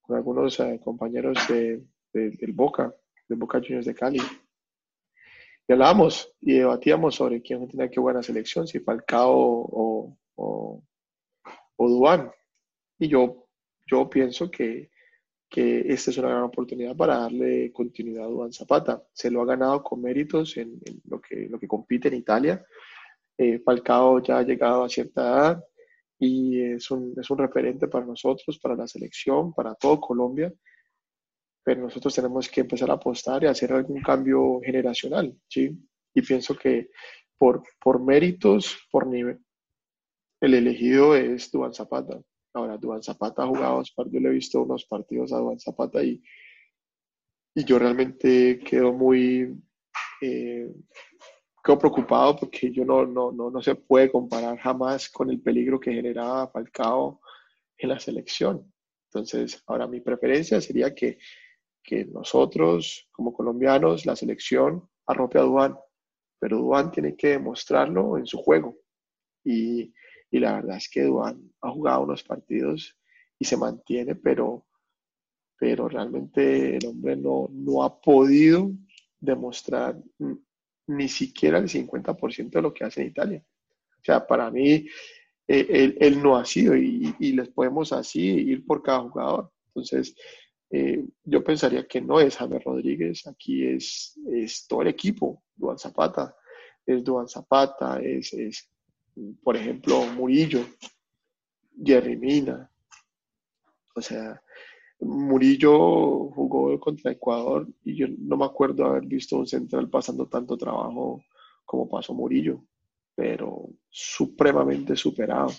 con 0.00 0.16
algunos 0.16 0.58
eh, 0.60 0.80
compañeros 0.82 1.38
de, 1.48 1.84
del 2.12 2.52
Boca, 2.52 2.94
del 3.28 3.38
Boca 3.38 3.60
Juniors 3.60 3.86
de 3.86 3.94
Cali. 3.94 4.20
Y 5.68 5.72
hablábamos 5.72 6.34
y 6.40 6.54
debatíamos 6.54 7.14
sobre 7.14 7.40
quién 7.40 7.68
tenía 7.68 7.88
que 7.88 8.00
buena 8.00 8.22
selección, 8.22 8.66
si 8.66 8.80
Falcao 8.80 9.32
o, 9.32 10.18
o, 10.34 10.82
o 11.76 11.88
Duan. 11.88 12.30
Y 12.98 13.08
yo, 13.08 13.48
yo 13.86 14.10
pienso 14.10 14.50
que, 14.50 14.91
que 15.52 15.84
esta 15.92 16.10
es 16.10 16.16
una 16.16 16.30
gran 16.30 16.44
oportunidad 16.44 16.96
para 16.96 17.18
darle 17.18 17.70
continuidad 17.72 18.24
a 18.24 18.28
Duan 18.28 18.52
Zapata. 18.52 19.02
Se 19.12 19.30
lo 19.30 19.42
ha 19.42 19.46
ganado 19.46 19.82
con 19.82 20.00
méritos 20.00 20.56
en, 20.56 20.80
lo, 21.04 21.20
que, 21.20 21.46
lo 21.50 21.58
que 21.60 21.68
compite 21.68 22.08
en 22.08 22.14
Italia. 22.14 22.64
Eh, 23.36 23.58
Falcao 23.58 24.22
ya 24.22 24.38
ha 24.38 24.42
llegado 24.42 24.82
a 24.82 24.88
cierta 24.88 25.20
edad, 25.20 25.64
y 26.18 26.58
es 26.62 26.90
un, 26.90 27.14
es 27.20 27.28
un 27.30 27.38
referente 27.38 27.88
para 27.88 28.06
nosotros, 28.06 28.58
para 28.60 28.76
la 28.76 28.86
selección, 28.86 29.52
para 29.52 29.74
todo 29.74 30.00
Colombia, 30.00 30.54
pero 31.64 31.82
nosotros 31.82 32.14
tenemos 32.14 32.48
que 32.48 32.60
empezar 32.62 32.90
a 32.90 32.94
apostar 32.94 33.42
y 33.42 33.46
hacer 33.46 33.72
algún 33.72 34.00
cambio 34.00 34.60
generacional, 34.64 35.36
¿sí? 35.48 35.76
Y 36.14 36.22
pienso 36.22 36.56
que 36.56 36.90
por, 37.36 37.62
por 37.78 38.00
méritos, 38.00 38.86
por 38.90 39.06
nivel, 39.06 39.44
el 40.40 40.54
elegido 40.54 41.14
es 41.14 41.50
Duan 41.50 41.74
Zapata. 41.74 42.20
Ahora, 42.54 42.76
Duan 42.76 43.02
Zapata 43.02 43.42
ha 43.42 43.46
jugado, 43.46 43.82
yo 43.82 44.20
le 44.20 44.28
he 44.28 44.32
visto 44.32 44.62
unos 44.62 44.84
partidos 44.84 45.32
a 45.32 45.38
Duan 45.38 45.58
Zapata 45.58 46.02
y, 46.02 46.22
y 47.54 47.64
yo 47.64 47.78
realmente 47.78 48.58
quedo 48.58 48.92
muy, 48.92 49.56
eh, 50.20 50.70
quedo 51.64 51.78
preocupado 51.78 52.36
porque 52.36 52.70
yo 52.70 52.84
no, 52.84 53.06
no, 53.06 53.32
no, 53.32 53.50
no 53.50 53.62
se 53.62 53.74
puede 53.74 54.10
comparar 54.10 54.58
jamás 54.58 55.08
con 55.08 55.30
el 55.30 55.40
peligro 55.40 55.80
que 55.80 55.92
generaba 55.92 56.50
Falcao 56.50 57.20
en 57.78 57.88
la 57.88 57.98
selección. 57.98 58.70
Entonces, 59.06 59.62
ahora 59.66 59.86
mi 59.86 60.00
preferencia 60.00 60.60
sería 60.60 60.94
que, 60.94 61.18
que 61.82 62.04
nosotros, 62.04 63.08
como 63.12 63.32
colombianos, 63.32 64.04
la 64.04 64.16
selección 64.16 64.88
arrope 65.06 65.38
a 65.38 65.42
Duan, 65.42 65.76
pero 66.38 66.58
Duan 66.58 66.90
tiene 66.90 67.16
que 67.16 67.28
demostrarlo 67.28 68.18
en 68.18 68.26
su 68.26 68.38
juego. 68.38 68.76
Y, 69.44 69.92
y 70.32 70.40
la 70.40 70.54
verdad 70.54 70.78
es 70.78 70.88
que 70.88 71.02
Duan 71.02 71.52
ha 71.60 71.70
jugado 71.70 72.04
unos 72.04 72.24
partidos 72.24 72.96
y 73.38 73.44
se 73.44 73.58
mantiene, 73.58 74.14
pero, 74.14 74.66
pero 75.58 75.88
realmente 75.88 76.78
el 76.78 76.86
hombre 76.86 77.16
no, 77.16 77.48
no 77.52 77.82
ha 77.84 78.00
podido 78.00 78.72
demostrar 79.20 80.00
ni 80.86 81.08
siquiera 81.08 81.58
el 81.58 81.68
50% 81.68 82.50
de 82.50 82.62
lo 82.62 82.72
que 82.72 82.84
hace 82.84 83.02
en 83.02 83.08
Italia. 83.08 83.44
O 84.00 84.04
sea, 84.04 84.26
para 84.26 84.50
mí, 84.50 84.86
eh, 85.46 85.96
él, 86.00 86.22
no 86.22 86.36
ha 86.36 86.46
sido 86.46 86.74
y, 86.74 87.14
les 87.20 87.50
podemos 87.50 87.92
así 87.92 88.22
ir 88.22 88.64
por 88.64 88.82
cada 88.82 89.00
jugador. 89.00 89.52
Entonces, 89.66 90.16
eh, 90.70 91.04
yo 91.24 91.44
pensaría 91.44 91.86
que 91.86 92.00
no 92.00 92.20
es 92.20 92.36
James 92.36 92.64
Rodríguez, 92.64 93.26
aquí 93.26 93.66
es, 93.66 94.18
es 94.32 94.66
todo 94.66 94.80
el 94.80 94.88
equipo, 94.88 95.44
Duan 95.54 95.78
Zapata, 95.78 96.34
es 96.86 97.04
Duan 97.04 97.28
Zapata, 97.28 98.00
es 98.00 98.32
por 99.42 99.56
ejemplo, 99.56 100.04
Murillo, 100.14 100.64
Jerry 101.82 102.16
Mina, 102.16 102.70
O 103.94 104.00
sea, 104.00 104.40
Murillo 105.00 106.30
jugó 106.30 106.78
contra 106.78 107.12
Ecuador 107.12 107.66
y 107.84 107.96
yo 107.96 108.06
no 108.18 108.36
me 108.36 108.44
acuerdo 108.44 108.84
haber 108.84 109.04
visto 109.06 109.36
un 109.36 109.46
central 109.46 109.88
pasando 109.90 110.26
tanto 110.26 110.56
trabajo 110.56 111.24
como 111.64 111.88
pasó 111.88 112.14
Murillo, 112.14 112.64
pero 113.14 113.68
supremamente 113.90 114.96
superado. 114.96 115.50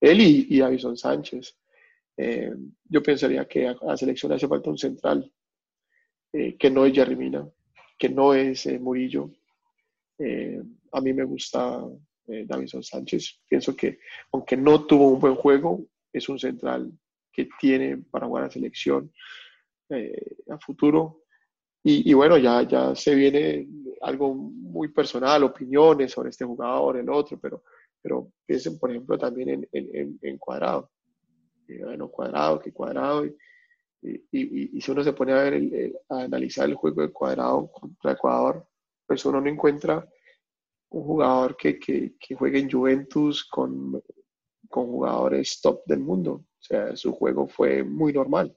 Él 0.00 0.20
y, 0.20 0.46
y 0.50 0.96
Sánchez. 0.96 1.56
Eh, 2.16 2.52
yo 2.84 3.02
pensaría 3.02 3.46
que 3.46 3.68
a, 3.68 3.76
la 3.82 3.96
selección 3.96 4.30
hace 4.32 4.46
falta 4.46 4.70
un 4.70 4.78
central 4.78 5.32
eh, 6.32 6.56
que 6.56 6.70
no 6.70 6.86
es 6.86 6.94
Jerry 6.94 7.16
que 7.98 8.08
no 8.08 8.34
es 8.34 8.66
eh, 8.66 8.78
Murillo. 8.78 9.30
a 10.92 11.00
mí 11.00 11.12
me 11.12 11.24
gusta 11.24 11.84
Davison 12.26 12.82
Sánchez. 12.82 13.40
Pienso 13.48 13.76
que 13.76 13.98
aunque 14.32 14.56
no 14.56 14.86
tuvo 14.86 15.08
un 15.08 15.20
buen 15.20 15.34
juego, 15.34 15.86
es 16.12 16.28
un 16.28 16.38
central 16.38 16.92
que 17.32 17.48
tiene 17.58 17.98
para 18.10 18.26
jugar 18.26 18.44
a 18.44 18.50
selección 18.50 19.12
eh, 19.90 20.36
a 20.48 20.58
futuro. 20.58 21.24
Y, 21.86 22.14
bueno, 22.14 22.38
ya, 22.38 22.62
ya 22.62 22.94
se 22.94 23.14
viene 23.14 23.68
algo 24.00 24.34
muy 24.34 24.88
personal, 24.88 25.42
opiniones 25.42 26.12
sobre 26.12 26.30
este 26.30 26.46
jugador, 26.46 26.96
el 26.96 27.10
otro, 27.10 27.38
pero, 27.38 27.62
pero 28.00 28.32
piensen, 28.46 28.78
por 28.78 28.90
ejemplo, 28.90 29.18
también 29.18 29.68
en, 29.70 30.18
en, 30.22 30.38
Cuadrado. 30.38 30.90
bueno, 31.68 32.08
Cuadrado, 32.08 32.58
que 32.58 32.72
Cuadrado. 32.72 33.26
Y, 33.26 33.36
y, 34.32 34.80
si 34.80 34.90
uno 34.92 35.04
se 35.04 35.12
pone 35.12 35.34
a, 35.34 35.42
ver 35.42 35.92
a 36.08 36.20
analizar 36.22 36.66
el 36.66 36.74
juego 36.74 37.02
de 37.02 37.12
Cuadrado 37.12 37.70
contra 37.70 38.12
Ecuador, 38.12 38.66
pues 39.06 39.22
uno 39.26 39.42
no 39.42 39.50
encuentra 39.50 40.08
un 40.94 41.02
jugador 41.02 41.56
que, 41.56 41.78
que, 41.78 42.14
en 42.28 42.70
Juventus 42.70 43.44
con, 43.44 44.00
con 44.68 44.86
jugadores 44.86 45.60
top 45.60 45.82
del 45.86 45.98
mundo. 45.98 46.32
O 46.32 46.62
sea, 46.62 46.96
su 46.96 47.12
juego 47.12 47.48
fue 47.48 47.82
muy 47.82 48.12
normal. 48.12 48.56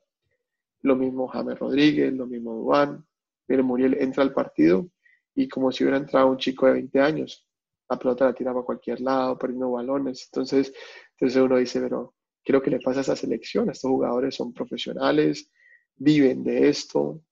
Lo 0.82 0.96
mismo 0.96 1.28
James 1.28 1.58
Rodríguez, 1.58 2.14
lo 2.14 2.28
mismo 2.28 2.54
Duan. 2.54 3.04
Mire, 3.48 3.64
Muriel 3.64 3.98
entra 4.00 4.22
al 4.22 4.34
partido 4.34 4.88
y 5.34 5.48
como 5.48 5.72
si 5.72 5.84
hubiera 5.84 5.98
entrado 5.98 6.28
un 6.28 6.38
chico 6.38 6.68
de 6.68 6.74
20 6.74 7.00
años. 7.00 7.48
La 7.90 7.98
pelota 7.98 8.26
la 8.26 8.34
tiraba 8.34 8.62
a 8.62 8.66
cualquier 8.66 9.02
lado, 9.02 9.38
perdiendo 9.38 9.72
balones. 9.72 10.30
Entonces, 10.32 10.72
entonces 11.14 11.42
uno 11.42 11.58
dice, 11.58 11.82
pero 11.82 12.14
¿qué 12.44 12.62
que 12.62 12.70
le 12.70 12.80
pasa 12.80 13.00
a 13.00 13.02
esa 13.02 13.16
selección? 13.16 13.70
Estos 13.72 13.90
jugadores 13.90 14.36
son 14.36 14.54
profesionales, 14.54 15.50
viven 15.96 16.44
de 16.44 16.70
esto, 16.70 17.24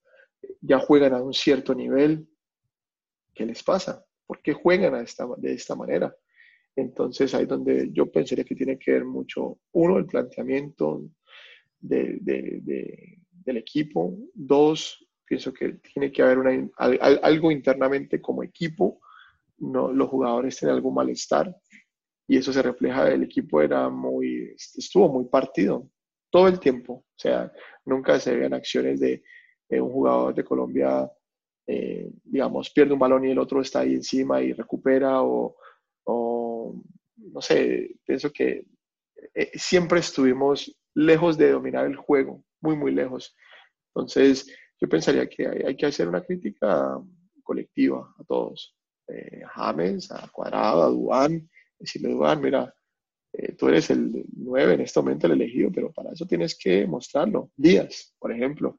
ya 0.60 0.80
juegan 0.80 1.14
a 1.14 1.22
un 1.22 1.32
cierto 1.32 1.76
nivel. 1.76 2.28
¿Qué 3.34 3.46
les 3.46 3.62
pasa? 3.62 4.05
¿Por 4.26 4.42
qué 4.42 4.52
juegan 4.52 4.94
a 4.94 5.02
esta, 5.02 5.26
de 5.36 5.52
esta 5.52 5.74
manera? 5.74 6.14
Entonces 6.74 7.34
ahí 7.34 7.46
donde 7.46 7.90
yo 7.92 8.10
pensaría 8.10 8.44
que 8.44 8.54
tiene 8.54 8.78
que 8.78 8.92
ver 8.92 9.04
mucho, 9.04 9.58
uno, 9.72 9.96
el 9.98 10.06
planteamiento 10.06 11.02
del 11.80 13.56
equipo, 13.56 14.16
dos, 14.34 15.06
pienso 15.24 15.52
que 15.52 15.74
tiene 15.74 16.12
que 16.12 16.22
haber 16.22 16.38
una, 16.38 16.70
algo 16.76 17.50
internamente 17.50 18.20
como 18.20 18.42
equipo, 18.42 19.00
no, 19.58 19.90
los 19.90 20.08
jugadores 20.08 20.58
tienen 20.58 20.76
algún 20.76 20.94
malestar 20.94 21.54
y 22.28 22.36
eso 22.36 22.52
se 22.52 22.62
refleja, 22.62 23.08
el 23.08 23.22
equipo 23.22 23.62
era 23.62 23.88
muy, 23.88 24.54
estuvo 24.54 25.08
muy 25.08 25.26
partido 25.26 25.88
todo 26.30 26.48
el 26.48 26.58
tiempo, 26.58 26.92
o 26.92 27.14
sea, 27.16 27.50
nunca 27.84 28.18
se 28.20 28.34
veían 28.34 28.52
acciones 28.52 29.00
de, 29.00 29.22
un 29.70 29.90
jugador 29.90 30.34
de 30.34 30.44
Colombia, 30.44 31.10
eh, 31.66 32.10
digamos, 32.24 32.70
pierde 32.70 32.92
un 32.92 32.98
balón 32.98 33.24
y 33.24 33.30
el 33.30 33.38
otro 33.38 33.60
está 33.60 33.80
ahí 33.80 33.94
encima 33.94 34.40
y 34.40 34.52
recupera 34.52 35.22
o 35.22 35.56
no 37.36 37.42
sé, 37.42 37.96
pienso 38.04 38.32
que 38.32 38.64
eh, 39.34 39.50
siempre 39.54 40.00
estuvimos 40.00 40.74
lejos 40.94 41.36
de 41.36 41.50
dominar 41.50 41.86
el 41.86 41.96
juego, 41.96 42.42
muy, 42.60 42.76
muy 42.76 42.92
lejos. 42.92 43.36
Entonces, 43.94 44.50
yo 44.80 44.88
pensaría 44.88 45.28
que 45.28 45.46
hay, 45.66 45.76
que 45.76 45.86
hacer 45.86 46.08
una 46.08 46.24
crítica 46.24 46.98
colectiva 47.42 48.14
a 48.18 48.24
todos. 48.24 48.74
Eh, 49.08 49.42
a 49.44 49.48
James, 49.48 50.10
a 50.10 50.28
Cuadrado, 50.28 50.82
a 50.82 50.88
Duan, 50.88 51.48
decirle, 51.78 52.10
Duan, 52.10 52.40
mira, 52.40 52.74
eh, 53.32 53.52
tú 53.52 53.68
eres 53.68 53.90
el 53.90 54.24
9 54.34 54.74
en 54.74 54.80
este 54.80 55.00
momento 55.00 55.26
el 55.26 55.34
elegido, 55.34 55.70
pero 55.72 55.92
para 55.92 56.12
eso 56.12 56.26
tienes 56.26 56.58
que 56.58 56.86
mostrarlo. 56.86 57.50
Díaz, 57.54 58.14
por 58.18 58.32
ejemplo, 58.32 58.78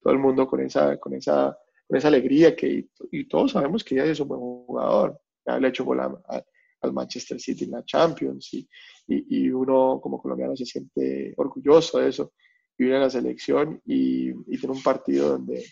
todo 0.00 0.12
el 0.12 0.18
mundo 0.18 0.46
con 0.46 0.60
esa, 0.60 0.96
con 0.98 1.14
esa, 1.14 1.58
con 1.86 1.96
esa 1.96 2.08
alegría 2.08 2.54
que, 2.56 2.88
y, 3.10 3.24
todos 3.28 3.52
sabemos 3.52 3.84
que 3.84 3.94
Díaz 3.94 4.08
es 4.08 4.20
un 4.20 4.28
buen 4.28 4.40
jugador, 4.40 5.20
ya 5.46 5.58
le 5.58 5.66
ha 5.66 5.70
hecho 5.70 5.84
gol 5.84 6.00
al 6.00 6.92
Manchester 6.92 7.40
City 7.40 7.64
en 7.64 7.72
la 7.72 7.84
Champions 7.84 8.52
y, 8.54 8.68
y, 9.08 9.50
uno 9.50 10.00
como 10.02 10.20
colombiano 10.20 10.56
se 10.56 10.66
siente 10.66 11.34
orgulloso 11.36 11.98
de 11.98 12.08
eso 12.08 12.32
y 12.78 12.84
viene 12.84 12.98
a 12.98 13.02
la 13.02 13.10
selección 13.10 13.80
y, 13.84 14.30
y 14.30 14.58
tiene 14.58 14.74
un 14.74 14.82
partido 14.82 15.30
donde 15.30 15.64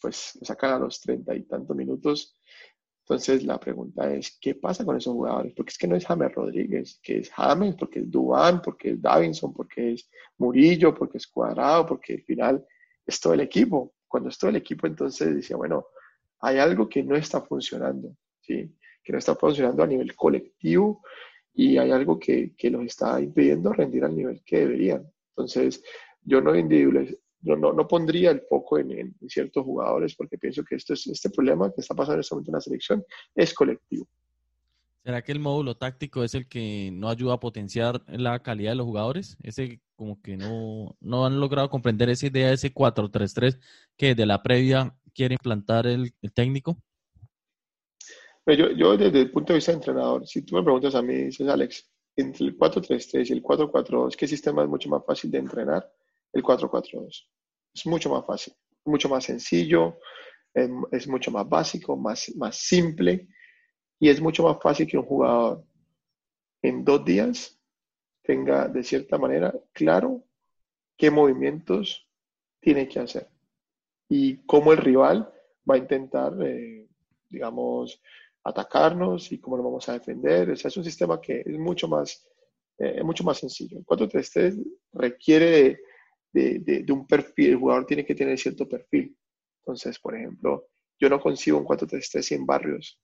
pues 0.00 0.38
sacan 0.42 0.72
a 0.72 0.78
los 0.78 1.00
treinta 1.00 1.34
y 1.34 1.42
tantos 1.42 1.76
minutos. 1.76 2.36
Entonces 3.04 3.42
la 3.44 3.58
pregunta 3.58 4.12
es, 4.14 4.38
¿qué 4.40 4.54
pasa 4.54 4.84
con 4.84 4.96
esos 4.96 5.12
jugadores? 5.12 5.52
Porque 5.54 5.70
es 5.70 5.78
que 5.78 5.88
no 5.88 5.96
es 5.96 6.06
James 6.06 6.32
Rodríguez, 6.32 7.00
que 7.02 7.18
es 7.18 7.30
James, 7.30 7.74
porque 7.76 8.00
es 8.00 8.10
Duan, 8.10 8.62
porque 8.62 8.90
es 8.90 9.02
Davinson, 9.02 9.52
porque 9.52 9.94
es 9.94 10.08
Murillo, 10.38 10.94
porque 10.94 11.18
es 11.18 11.26
Cuadrado, 11.26 11.86
porque 11.86 12.14
al 12.14 12.22
final 12.22 12.64
es 13.04 13.20
todo 13.20 13.34
el 13.34 13.40
equipo. 13.40 13.92
Cuando 14.10 14.28
es 14.28 14.36
todo 14.36 14.50
el 14.50 14.56
equipo, 14.56 14.88
entonces 14.88 15.36
decía, 15.36 15.56
bueno, 15.56 15.86
hay 16.40 16.58
algo 16.58 16.88
que 16.88 17.04
no 17.04 17.14
está 17.14 17.40
funcionando, 17.42 18.16
¿sí? 18.40 18.76
que 19.04 19.12
no 19.12 19.18
está 19.18 19.36
funcionando 19.36 19.84
a 19.84 19.86
nivel 19.86 20.16
colectivo 20.16 21.02
y 21.54 21.78
hay 21.78 21.92
algo 21.92 22.18
que, 22.18 22.52
que 22.56 22.70
los 22.70 22.84
está 22.84 23.20
impidiendo 23.20 23.72
rendir 23.72 24.04
al 24.04 24.16
nivel 24.16 24.42
que 24.44 24.58
deberían. 24.58 25.08
Entonces, 25.28 25.80
yo 26.22 26.40
no, 26.40 26.52
no, 26.52 27.72
no, 27.72 27.86
pondría 27.86 28.32
el 28.32 28.40
foco 28.40 28.78
en, 28.78 28.90
en, 28.90 29.14
ciertos 29.28 29.64
jugadores 29.64 30.16
porque 30.16 30.38
pienso 30.38 30.64
que 30.64 30.74
esto 30.74 30.94
es, 30.94 31.06
este 31.06 31.30
problema 31.30 31.72
que 31.72 31.80
está 31.80 31.94
pasando 31.94 32.14
en 32.14 32.20
este 32.20 32.34
momento 32.34 32.50
en 32.50 32.54
la 32.54 32.60
selección 32.60 33.04
es 33.36 33.54
colectivo. 33.54 34.08
¿Será 35.04 35.22
que 35.22 35.32
el 35.32 35.40
módulo 35.40 35.76
táctico 35.76 36.22
es 36.24 36.34
el 36.34 36.46
que 36.46 36.90
no 36.92 37.08
ayuda 37.08 37.34
a 37.34 37.40
potenciar 37.40 38.02
la 38.06 38.42
calidad 38.42 38.72
de 38.72 38.76
los 38.76 38.86
jugadores? 38.86 39.38
Ese 39.42 39.80
como 39.96 40.20
que 40.20 40.36
no, 40.36 40.96
no 41.00 41.24
han 41.24 41.40
logrado 41.40 41.70
comprender 41.70 42.10
esa 42.10 42.26
idea 42.26 42.48
de 42.48 42.54
ese 42.54 42.74
4-3-3 42.74 43.58
que 43.96 44.14
de 44.14 44.26
la 44.26 44.42
previa 44.42 44.94
quiere 45.14 45.34
implantar 45.34 45.86
el, 45.86 46.12
el 46.20 46.32
técnico. 46.32 46.76
Yo, 48.46 48.70
yo 48.72 48.96
desde 48.96 49.20
el 49.20 49.30
punto 49.30 49.52
de 49.52 49.58
vista 49.58 49.72
de 49.72 49.76
entrenador, 49.76 50.26
si 50.26 50.42
tú 50.42 50.56
me 50.56 50.62
preguntas 50.62 50.94
a 50.94 51.02
mí, 51.02 51.14
dices, 51.14 51.48
Alex, 51.48 51.88
entre 52.16 52.46
el 52.46 52.58
4-3-3 52.58 53.30
y 53.30 53.32
el 53.32 53.42
4-4-2, 53.42 54.16
¿qué 54.16 54.26
sistema 54.26 54.62
es 54.62 54.68
mucho 54.68 54.88
más 54.88 55.04
fácil 55.06 55.30
de 55.30 55.38
entrenar? 55.38 55.90
El 56.32 56.42
4-4-2. 56.42 57.26
Es 57.74 57.86
mucho 57.86 58.10
más 58.10 58.26
fácil, 58.26 58.54
mucho 58.84 59.08
más 59.08 59.24
sencillo, 59.24 59.98
es, 60.52 61.06
mucho 61.06 61.30
más 61.30 61.48
básico, 61.48 61.96
más, 61.96 62.32
más 62.36 62.56
simple 62.56 63.28
y 64.00 64.08
es 64.08 64.20
mucho 64.20 64.42
más 64.42 64.58
fácil 64.60 64.88
que 64.88 64.98
un 64.98 65.04
jugador 65.04 65.64
en 66.62 66.84
dos 66.84 67.04
días 67.04 67.60
tenga 68.22 68.66
de 68.66 68.82
cierta 68.82 69.18
manera 69.18 69.54
claro 69.72 70.24
qué 70.96 71.10
movimientos 71.10 72.08
tiene 72.60 72.88
que 72.88 73.00
hacer 73.00 73.28
y 74.08 74.38
cómo 74.38 74.72
el 74.72 74.78
rival 74.78 75.32
va 75.68 75.76
a 75.76 75.78
intentar, 75.78 76.34
eh, 76.42 76.88
digamos, 77.28 78.02
atacarnos 78.42 79.30
y 79.32 79.38
cómo 79.38 79.56
lo 79.56 79.62
vamos 79.62 79.88
a 79.88 79.92
defender. 79.92 80.50
O 80.50 80.56
sea, 80.56 80.68
es 80.68 80.76
un 80.76 80.84
sistema 80.84 81.20
que 81.20 81.42
es 81.46 81.58
mucho 81.58 81.86
más, 81.86 82.26
eh, 82.78 83.02
mucho 83.04 83.22
más 83.22 83.38
sencillo. 83.38 83.78
El 83.78 83.84
4-3-3 83.84 84.62
requiere 84.94 85.80
de, 86.32 86.58
de, 86.60 86.92
un 86.92 87.06
perfil, 87.06 87.50
el 87.50 87.56
jugador 87.56 87.86
tiene 87.86 88.04
que 88.04 88.14
tener 88.14 88.38
cierto 88.38 88.68
perfil. 88.68 89.16
Entonces, 89.60 89.98
por 89.98 90.16
ejemplo, 90.16 90.68
yo 90.98 91.08
no 91.08 91.20
consigo 91.20 91.58
un 91.58 91.64
4-3-3 91.64 92.22
sin 92.22 92.46
barrios, 92.46 92.98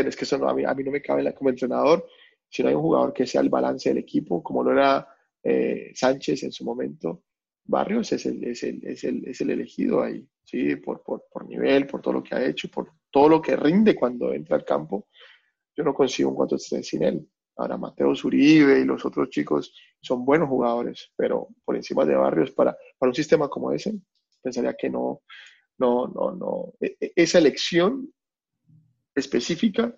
es 0.00 0.16
que 0.16 0.24
eso 0.24 0.38
no, 0.38 0.48
a, 0.48 0.54
mí, 0.54 0.64
a 0.64 0.74
mí 0.74 0.82
no 0.82 0.90
me 0.90 1.02
cabe 1.02 1.32
como 1.34 1.50
entrenador, 1.50 2.06
si 2.48 2.62
no 2.62 2.68
hay 2.68 2.74
un 2.74 2.82
jugador 2.82 3.12
que 3.12 3.26
sea 3.26 3.40
el 3.40 3.48
balance 3.48 3.88
del 3.88 3.98
equipo, 3.98 4.42
como 4.42 4.62
lo 4.62 4.72
era 4.72 5.06
eh, 5.42 5.92
Sánchez 5.94 6.42
en 6.42 6.52
su 6.52 6.64
momento, 6.64 7.24
Barrios 7.64 8.12
es 8.12 8.26
el, 8.26 8.42
es 8.44 8.62
el, 8.62 8.84
es 8.84 9.04
el, 9.04 9.26
es 9.26 9.40
el 9.40 9.50
elegido 9.50 10.02
ahí, 10.02 10.26
¿sí? 10.44 10.76
Por, 10.76 11.02
por, 11.02 11.24
por, 11.30 11.46
nivel, 11.46 11.86
por 11.86 12.02
todo 12.02 12.14
lo 12.14 12.22
que 12.22 12.34
ha 12.34 12.44
hecho, 12.44 12.68
por 12.68 12.92
todo 13.10 13.28
lo 13.28 13.42
que 13.42 13.56
rinde 13.56 13.94
cuando 13.94 14.32
entra 14.32 14.56
al 14.56 14.64
campo. 14.64 15.08
Yo 15.74 15.84
no 15.84 15.94
consigo 15.94 16.30
un 16.30 16.36
4-3 16.36 16.82
sin 16.82 17.02
él. 17.04 17.28
Ahora 17.56 17.76
Mateo 17.76 18.14
Zuribe 18.14 18.80
y 18.80 18.84
los 18.84 19.04
otros 19.04 19.30
chicos 19.30 19.74
son 20.00 20.24
buenos 20.24 20.48
jugadores, 20.48 21.12
pero 21.16 21.48
por 21.64 21.76
encima 21.76 22.04
de 22.04 22.16
Barrios, 22.16 22.50
para, 22.50 22.76
para 22.98 23.10
un 23.10 23.14
sistema 23.14 23.48
como 23.48 23.72
ese, 23.72 23.94
pensaría 24.42 24.74
que 24.74 24.90
no, 24.90 25.22
no, 25.78 26.08
no, 26.08 26.32
no. 26.32 26.72
E, 26.80 26.96
e, 26.98 27.12
esa 27.14 27.38
elección 27.38 28.12
específica 29.14 29.94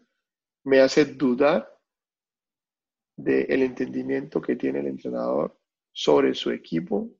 me 0.65 0.81
hace 0.81 1.05
dudar 1.05 1.71
del 3.17 3.63
entendimiento 3.63 4.41
que 4.41 4.57
tiene 4.57 4.81
el 4.81 4.89
entrenador 4.89 5.59
sobre 5.93 6.35
su 6.35 6.51
equipo 6.51 7.11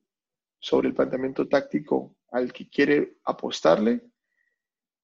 sobre 0.59 0.87
el 0.87 0.95
planteamiento 0.95 1.47
táctico 1.47 2.17
al 2.31 2.51
que 2.51 2.67
quiere 2.67 3.17
apostarle 3.25 4.01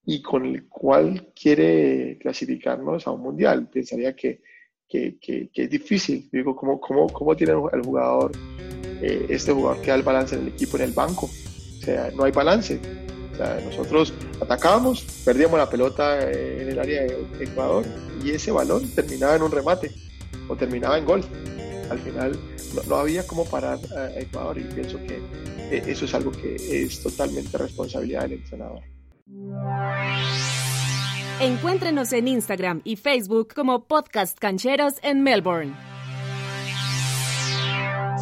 y 0.03 0.21
con 0.21 0.45
el 0.45 0.67
cual 0.67 1.31
quiere 1.39 2.17
clasificarnos 2.19 3.05
a 3.05 3.11
un 3.11 3.21
mundial. 3.21 3.69
Pensaría 3.69 4.15
que, 4.15 4.41
que, 4.87 5.19
que, 5.19 5.51
es 5.53 5.69
difícil. 5.69 6.27
Digo, 6.31 6.55
¿cómo, 6.55 6.81
cómo, 6.81 7.07
cómo 7.07 7.35
tiene 7.35 7.53
el 7.53 7.83
jugador 7.83 8.31
eh, 9.01 9.25
este 9.29 9.51
jugador 9.51 9.81
que 9.81 9.87
da 9.87 9.95
el 9.95 10.03
balance 10.03 10.35
en 10.35 10.41
el 10.41 10.47
equipo 10.49 10.77
en 10.77 10.83
el 10.83 10.91
banco. 10.91 11.25
O 11.25 11.83
sea, 11.83 12.11
no 12.11 12.23
hay 12.23 12.31
balance. 12.31 12.79
O 13.33 13.37
sea, 13.37 13.61
nosotros 13.63 14.13
atacábamos, 14.41 15.03
perdíamos 15.25 15.57
la 15.57 15.69
pelota 15.69 16.29
en 16.29 16.69
el 16.69 16.79
área 16.79 17.03
de 17.03 17.27
Ecuador 17.39 17.85
y 18.23 18.31
ese 18.31 18.51
balón 18.51 18.89
terminaba 18.89 19.35
en 19.35 19.41
un 19.43 19.51
remate 19.51 19.91
o 20.47 20.55
terminaba 20.55 20.97
en 20.97 21.05
gol. 21.05 21.23
Al 21.89 21.99
final 21.99 22.39
no, 22.87 22.95
había 22.95 23.25
cómo 23.27 23.45
parar 23.45 23.79
a 23.97 24.19
Ecuador 24.19 24.57
y 24.57 24.63
pienso 24.63 24.97
que 24.97 25.21
eh, 25.71 25.83
eso 25.87 26.05
es 26.05 26.13
algo 26.13 26.31
que 26.31 26.55
es 26.55 27.01
totalmente 27.01 27.57
responsabilidad 27.57 28.23
del 28.23 28.33
entrenador. 28.33 28.81
Encuéntrenos 31.39 32.13
en 32.13 32.27
Instagram 32.27 32.81
y 32.83 32.97
Facebook 32.97 33.53
como 33.55 33.87
Podcast 33.87 34.37
Cancheros 34.37 34.95
en 35.01 35.23
Melbourne. 35.23 35.73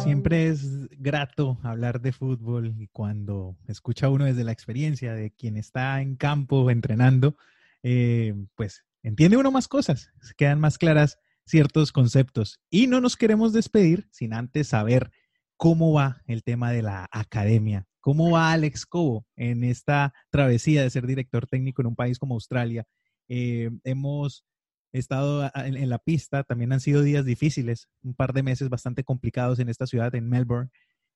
Siempre 0.02 0.48
es 0.48 0.69
grato 1.00 1.58
hablar 1.62 2.00
de 2.00 2.12
fútbol 2.12 2.74
y 2.78 2.88
cuando 2.88 3.56
escucha 3.66 4.10
uno 4.10 4.26
desde 4.26 4.44
la 4.44 4.52
experiencia 4.52 5.14
de 5.14 5.30
quien 5.30 5.56
está 5.56 6.00
en 6.02 6.16
campo 6.16 6.70
entrenando, 6.70 7.36
eh, 7.82 8.34
pues 8.54 8.84
entiende 9.02 9.38
uno 9.38 9.50
más 9.50 9.66
cosas, 9.66 10.12
quedan 10.36 10.60
más 10.60 10.76
claras 10.76 11.18
ciertos 11.46 11.90
conceptos. 11.90 12.60
Y 12.68 12.86
no 12.86 13.00
nos 13.00 13.16
queremos 13.16 13.52
despedir 13.52 14.08
sin 14.10 14.34
antes 14.34 14.68
saber 14.68 15.10
cómo 15.56 15.92
va 15.92 16.22
el 16.26 16.42
tema 16.44 16.70
de 16.70 16.82
la 16.82 17.08
academia. 17.10 17.86
¿Cómo 18.00 18.30
va 18.30 18.52
Alex 18.52 18.86
Cobo 18.86 19.26
en 19.36 19.64
esta 19.64 20.12
travesía 20.30 20.82
de 20.82 20.90
ser 20.90 21.06
director 21.06 21.46
técnico 21.46 21.82
en 21.82 21.88
un 21.88 21.96
país 21.96 22.18
como 22.18 22.34
Australia? 22.34 22.86
Eh, 23.28 23.70
hemos 23.84 24.44
estado 24.92 25.50
en, 25.54 25.88
la 25.88 25.98
pista, 25.98 26.42
también 26.42 26.72
han 26.72 26.80
sido 26.80 27.02
días 27.02 27.24
difíciles, 27.24 27.88
un 28.02 28.14
par 28.14 28.32
de 28.32 28.42
meses 28.42 28.68
bastante 28.68 29.04
complicados 29.04 29.58
en 29.58 29.68
esta 29.68 29.86
ciudad, 29.86 30.14
en 30.14 30.28
Melbourne. 30.28 30.70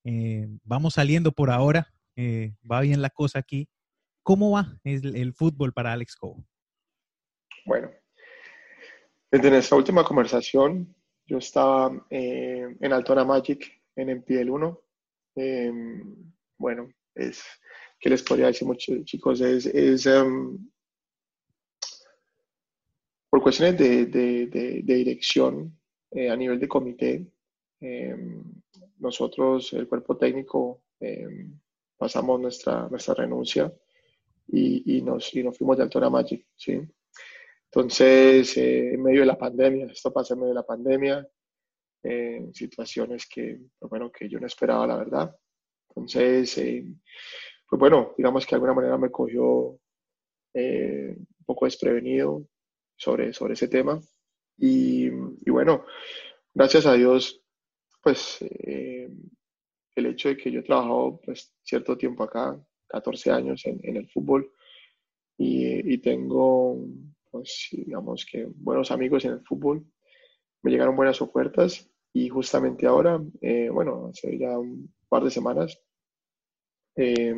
Eh, 0.04 0.46
vamos 0.62 0.94
saliendo 0.94 1.32
por 1.32 1.50
ahora, 1.50 1.92
eh, 2.16 2.54
va 2.70 2.82
bien 2.82 3.00
la 3.00 3.10
cosa 3.10 3.38
aquí. 3.38 3.68
¿Cómo 4.22 4.52
va 4.52 4.78
el, 4.84 5.34
fútbol 5.34 5.72
para 5.72 5.92
Alex 5.92 6.16
Cobo? 6.16 6.46
Bueno, 7.66 7.90
desde 9.30 9.50
nuestra 9.50 9.76
última 9.76 10.04
conversación, 10.04 10.94
yo 11.26 11.38
estaba 11.38 12.06
eh, 12.10 12.76
en 12.80 12.92
Altona 12.92 13.24
Magic, 13.24 13.82
en 13.96 14.10
MPL 14.18 14.50
1. 14.50 14.80
Em, 15.36 16.32
bueno, 16.58 16.88
es, 17.14 17.42
¿qué 17.98 18.10
les 18.10 18.22
podría 18.22 18.46
decir, 18.46 18.66
muchos 18.66 19.04
chicos? 19.04 19.40
Es, 19.40 20.06
em, 20.06 20.70
por 23.30 23.42
cuestiones 23.42 23.76
de, 23.76 24.82
dirección 24.84 25.78
eh, 26.12 26.30
a 26.30 26.36
nivel 26.36 26.60
de 26.60 26.68
comité, 26.68 27.26
em, 27.84 28.42
nosotros, 28.98 29.72
el 29.74 29.88
cuerpo 29.88 30.16
técnico, 30.16 30.82
pasamos 31.96 32.40
nuestra, 32.40 32.88
nuestra 32.88 33.14
renuncia 33.14 33.72
y, 34.48 35.02
nos, 35.02 35.34
y 35.34 35.42
nos 35.42 35.56
fuimos 35.56 35.76
de 35.76 35.84
Altona 35.84 36.10
Magic, 36.10 36.46
¿sí? 36.56 36.80
Entonces, 37.66 38.56
eh, 38.56 38.94
en 38.94 39.02
medio 39.02 39.20
de 39.20 39.26
la 39.26 39.38
pandemia, 39.38 39.86
esto 39.86 40.12
pasa 40.12 40.34
en 40.34 40.40
medio 40.40 40.50
de 40.50 40.60
la 40.60 40.66
pandemia, 40.66 41.26
en 42.02 42.54
situaciones 42.54 43.26
que, 43.26 43.58
pues 43.78 43.90
bueno, 43.90 44.12
que 44.12 44.28
yo 44.28 44.38
no 44.38 44.46
esperaba, 44.46 44.86
la 44.86 44.96
verdad. 44.96 45.36
Entonces, 45.88 46.56
eh, 46.58 46.84
pues 47.68 47.80
bueno, 47.80 48.14
digamos 48.16 48.46
que 48.46 48.50
de 48.50 48.56
alguna 48.56 48.74
manera 48.74 48.98
me 48.98 49.10
cogió 49.10 49.78
eh, 50.52 51.16
un 51.16 51.44
poco 51.44 51.64
desprevenido 51.64 52.46
sobre, 52.96 53.32
sobre 53.32 53.54
ese 53.54 53.68
tema. 53.68 53.98
Y, 54.56 55.06
y 55.06 55.50
bueno, 55.50 55.84
gracias 56.52 56.86
a 56.86 56.92
Dios, 56.92 57.43
pues 58.04 58.38
el 58.42 60.06
hecho 60.06 60.28
de 60.28 60.36
que 60.36 60.52
yo 60.52 60.60
he 60.60 60.62
trabajado 60.62 61.20
pues, 61.24 61.52
cierto 61.62 61.96
tiempo 61.96 62.22
acá, 62.22 62.56
14 62.86 63.32
años 63.32 63.64
en, 63.64 63.96
el 63.96 64.08
fútbol, 64.10 64.52
y, 65.36 65.94
y 65.94 65.98
tengo 65.98 66.78
pues 67.34 67.66
digamos 67.72 68.24
que 68.24 68.46
buenos 68.54 68.92
amigos 68.92 69.24
en 69.24 69.32
el 69.32 69.40
fútbol. 69.40 69.84
Me 70.62 70.70
llegaron 70.70 70.94
buenas 70.94 71.20
ofertas 71.20 71.90
y 72.12 72.28
justamente 72.28 72.86
ahora, 72.86 73.20
eh, 73.40 73.68
bueno, 73.70 74.06
hace 74.06 74.38
ya 74.38 74.56
un 74.56 74.94
par 75.08 75.24
de 75.24 75.32
semanas, 75.32 75.76
eh, 76.94 77.34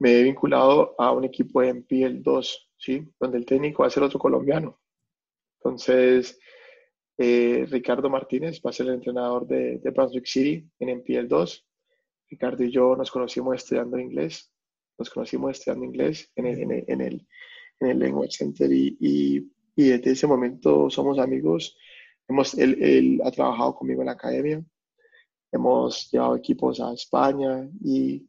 me 0.00 0.12
he 0.12 0.24
vinculado 0.24 0.96
a 0.98 1.12
un 1.12 1.22
equipo 1.22 1.60
de 1.60 1.74
MPL 1.74 2.20
2, 2.20 2.70
¿sí? 2.78 3.08
donde 3.20 3.38
el 3.38 3.46
técnico 3.46 3.84
va 3.84 3.86
a 3.86 3.90
ser 3.90 4.02
otro 4.02 4.18
colombiano. 4.18 4.80
Entonces, 5.60 6.40
eh, 7.22 7.66
Ricardo 7.68 8.08
Martínez 8.08 8.62
va 8.64 8.70
a 8.70 8.72
ser 8.72 8.86
el 8.86 8.94
entrenador 8.94 9.46
de, 9.46 9.76
de 9.76 9.90
Brunswick 9.90 10.24
City 10.24 10.66
en 10.78 10.96
MPL 11.00 11.28
2. 11.28 11.66
Ricardo 12.30 12.64
y 12.64 12.70
yo 12.70 12.96
nos 12.96 13.10
conocimos 13.10 13.56
estudiando 13.56 13.98
inglés, 13.98 14.50
nos 14.96 15.10
conocimos 15.10 15.50
estudiando 15.50 15.84
inglés 15.84 16.32
en 16.34 16.46
el, 16.46 17.26
en 17.78 18.00
Language 18.00 18.38
Center 18.38 18.70
y, 18.72 19.50
desde 19.76 20.12
ese 20.12 20.26
momento 20.26 20.88
somos 20.88 21.18
amigos. 21.18 21.76
Hemos, 22.26 22.54
él, 22.54 23.20
ha 23.22 23.30
trabajado 23.30 23.74
conmigo 23.74 24.00
en 24.00 24.06
la 24.06 24.12
academia, 24.12 24.64
hemos 25.52 26.10
llevado 26.10 26.36
equipos 26.36 26.80
a 26.80 26.94
España 26.94 27.68
y, 27.84 28.26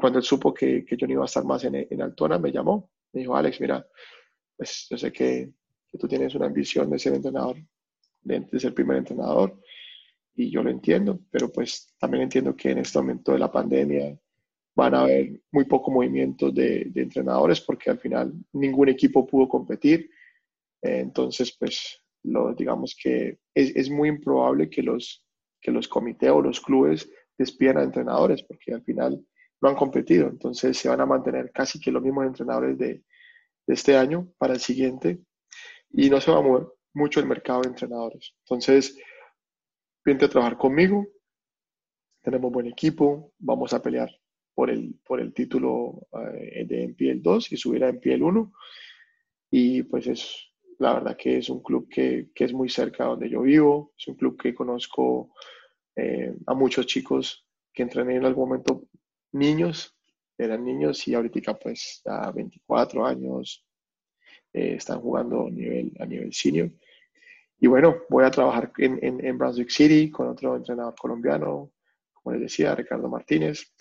cuando 0.00 0.20
él 0.20 0.24
supo 0.24 0.54
que, 0.54 0.86
yo 0.88 1.06
no 1.06 1.12
iba 1.12 1.22
a 1.24 1.26
estar 1.26 1.44
más 1.44 1.64
en, 1.64 1.74
en, 1.74 2.00
Altona, 2.00 2.38
me 2.38 2.50
llamó. 2.50 2.90
Me 3.12 3.20
dijo, 3.20 3.36
Alex, 3.36 3.60
mira, 3.60 3.86
pues 4.56 4.86
yo 4.88 4.96
sé 4.96 5.12
que 5.12 5.52
tú 5.98 6.08
tienes 6.08 6.34
una 6.34 6.46
ambición 6.46 6.88
de 6.88 6.98
ser 6.98 7.12
entrenador, 7.12 7.58
de, 8.22 8.40
de 8.40 8.60
ser 8.60 8.74
primer 8.74 8.98
entrenador 8.98 9.58
y 10.34 10.50
yo 10.50 10.62
lo 10.62 10.70
entiendo, 10.70 11.20
pero 11.30 11.50
pues 11.50 11.94
también 11.98 12.24
entiendo 12.24 12.56
que 12.56 12.70
en 12.70 12.78
este 12.78 12.98
momento 12.98 13.32
de 13.32 13.38
la 13.38 13.52
pandemia 13.52 14.18
van 14.74 14.94
a 14.94 15.02
haber 15.02 15.40
muy 15.50 15.64
poco 15.66 15.90
movimiento 15.90 16.50
de, 16.50 16.90
entrenadores 16.94 17.60
porque 17.60 17.90
al 17.90 17.98
final 17.98 18.32
ningún 18.52 18.88
equipo 18.88 19.26
pudo 19.26 19.48
competir. 19.48 20.10
Entonces, 20.80 21.54
pues, 21.58 22.00
lo, 22.24 22.54
digamos 22.54 22.96
que 23.00 23.38
es, 23.54 23.76
es, 23.76 23.90
muy 23.90 24.08
improbable 24.08 24.70
que 24.70 24.82
los, 24.82 25.24
que 25.60 25.70
los 25.70 25.88
comités 25.88 26.30
o 26.30 26.40
los 26.40 26.60
clubes 26.60 27.10
despidan 27.36 27.78
a 27.78 27.82
entrenadores 27.82 28.42
porque 28.42 28.72
al 28.72 28.82
final 28.82 29.24
no 29.60 29.68
han 29.68 29.76
competido. 29.76 30.28
Entonces, 30.28 30.78
se 30.78 30.88
van 30.88 31.00
a 31.00 31.06
mantener 31.06 31.52
casi 31.52 31.78
que 31.78 31.92
los 31.92 32.02
mismos 32.02 32.26
entrenadores 32.26 32.78
de, 32.78 33.04
de 33.66 33.74
este 33.74 33.96
año 33.96 34.32
para 34.38 34.54
el 34.54 34.60
siguiente 34.60 35.20
y 35.90 36.08
no 36.08 36.20
se 36.20 36.30
va 36.30 36.38
a 36.38 36.42
mover 36.42 36.66
mucho 36.94 37.20
el 37.20 37.26
mercado 37.26 37.62
de 37.62 37.68
entrenadores. 37.68 38.34
Entonces, 38.44 38.98
vente 40.04 40.24
a 40.24 40.28
trabajar 40.28 40.58
conmigo, 40.58 41.06
tenemos 42.22 42.52
buen 42.52 42.66
equipo, 42.66 43.32
vamos 43.38 43.72
a 43.72 43.82
pelear 43.82 44.10
por 44.54 44.70
el, 44.70 44.94
por 45.04 45.20
el 45.20 45.32
título 45.32 46.06
eh, 46.34 46.64
de 46.66 46.88
MPL 46.88 47.22
2 47.22 47.52
y 47.52 47.56
subir 47.56 47.84
a 47.84 47.92
MPL 47.92 48.22
1. 48.22 48.52
Y 49.50 49.82
pues 49.84 50.06
es, 50.06 50.52
la 50.78 50.94
verdad 50.94 51.16
que 51.16 51.38
es 51.38 51.48
un 51.48 51.62
club 51.62 51.88
que, 51.88 52.30
que 52.34 52.44
es 52.44 52.52
muy 52.52 52.68
cerca 52.68 53.04
de 53.04 53.10
donde 53.10 53.30
yo 53.30 53.42
vivo, 53.42 53.92
es 53.96 54.08
un 54.08 54.16
club 54.16 54.40
que 54.40 54.54
conozco 54.54 55.32
eh, 55.96 56.34
a 56.46 56.54
muchos 56.54 56.86
chicos 56.86 57.46
que 57.72 57.82
entrené 57.82 58.16
en 58.16 58.24
algún 58.24 58.48
momento 58.48 58.84
niños, 59.32 59.96
eran 60.38 60.64
niños 60.64 61.06
y 61.08 61.14
ahorita 61.14 61.58
pues 61.58 62.02
a 62.06 62.30
24 62.32 63.06
años 63.06 63.64
eh, 64.52 64.74
están 64.74 65.00
jugando 65.00 65.46
a 65.46 65.50
nivel, 65.50 65.92
a 65.98 66.06
nivel 66.06 66.32
senior. 66.32 66.70
Y 67.62 67.68
bueno, 67.68 68.02
voy 68.08 68.24
a 68.24 68.30
trabajar 68.32 68.72
en, 68.78 68.98
en, 69.02 69.24
en 69.24 69.38
Brunswick 69.38 69.70
City 69.70 70.10
con 70.10 70.26
otro 70.26 70.56
entrenador 70.56 70.96
colombiano, 70.96 71.70
como 72.12 72.32
les 72.32 72.42
decía, 72.42 72.74
Ricardo 72.74 73.08
Martínez. 73.08 73.72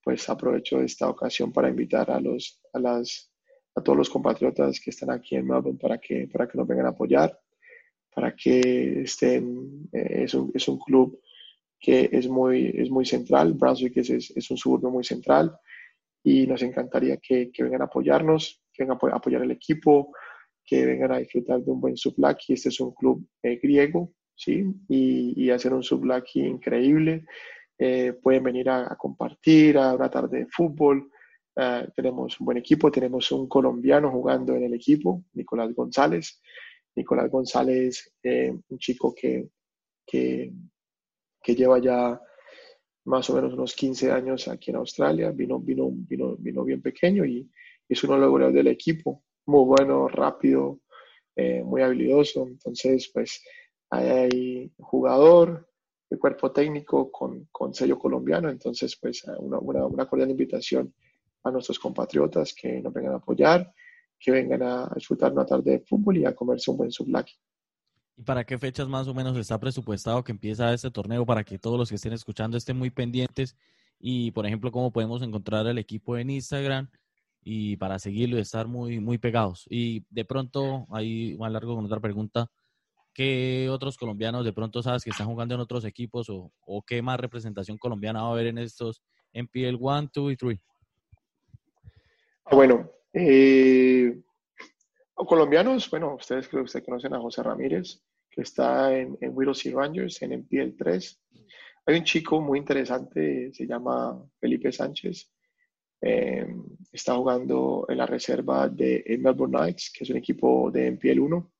Pues 0.00 0.28
aprovecho 0.28 0.80
esta 0.80 1.10
ocasión 1.10 1.52
para 1.52 1.68
invitar 1.68 2.08
a, 2.12 2.20
los, 2.20 2.62
a, 2.72 2.78
las, 2.78 3.28
a 3.74 3.82
todos 3.82 3.98
los 3.98 4.10
compatriotas 4.10 4.78
que 4.78 4.90
están 4.90 5.10
aquí 5.10 5.34
en 5.34 5.44
Melbourne 5.44 5.76
para 5.76 5.98
que, 5.98 6.28
para 6.32 6.46
que 6.46 6.56
nos 6.56 6.68
vengan 6.68 6.86
a 6.86 6.90
apoyar, 6.90 7.36
para 8.14 8.32
que 8.36 9.02
estén, 9.02 9.88
eh, 9.92 10.22
es, 10.22 10.32
un, 10.34 10.52
es, 10.54 10.68
un, 10.68 10.78
club 10.78 11.20
que 11.80 12.08
es 12.12 12.28
muy, 12.28 12.72
es 12.76 12.90
muy 12.90 13.04
central, 13.04 13.54
Brunswick 13.54 13.96
es, 13.96 14.08
es, 14.08 14.50
un 14.52 14.56
suburbio 14.56 14.88
muy 14.88 15.02
central 15.02 15.58
y 16.22 16.46
nos 16.46 16.62
encantaría 16.62 17.16
que, 17.16 17.50
que 17.50 17.64
vengan 17.64 17.82
a 17.82 17.86
apoyarnos, 17.86 18.62
que 18.72 18.84
vengan 18.84 18.98
a 19.02 19.16
apoyar 19.16 19.42
el 19.42 19.50
equipo, 19.50 20.12
que 20.66 20.84
vengan 20.84 21.12
a 21.12 21.18
disfrutar 21.18 21.62
de 21.62 21.70
un 21.70 21.80
buen 21.80 21.96
sublaki. 21.96 22.54
Este 22.54 22.70
es 22.70 22.80
un 22.80 22.92
club 22.92 23.24
eh, 23.42 23.60
griego, 23.62 24.12
¿sí? 24.34 24.64
Y, 24.88 25.44
y 25.44 25.50
hacer 25.50 25.72
un 25.72 25.82
sublaki 25.82 26.40
increíble. 26.40 27.24
Eh, 27.78 28.14
pueden 28.22 28.42
venir 28.42 28.70
a, 28.70 28.96
compartir, 28.96 29.76
a 29.76 29.94
una 29.94 30.10
tarde 30.10 30.40
de 30.40 30.46
fútbol. 30.46 31.10
Eh, 31.54 31.88
tenemos 31.94 32.40
un 32.40 32.46
buen 32.46 32.58
equipo, 32.58 32.90
tenemos 32.90 33.30
un 33.32 33.48
colombiano 33.48 34.10
jugando 34.10 34.54
en 34.54 34.64
el 34.64 34.74
equipo, 34.74 35.24
Nicolás 35.34 35.74
González. 35.74 36.40
Nicolás 36.94 37.30
González, 37.30 38.14
eh, 38.22 38.50
un 38.68 38.78
chico 38.78 39.14
que, 39.14 39.50
que, 40.06 40.50
que, 41.42 41.54
lleva 41.54 41.78
ya 41.78 42.18
más 43.04 43.28
o 43.28 43.34
menos 43.34 43.52
unos 43.52 43.74
15 43.74 44.10
años 44.10 44.48
aquí 44.48 44.70
en 44.70 44.76
Australia, 44.76 45.30
vino, 45.30 45.60
vino, 45.60 45.90
vino, 45.90 46.36
vino 46.38 46.64
bien 46.64 46.80
pequeño 46.80 47.26
y 47.26 47.50
es 47.86 48.02
uno 48.02 48.14
de 48.14 48.38
los 48.38 48.54
del 48.54 48.68
equipo, 48.68 49.24
muy 49.46 49.64
bueno, 49.64 50.08
rápido, 50.08 50.80
muy 51.64 51.82
habilidoso. 51.82 52.46
Entonces, 52.46 53.10
pues 53.12 53.42
hay 53.90 54.72
jugador, 54.78 55.68
el 56.10 56.18
cuerpo 56.18 56.52
técnico 56.52 57.10
con, 57.10 57.48
con 57.50 57.74
sello 57.74 57.98
colombiano. 57.98 58.50
Entonces, 58.50 58.96
pues 58.96 59.24
una, 59.38 59.58
una, 59.58 59.86
una, 59.86 60.06
cordial 60.06 60.30
invitación 60.30 60.94
a 61.44 61.50
nuestros 61.50 61.78
compatriotas 61.78 62.54
que 62.54 62.80
nos 62.80 62.92
vengan 62.92 63.14
a 63.14 63.16
apoyar, 63.16 63.72
que 64.18 64.30
vengan 64.30 64.62
a 64.62 64.90
disfrutar 64.94 65.32
una 65.32 65.46
tarde 65.46 65.72
de 65.72 65.80
fútbol 65.80 66.18
y 66.18 66.24
a 66.24 66.34
comerse 66.34 66.70
un 66.70 66.76
buen 66.76 66.90
sublaki. 66.90 67.34
¿Y 68.16 68.22
para 68.22 68.44
qué 68.44 68.58
fechas 68.58 68.88
más 68.88 69.06
o 69.08 69.14
menos 69.14 69.36
está 69.36 69.58
presupuestado 69.58 70.24
que 70.24 70.32
empieza 70.32 70.72
este 70.72 70.90
torneo 70.90 71.26
para 71.26 71.44
que 71.44 71.58
todos 71.58 71.78
los 71.78 71.88
que 71.88 71.96
estén 71.96 72.14
escuchando 72.14 72.56
estén 72.56 72.78
muy 72.78 72.90
pendientes? 72.90 73.56
Y, 73.98 74.30
por 74.30 74.46
ejemplo, 74.46 74.70
cómo 74.72 74.90
podemos 74.90 75.22
encontrar 75.22 75.66
el 75.66 75.78
equipo 75.78 76.16
en 76.16 76.30
Instagram 76.30 76.88
y 77.48 77.76
para 77.76 78.00
seguirlo 78.00 78.38
y 78.38 78.40
estar 78.40 78.66
muy, 78.66 78.98
muy 78.98 79.18
pegados. 79.18 79.66
Y 79.70 80.04
de 80.10 80.24
pronto, 80.24 80.84
ahí 80.90 81.36
más 81.38 81.52
largo 81.52 81.76
con 81.76 81.84
otra 81.84 82.00
pregunta, 82.00 82.50
¿qué 83.14 83.68
otros 83.70 83.96
colombianos 83.96 84.44
de 84.44 84.52
pronto 84.52 84.82
sabes 84.82 85.04
que 85.04 85.10
están 85.10 85.28
jugando 85.28 85.54
en 85.54 85.60
otros 85.60 85.84
equipos 85.84 86.28
o, 86.28 86.50
o 86.66 86.82
qué 86.82 87.00
más 87.02 87.20
representación 87.20 87.78
colombiana 87.78 88.22
va 88.22 88.30
a 88.30 88.32
haber 88.32 88.48
en 88.48 88.58
estos 88.58 89.00
MPL 89.32 89.76
1, 89.78 90.10
2 90.12 90.32
y 90.32 90.36
3? 90.36 90.60
Ah, 92.46 92.56
bueno, 92.56 92.90
eh, 93.12 94.20
colombianos, 95.14 95.88
bueno, 95.88 96.16
ustedes 96.16 96.48
creo 96.48 96.62
que 96.62 96.66
ustedes 96.66 96.84
conocen 96.84 97.14
a 97.14 97.20
José 97.20 97.44
Ramírez, 97.44 98.02
que 98.28 98.42
está 98.42 98.92
en, 98.92 99.16
en 99.20 99.30
Whittlesey 99.32 99.70
Rangers, 99.70 100.20
en 100.22 100.40
MPL 100.40 100.76
3. 100.76 101.22
Hay 101.86 101.96
un 101.96 102.02
chico 102.02 102.40
muy 102.40 102.58
interesante, 102.58 103.52
se 103.52 103.68
llama 103.68 104.20
Felipe 104.40 104.72
Sánchez, 104.72 105.30
eh, 106.00 106.46
está 106.92 107.14
jugando 107.16 107.86
en 107.88 107.98
la 107.98 108.06
reserva 108.06 108.68
de 108.68 109.04
Melbourne 109.20 109.58
Knights, 109.58 109.92
que 109.92 110.04
es 110.04 110.10
un 110.10 110.16
equipo 110.16 110.70
de 110.70 110.92
MPL 110.92 111.20
1. 111.20 111.52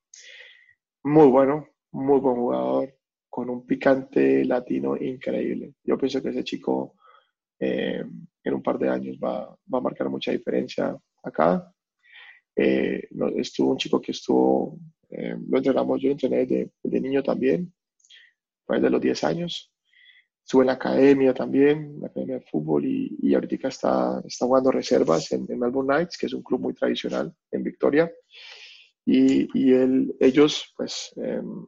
Muy 1.04 1.28
bueno, 1.28 1.68
muy 1.92 2.20
buen 2.20 2.36
jugador, 2.36 2.98
con 3.28 3.50
un 3.50 3.66
picante 3.66 4.44
latino 4.44 4.96
increíble. 4.96 5.74
Yo 5.84 5.96
pienso 5.98 6.22
que 6.22 6.30
ese 6.30 6.44
chico 6.44 6.96
eh, 7.58 8.04
en 8.44 8.54
un 8.54 8.62
par 8.62 8.78
de 8.78 8.88
años 8.88 9.16
va, 9.22 9.48
va, 9.48 9.78
a 9.78 9.82
marcar 9.82 10.08
mucha 10.08 10.32
diferencia 10.32 10.96
acá. 11.22 11.72
Eh, 12.54 13.08
estuvo 13.36 13.70
un 13.70 13.76
chico 13.76 14.00
que 14.00 14.12
estuvo, 14.12 14.78
lo 15.10 15.58
entrenamos, 15.58 16.00
yo 16.00 16.08
lo 16.08 16.12
entrené 16.12 16.46
de, 16.46 16.70
de 16.82 17.00
niño 17.00 17.22
también, 17.22 17.72
fue 18.64 18.80
de 18.80 18.90
los 18.90 19.00
10 19.00 19.24
años 19.24 19.75
estuve 20.46 20.62
en 20.62 20.68
la 20.68 20.74
academia 20.74 21.34
también, 21.34 22.00
la 22.00 22.06
academia 22.06 22.36
de 22.36 22.46
fútbol, 22.46 22.84
y, 22.86 23.18
y 23.20 23.34
ahorita 23.34 23.66
está, 23.66 24.22
está 24.24 24.46
jugando 24.46 24.70
reservas 24.70 25.32
en, 25.32 25.44
Melbourne 25.48 25.92
Knights, 25.92 26.16
que 26.16 26.26
es 26.26 26.34
un 26.34 26.44
club 26.44 26.60
muy 26.60 26.72
tradicional 26.72 27.34
en 27.50 27.64
Victoria. 27.64 28.12
Y, 29.04 29.48
y 29.58 29.72
él, 29.72 30.14
ellos, 30.20 30.72
pues, 30.76 31.12
em, 31.16 31.66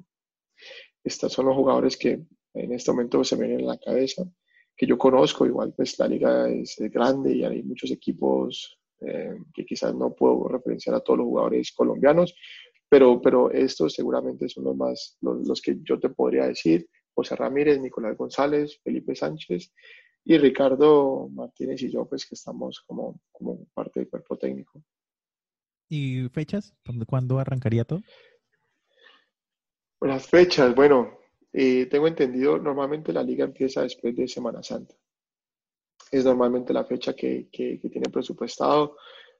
estos 1.02 1.32
son 1.32 1.46
los 1.46 1.56
jugadores 1.56 1.96
que 1.96 2.22
en 2.54 2.72
este 2.72 2.92
momento 2.92 3.24
se 3.24 3.34
ven 3.34 3.58
en 3.58 3.66
la 3.66 3.78
cabeza, 3.78 4.22
que 4.76 4.86
yo 4.86 4.96
conozco, 4.96 5.44
igual, 5.44 5.74
pues 5.76 5.98
la 5.98 6.06
liga 6.06 6.48
es 6.48 6.76
grande 6.78 7.34
y 7.34 7.44
hay 7.44 7.64
muchos 7.64 7.90
equipos 7.90 8.78
em, 9.00 9.44
que 9.52 9.66
quizás 9.66 9.92
no 9.92 10.14
puedo 10.14 10.46
referenciar 10.46 10.94
a 10.94 11.00
todos 11.00 11.18
los 11.18 11.26
jugadores 11.26 11.72
colombianos, 11.72 12.32
pero, 12.88 13.20
pero 13.20 13.50
estos 13.50 13.94
seguramente 13.94 14.48
son 14.48 14.62
los 14.62 14.76
más, 14.76 15.16
los, 15.20 15.44
los 15.48 15.60
que 15.60 15.78
yo 15.82 15.98
te 15.98 16.10
podría 16.10 16.46
decir 16.46 16.88
José 17.18 17.34
Ramírez, 17.34 17.80
Nicolás 17.80 18.16
González, 18.16 18.78
Felipe 18.84 19.12
Sánchez 19.16 19.72
y 20.24 20.38
Ricardo 20.38 21.28
Martínez 21.28 21.82
y 21.82 21.90
yo, 21.90 22.06
pues 22.08 22.24
que 22.24 22.36
estamos 22.36 22.84
como, 22.86 23.20
como 23.32 23.66
parte 23.74 23.98
del 23.98 24.08
cuerpo 24.08 24.38
técnico. 24.38 24.80
¿Y 25.88 26.28
fechas? 26.28 26.76
¿Cuándo 27.08 27.40
arrancaría 27.40 27.84
todo? 27.84 28.02
Las 30.00 30.28
fechas, 30.28 30.72
bueno, 30.76 31.18
eh, 31.52 31.86
tengo 31.86 32.06
entendido, 32.06 32.56
normalmente 32.56 33.12
la 33.12 33.24
liga 33.24 33.44
empieza 33.44 33.82
después 33.82 34.14
de 34.14 34.28
Semana 34.28 34.62
Santa. 34.62 34.94
Es 36.12 36.24
normalmente 36.24 36.72
la 36.72 36.84
fecha 36.84 37.14
que, 37.14 37.48
que, 37.50 37.80
que 37.80 37.90
tiene 37.90 38.10
presupuestado. 38.10 38.96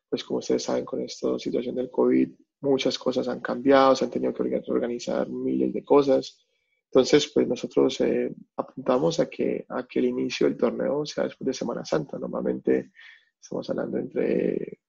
Pues 0.09 0.24
como 0.24 0.41
ustedes 0.41 0.64
saben, 0.64 0.85
con 0.85 1.01
esta 1.01 1.39
situación 1.39 1.76
del 1.76 1.93
COVID, 1.93 2.29
muchas 2.62 2.99
cosas 2.99 3.29
han 3.29 3.41
cambiado, 3.41 3.95
se 3.95 4.05
han 4.05 4.11
tenido 4.11 4.35
que 4.35 4.62
organizar 4.66 5.29
miles 5.29 5.72
de 5.72 5.85
cosas. 5.85 6.47
Entonces, 6.91 7.30
pues 7.34 7.47
nosotros 7.47 8.01
eh, 8.01 8.34
apuntamos 8.57 9.20
a 9.20 9.28
que, 9.28 9.66
a 9.68 9.86
que 9.86 9.99
el 9.99 10.07
inicio 10.07 10.47
del 10.47 10.57
torneo 10.57 11.05
sea 11.05 11.24
después 11.24 11.47
de 11.47 11.53
Semana 11.53 11.84
Santa. 11.84 12.18
Normalmente 12.18 12.93
estamos 13.41 13.68
hablando 13.68 13.99
entre 13.99 14.80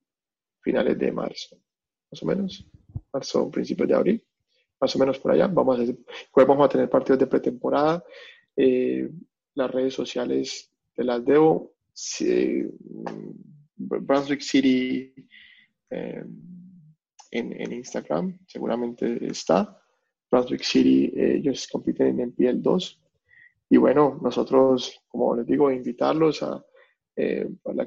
finales 0.62 0.98
de 0.98 1.12
marzo, 1.12 1.58
más 2.10 2.24
o 2.24 2.26
menos, 2.26 2.66
marzo, 3.12 3.52
principios 3.52 3.90
de 3.90 3.96
abril, 3.96 4.26
más 4.80 4.96
o 4.96 5.00
menos 5.00 5.20
por 5.20 5.32
allá. 5.32 5.48
Vamos 5.48 5.78
a, 5.78 5.84
pues 6.32 6.48
vamos 6.48 6.66
a 6.66 6.70
tener 6.70 6.90
partidos 6.90 7.20
de 7.20 7.28
pretemporada. 7.28 8.02
Eh, 8.56 9.10
las 9.56 9.70
redes 9.70 9.94
sociales 9.94 10.72
de 10.96 11.04
las 11.04 11.24
debo. 11.26 11.74
Brunswick 13.76 14.42
City 14.42 15.14
eh, 15.90 16.24
en 17.32 17.74
Instagram 17.74 18.40
seguramente 18.48 19.28
está. 19.28 19.79
Brunswick 20.30 20.64
City, 20.64 21.12
ellos 21.16 21.68
compiten 21.68 22.20
en 22.20 22.30
MPL 22.30 22.62
2. 22.62 23.02
Y 23.72 23.78
bueno, 23.78 24.20
nosotros, 24.22 25.02
como 25.08 25.36
les 25.36 25.46
digo, 25.46 25.72
invitarlos 25.72 26.42
a, 26.44 26.64
eh, 27.16 27.48
la, 27.66 27.86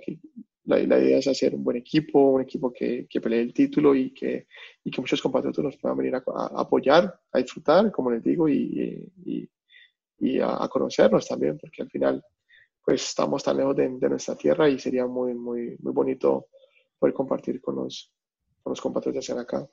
la, 0.65 0.81
idea 1.01 1.19
es 1.19 1.27
hacer 1.27 1.55
un 1.55 1.65
buen 1.65 1.79
equipo, 1.79 2.33
un 2.33 2.43
equipo 2.43 2.73
que, 2.73 3.07
que 3.09 3.21
pelee 3.21 3.41
el 3.41 3.53
título 3.53 3.95
y 3.95 4.13
que, 4.13 4.47
y 4.85 4.91
que 4.91 5.01
muchos 5.01 5.21
compatriotas 5.23 5.65
nos 5.65 5.77
puedan 5.79 5.97
venir 5.97 6.15
a, 6.15 6.23
apoyar, 6.57 7.19
a 7.33 7.39
disfrutar, 7.39 7.91
como 7.91 8.11
les 8.11 8.23
digo, 8.23 8.49
y, 8.49 9.11
y, 9.25 9.49
y 10.19 10.39
a, 10.41 10.69
conocernos 10.69 11.27
también, 11.27 11.59
porque 11.59 11.83
al 11.83 11.91
final, 11.91 12.25
pues 12.85 13.03
estamos 13.03 13.43
tan 13.43 13.57
lejos 13.57 13.75
de, 13.75 13.89
de, 13.89 14.09
nuestra 14.09 14.37
tierra 14.37 14.69
y 14.69 14.79
sería 14.79 15.07
muy, 15.07 15.35
muy, 15.35 15.77
muy 15.81 15.93
bonito 15.93 16.49
poder 16.99 17.15
compartir 17.15 17.61
con 17.61 17.77
los, 17.77 18.13
con 18.63 18.71
los 18.71 18.81
compatriotas 18.81 19.29
en 19.31 19.39
acá. 19.39 19.69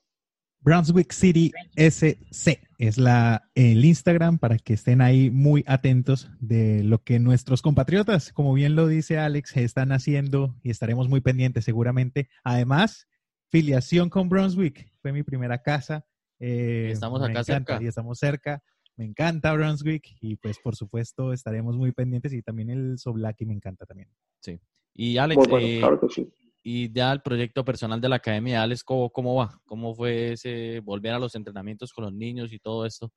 Brunswick 0.61 1.11
City 1.13 1.51
SC 1.75 2.59
es 2.77 2.97
la, 2.97 3.49
el 3.55 3.83
Instagram 3.85 4.39
para 4.39 4.57
que 4.57 4.73
estén 4.73 5.01
ahí 5.01 5.29
muy 5.29 5.63
atentos 5.67 6.29
de 6.39 6.83
lo 6.83 7.03
que 7.03 7.19
nuestros 7.19 7.61
compatriotas, 7.61 8.33
como 8.33 8.53
bien 8.53 8.75
lo 8.75 8.87
dice 8.87 9.17
Alex, 9.17 9.55
están 9.57 9.91
haciendo 9.91 10.55
y 10.63 10.69
estaremos 10.69 11.07
muy 11.07 11.21
pendientes 11.21 11.65
seguramente. 11.65 12.29
Además, 12.43 13.07
filiación 13.49 14.09
con 14.09 14.29
Brunswick, 14.29 14.91
fue 15.01 15.13
mi 15.13 15.23
primera 15.23 15.61
casa. 15.61 16.05
Eh, 16.39 16.89
estamos 16.91 17.21
acá 17.21 17.43
cerca. 17.43 17.79
Y 17.81 17.87
estamos 17.87 18.19
cerca. 18.19 18.61
Me 18.95 19.05
encanta 19.05 19.53
Brunswick 19.53 20.17
y 20.19 20.35
pues 20.35 20.59
por 20.59 20.75
supuesto 20.75 21.31
estaremos 21.31 21.77
muy 21.77 21.93
pendientes 21.93 22.33
y 22.33 22.41
también 22.41 22.69
el 22.69 22.99
Soblaki 22.99 23.45
me 23.45 23.53
encanta 23.53 23.85
también. 23.85 24.09
Sí. 24.41 24.59
Y 24.93 25.17
Alex, 25.17 25.41
eh, 25.51 25.77
claro 25.79 25.99
que 26.01 26.09
sí 26.09 26.29
y 26.61 26.91
ya 26.91 27.11
el 27.11 27.21
proyecto 27.21 27.63
personal 27.63 28.01
de 28.01 28.09
la 28.09 28.17
Academia 28.17 28.61
Alex, 28.61 28.83
¿cómo, 28.83 29.09
¿cómo, 29.09 29.35
va? 29.35 29.59
¿Cómo 29.65 29.95
fue 29.95 30.33
ese 30.33 30.79
volver 30.81 31.13
a 31.13 31.19
los 31.19 31.35
entrenamientos 31.35 31.93
con 31.93 32.05
los 32.05 32.13
niños 32.13 32.51
y 32.51 32.59
todo 32.59 32.85
esto? 32.85 33.11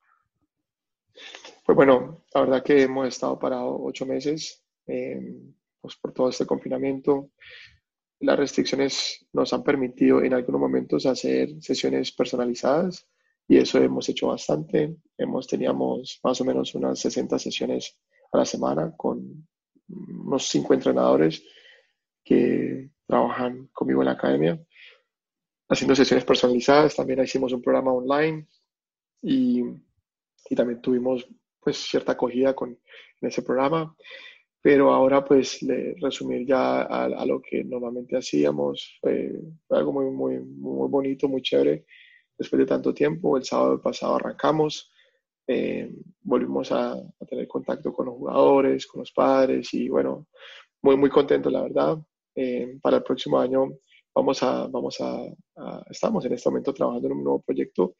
Pues 1.65 1.75
bueno, 1.75 2.25
la 2.33 2.41
verdad 2.41 2.63
que 2.63 2.83
hemos 2.83 3.07
estado 3.07 3.37
parados 3.37 3.77
ocho 3.79 4.05
meses 4.05 4.63
eh, 4.87 5.19
pues 5.79 5.95
por 5.97 6.13
todo 6.13 6.29
este 6.29 6.45
confinamiento. 6.45 7.31
Las 8.19 8.39
restricciones 8.39 9.27
nos 9.33 9.51
han 9.53 9.63
permitido 9.63 10.23
en 10.23 10.33
algunos 10.33 10.61
momentos 10.61 11.05
hacer 11.05 11.61
sesiones 11.61 12.11
personalizadas 12.11 13.07
y 13.47 13.57
eso 13.57 13.79
hemos 13.79 14.07
hecho 14.07 14.27
bastante. 14.27 14.95
Hemos 15.17 15.47
teníamos 15.47 16.19
más 16.23 16.39
o 16.39 16.45
menos 16.45 16.73
unas 16.75 16.99
60 16.99 17.37
sesiones 17.37 17.99
a 18.31 18.37
la 18.37 18.45
semana 18.45 18.93
con 18.95 19.47
unos 19.87 20.47
cinco 20.47 20.73
entrenadores 20.73 21.43
que 22.23 22.89
trabajan 23.07 23.67
conmigo 23.73 24.01
en 24.01 24.05
la 24.05 24.13
academia, 24.13 24.59
haciendo 25.69 25.95
sesiones 25.95 26.25
personalizadas. 26.25 26.95
También 26.95 27.23
hicimos 27.23 27.53
un 27.53 27.61
programa 27.61 27.93
online 27.93 28.47
y, 29.21 29.63
y 30.49 30.55
también 30.55 30.81
tuvimos 30.81 31.27
pues 31.59 31.77
cierta 31.77 32.13
acogida 32.13 32.53
con 32.53 32.77
en 33.23 33.29
ese 33.29 33.41
programa. 33.41 33.95
Pero 34.61 34.93
ahora 34.93 35.25
pues 35.25 35.61
le, 35.61 35.95
resumir 35.99 36.47
ya 36.47 36.83
a, 36.83 37.25
lo 37.25 37.41
que 37.41 37.63
normalmente 37.63 38.15
hacíamos, 38.15 38.97
fue, 39.01 39.31
algo 39.69 39.91
muy, 39.91 40.05
muy, 40.05 40.39
muy 40.39 40.89
bonito, 40.89 41.27
muy 41.27 41.41
chévere. 41.41 41.85
Después 42.37 42.59
de 42.61 42.65
tanto 42.65 42.93
tiempo, 42.93 43.35
el 43.35 43.43
sábado 43.43 43.81
pasado 43.81 44.15
arrancamos, 44.15 44.91
eh, 45.47 45.91
volvimos 46.21 46.71
a, 46.71 46.93
a, 46.93 47.25
tener 47.27 47.47
contacto 47.47 47.91
con 47.91 48.05
los 48.05 48.15
jugadores, 48.15 48.87
con 48.87 48.99
los 48.99 49.11
padres 49.11 49.73
y 49.73 49.89
bueno, 49.89 50.27
muy, 50.81 50.95
muy 50.95 51.09
contento 51.09 51.49
la 51.49 51.63
verdad. 51.63 51.97
Eh, 52.35 52.77
para 52.81 52.97
el 52.97 53.03
próximo 53.03 53.39
año 53.39 53.71
vamos 54.13 54.41
a, 54.43 54.67
vamos 54.67 54.99
a, 55.01 55.25
estamos 55.89 56.25
en 56.25 56.33
este 56.33 56.49
momento 56.49 56.73
trabajando 56.73 57.07
en 57.07 57.13
un 57.13 57.23
nuevo 57.23 57.41
proyecto 57.41 57.95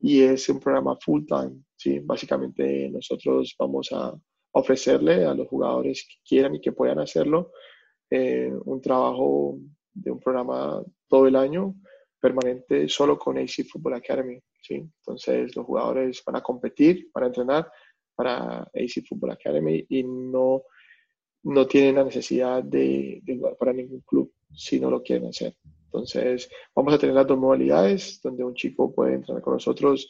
y 0.00 0.22
es 0.22 0.48
un 0.48 0.60
programa 0.60 0.96
full 0.96 1.24
time, 1.26 1.62
¿sí? 1.76 1.98
Básicamente 2.00 2.88
nosotros 2.90 3.54
vamos 3.58 3.90
a 3.92 4.14
ofrecerle 4.52 5.24
a 5.24 5.34
los 5.34 5.46
jugadores 5.48 6.06
que 6.08 6.16
quieran 6.26 6.54
y 6.54 6.60
que 6.60 6.72
puedan 6.72 6.98
hacerlo 6.98 7.52
eh, 8.10 8.52
un 8.64 8.80
trabajo 8.80 9.58
de 9.92 10.10
un 10.10 10.20
programa 10.20 10.82
todo 11.08 11.26
el 11.26 11.36
año 11.36 11.74
permanente 12.18 12.88
solo 12.88 13.18
con 13.18 13.38
AC 13.38 13.64
Football 13.70 13.94
Academy, 13.94 14.38
¿sí? 14.60 14.74
Entonces 14.74 15.54
los 15.54 15.66
jugadores 15.66 16.22
van 16.24 16.36
a 16.36 16.42
competir, 16.42 17.10
van 17.14 17.24
a 17.24 17.26
entrenar, 17.28 17.70
para 18.20 18.60
AC 18.74 19.02
Football 19.08 19.30
Academy 19.30 19.84
y 19.88 20.02
no, 20.02 20.64
no 21.42 21.66
tienen 21.66 21.96
la 21.96 22.04
necesidad 22.04 22.62
de, 22.62 23.20
de 23.22 23.36
jugar 23.36 23.56
para 23.56 23.72
ningún 23.72 24.00
club 24.00 24.32
si 24.52 24.80
no 24.80 24.90
lo 24.90 25.02
quieren 25.02 25.28
hacer. 25.28 25.56
Entonces, 25.86 26.48
vamos 26.74 26.94
a 26.94 26.98
tener 26.98 27.14
las 27.14 27.26
dos 27.26 27.38
modalidades, 27.38 28.20
donde 28.22 28.44
un 28.44 28.54
chico 28.54 28.92
puede 28.92 29.14
entrar 29.14 29.40
con 29.40 29.54
nosotros 29.54 30.08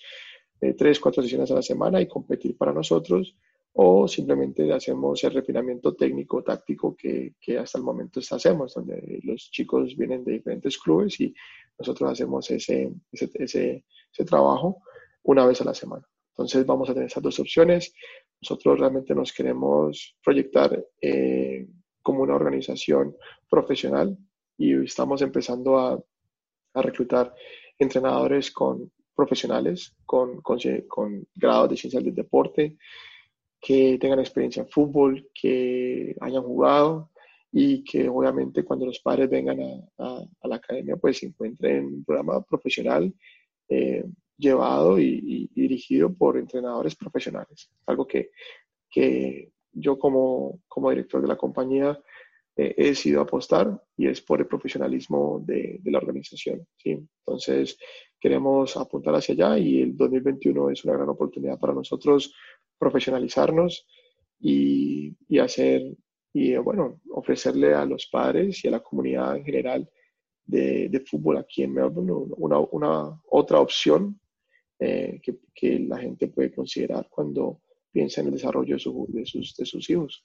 eh, 0.60 0.74
tres, 0.74 1.00
cuatro 1.00 1.22
sesiones 1.22 1.50
a 1.50 1.54
la 1.54 1.62
semana 1.62 2.00
y 2.00 2.06
competir 2.06 2.56
para 2.56 2.72
nosotros, 2.72 3.34
o 3.72 4.06
simplemente 4.06 4.70
hacemos 4.72 5.22
el 5.24 5.32
refinamiento 5.32 5.94
técnico, 5.94 6.42
táctico 6.42 6.94
que, 6.94 7.34
que 7.40 7.56
hasta 7.56 7.78
el 7.78 7.84
momento 7.84 8.20
hacemos, 8.20 8.74
donde 8.74 9.20
los 9.22 9.50
chicos 9.50 9.96
vienen 9.96 10.24
de 10.24 10.32
diferentes 10.32 10.76
clubes 10.76 11.18
y 11.20 11.32
nosotros 11.78 12.10
hacemos 12.10 12.50
ese, 12.50 12.92
ese, 13.10 13.30
ese, 13.34 13.84
ese 14.12 14.24
trabajo 14.24 14.82
una 15.22 15.46
vez 15.46 15.60
a 15.62 15.64
la 15.64 15.74
semana. 15.74 16.06
Entonces, 16.40 16.64
vamos 16.64 16.88
a 16.88 16.94
tener 16.94 17.08
esas 17.08 17.22
dos 17.22 17.38
opciones. 17.38 17.92
Nosotros 18.40 18.80
realmente 18.80 19.14
nos 19.14 19.30
queremos 19.30 20.16
proyectar 20.24 20.82
eh, 21.02 21.68
como 22.02 22.22
una 22.22 22.34
organización 22.34 23.14
profesional 23.48 24.16
y 24.56 24.82
estamos 24.82 25.20
empezando 25.20 25.78
a, 25.78 26.02
a 26.74 26.82
reclutar 26.82 27.34
entrenadores 27.78 28.50
con 28.50 28.90
profesionales, 29.14 29.94
con, 30.06 30.40
con, 30.40 30.58
con, 30.88 31.28
grados 31.34 31.68
de 31.68 31.76
ciencias 31.76 32.02
del 32.04 32.14
deporte, 32.14 32.78
que 33.60 33.98
tengan 34.00 34.20
experiencia 34.20 34.62
en 34.62 34.68
fútbol, 34.70 35.28
que 35.34 36.16
hayan 36.22 36.42
jugado 36.42 37.10
y 37.52 37.84
que 37.84 38.08
obviamente 38.08 38.64
cuando 38.64 38.86
los 38.86 39.00
padres 39.00 39.28
vengan 39.28 39.60
a, 39.98 40.24
a, 40.40 40.48
la 40.48 40.56
academia 40.56 40.96
pues 40.96 41.22
encuentren 41.22 41.84
un 41.84 42.04
programa 42.04 42.40
profesional 42.42 43.12
eh, 43.68 44.04
llevado 44.40 44.98
y, 44.98 45.48
y, 45.54 45.60
dirigido 45.60 46.12
por 46.12 46.36
entrenadores 46.38 46.96
profesionales. 46.96 47.70
Algo 47.86 48.06
que, 48.06 48.30
que 48.90 49.52
yo 49.72 49.98
como, 49.98 50.60
como 50.68 50.90
director 50.90 51.22
de 51.22 51.28
la 51.28 51.36
compañía 51.36 51.98
eh, 52.56 52.74
he 52.76 52.84
decidido 52.88 53.22
apostar 53.22 53.82
y 53.96 54.08
es 54.08 54.20
por 54.20 54.40
el 54.40 54.46
profesionalismo 54.46 55.42
de, 55.46 55.80
la 55.84 55.98
organización. 55.98 56.66
¿sí? 56.76 56.98
Entonces, 57.24 57.78
queremos 58.20 58.76
apuntar 58.76 59.14
hacia 59.14 59.34
allá 59.34 59.58
y 59.58 59.80
el 59.80 59.96
2021 59.96 60.70
es 60.70 60.84
una 60.84 60.94
gran 60.94 61.08
oportunidad 61.08 61.58
para 61.58 61.72
nosotros 61.72 62.34
profesionalizarnos 62.78 63.86
y, 64.38 65.16
y 65.28 65.38
hacer, 65.38 65.82
y 66.34 66.56
bueno, 66.56 67.00
ofrecerle 67.10 67.74
a 67.74 67.84
los 67.84 68.06
padres 68.06 68.64
y 68.64 68.68
a 68.68 68.72
la 68.72 68.80
comunidad 68.80 69.36
en 69.36 69.44
general 69.44 69.88
de, 70.44 70.88
de 70.88 71.00
fútbol 71.00 71.38
aquí 71.38 71.62
en 71.62 71.72
Melbourne 71.72 72.12
una, 72.36 72.58
una 72.58 73.20
otra 73.30 73.60
opción 73.60 74.19
eh, 74.80 75.20
que, 75.22 75.38
que, 75.54 75.78
la 75.80 75.98
gente 75.98 76.28
puede 76.28 76.52
considerar 76.52 77.06
cuando 77.10 77.60
piensa 77.92 78.22
en 78.22 78.28
el 78.28 78.32
desarrollo 78.32 78.76
de, 78.76 78.80
su, 78.80 79.06
de, 79.10 79.26
sus, 79.26 79.54
de 79.54 79.66
sus 79.66 79.90
hijos. 79.90 80.24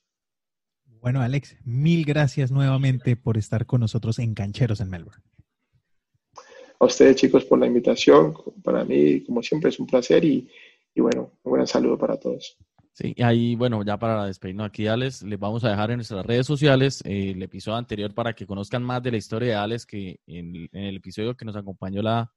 Bueno, 1.02 1.22
Alex, 1.22 1.58
mil 1.66 2.06
gracias 2.06 2.52
nuevamente 2.52 3.16
por 3.16 3.38
estar 3.38 3.66
con 3.66 3.82
nosotros 3.82 4.18
en 4.20 4.34
Cancheros 4.34 4.80
en 4.80 4.90
Melbourne. 4.90 5.22
A 6.80 6.86
ustedes, 6.86 7.18
chicos, 7.18 7.46
por 7.46 7.60
la 7.60 7.68
invitación. 7.68 8.34
Para 8.64 8.84
mí, 8.86 9.24
como 9.26 9.44
siempre, 9.44 9.70
es 9.70 9.80
un 9.80 9.88
placer 9.88 10.24
y, 10.24 10.50
bueno, 10.96 11.34
un 11.44 11.54
gran 11.54 11.68
saludo 11.68 11.98
para 11.98 12.18
todos. 12.18 12.58
Sí, 12.94 13.14
y 13.16 13.24
ahí, 13.24 13.56
bueno, 13.56 13.84
ya 13.84 13.98
para 13.98 14.26
despedirnos 14.26 14.68
aquí, 14.68 14.88
Alex, 14.88 15.22
les 15.24 15.38
vamos 15.38 15.66
a 15.66 15.70
dejar 15.70 15.92
en 15.92 15.98
nuestras 15.98 16.26
redes 16.26 16.48
sociales 16.48 17.02
eh, 17.06 17.32
el 17.32 17.44
episodio 17.44 17.78
anterior 17.78 18.14
para 18.14 18.34
que 18.34 18.48
conozcan 18.48 18.84
más 18.84 19.04
de 19.04 19.12
la 19.12 19.18
historia 19.18 19.50
de 19.50 19.56
Alex 19.56 19.86
que 19.86 20.20
en, 20.28 20.70
el 20.72 20.96
episodio 20.96 21.36
que 21.36 21.44
nos 21.44 21.58
acompañó 21.58 22.02
la, 22.02 22.32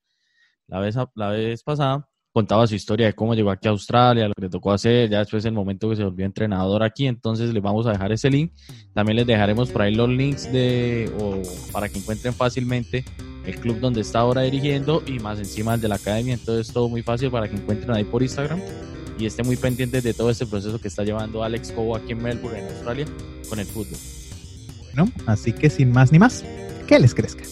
la, 0.69 0.81
vez, 0.81 0.97
la 1.15 1.31
vez 1.31 1.63
pasada 1.63 2.09
contaba 2.33 2.67
su 2.67 2.75
historia 2.75 3.07
de 3.07 3.15
cómo 3.15 3.35
llegó 3.35 3.51
aquí 3.51 3.67
a 3.67 3.73
Australia, 3.73 4.29
lo 4.29 4.35
que 4.35 4.43
le 4.43 4.49
tocó 4.49 4.71
hacer, 4.71 5.11
ya 5.11 5.19
después 5.19 5.45
el 5.45 5.53
momento 5.53 5.91
que 5.91 5.97
se 5.97 6.05
volvió 6.05 6.25
entrenador 6.25 6.83
aquí, 6.85 7.07
entonces 7.07 7.53
les 7.53 7.63
vamos 7.63 7.87
a 7.87 7.91
dejar 7.91 8.13
ese 8.13 8.31
link. 8.31 8.53
También 8.95 9.17
les 9.17 9.27
dejaremos 9.27 9.71
por 9.71 9.83
ahí 9.83 9.95
los 9.95 10.09
links 10.09 10.53
de, 10.53 11.11
o 11.19 11.43
para 11.73 11.89
que 11.89 11.99
encuentren 11.99 12.33
fácilmente 12.33 13.05
el 13.45 13.59
club 13.59 13.81
donde 13.81 14.03
está 14.03 14.21
ahora 14.21 14.43
dirigiendo 14.43 15.03
y 15.07 15.19
más 15.19 15.39
encima 15.39 15.75
el 15.75 15.81
de 15.81 15.89
la 15.89 15.97
academia, 15.97 16.35
entonces 16.35 16.73
todo 16.73 16.89
muy 16.89 17.03
fácil 17.03 17.31
para 17.31 17.49
que 17.49 17.57
encuentren 17.57 17.97
ahí 17.97 18.05
por 18.05 18.23
Instagram 18.23 18.61
y 19.19 19.27
estén 19.27 19.47
muy 19.47 19.57
pendientes 19.57 20.05
de 20.05 20.15
todo 20.15 20.31
este 20.31 20.47
proceso 20.47 20.81
que 20.81 20.89
está 20.89 21.03
llevando 21.03 21.43
Alex 21.43 21.73
Cobo 21.73 21.97
aquí 21.97 22.13
en 22.13 22.23
Melbourne, 22.23 22.61
en 22.61 22.69
Australia, 22.69 23.07
con 23.49 23.59
el 23.59 23.67
fútbol. 23.67 23.99
Bueno, 24.95 25.11
así 25.27 25.53
que 25.53 25.71
sin 25.71 25.91
más 25.91 26.13
ni 26.13 26.19
más, 26.19 26.45
que 26.87 26.99
les 26.99 27.15
crezca. 27.15 27.43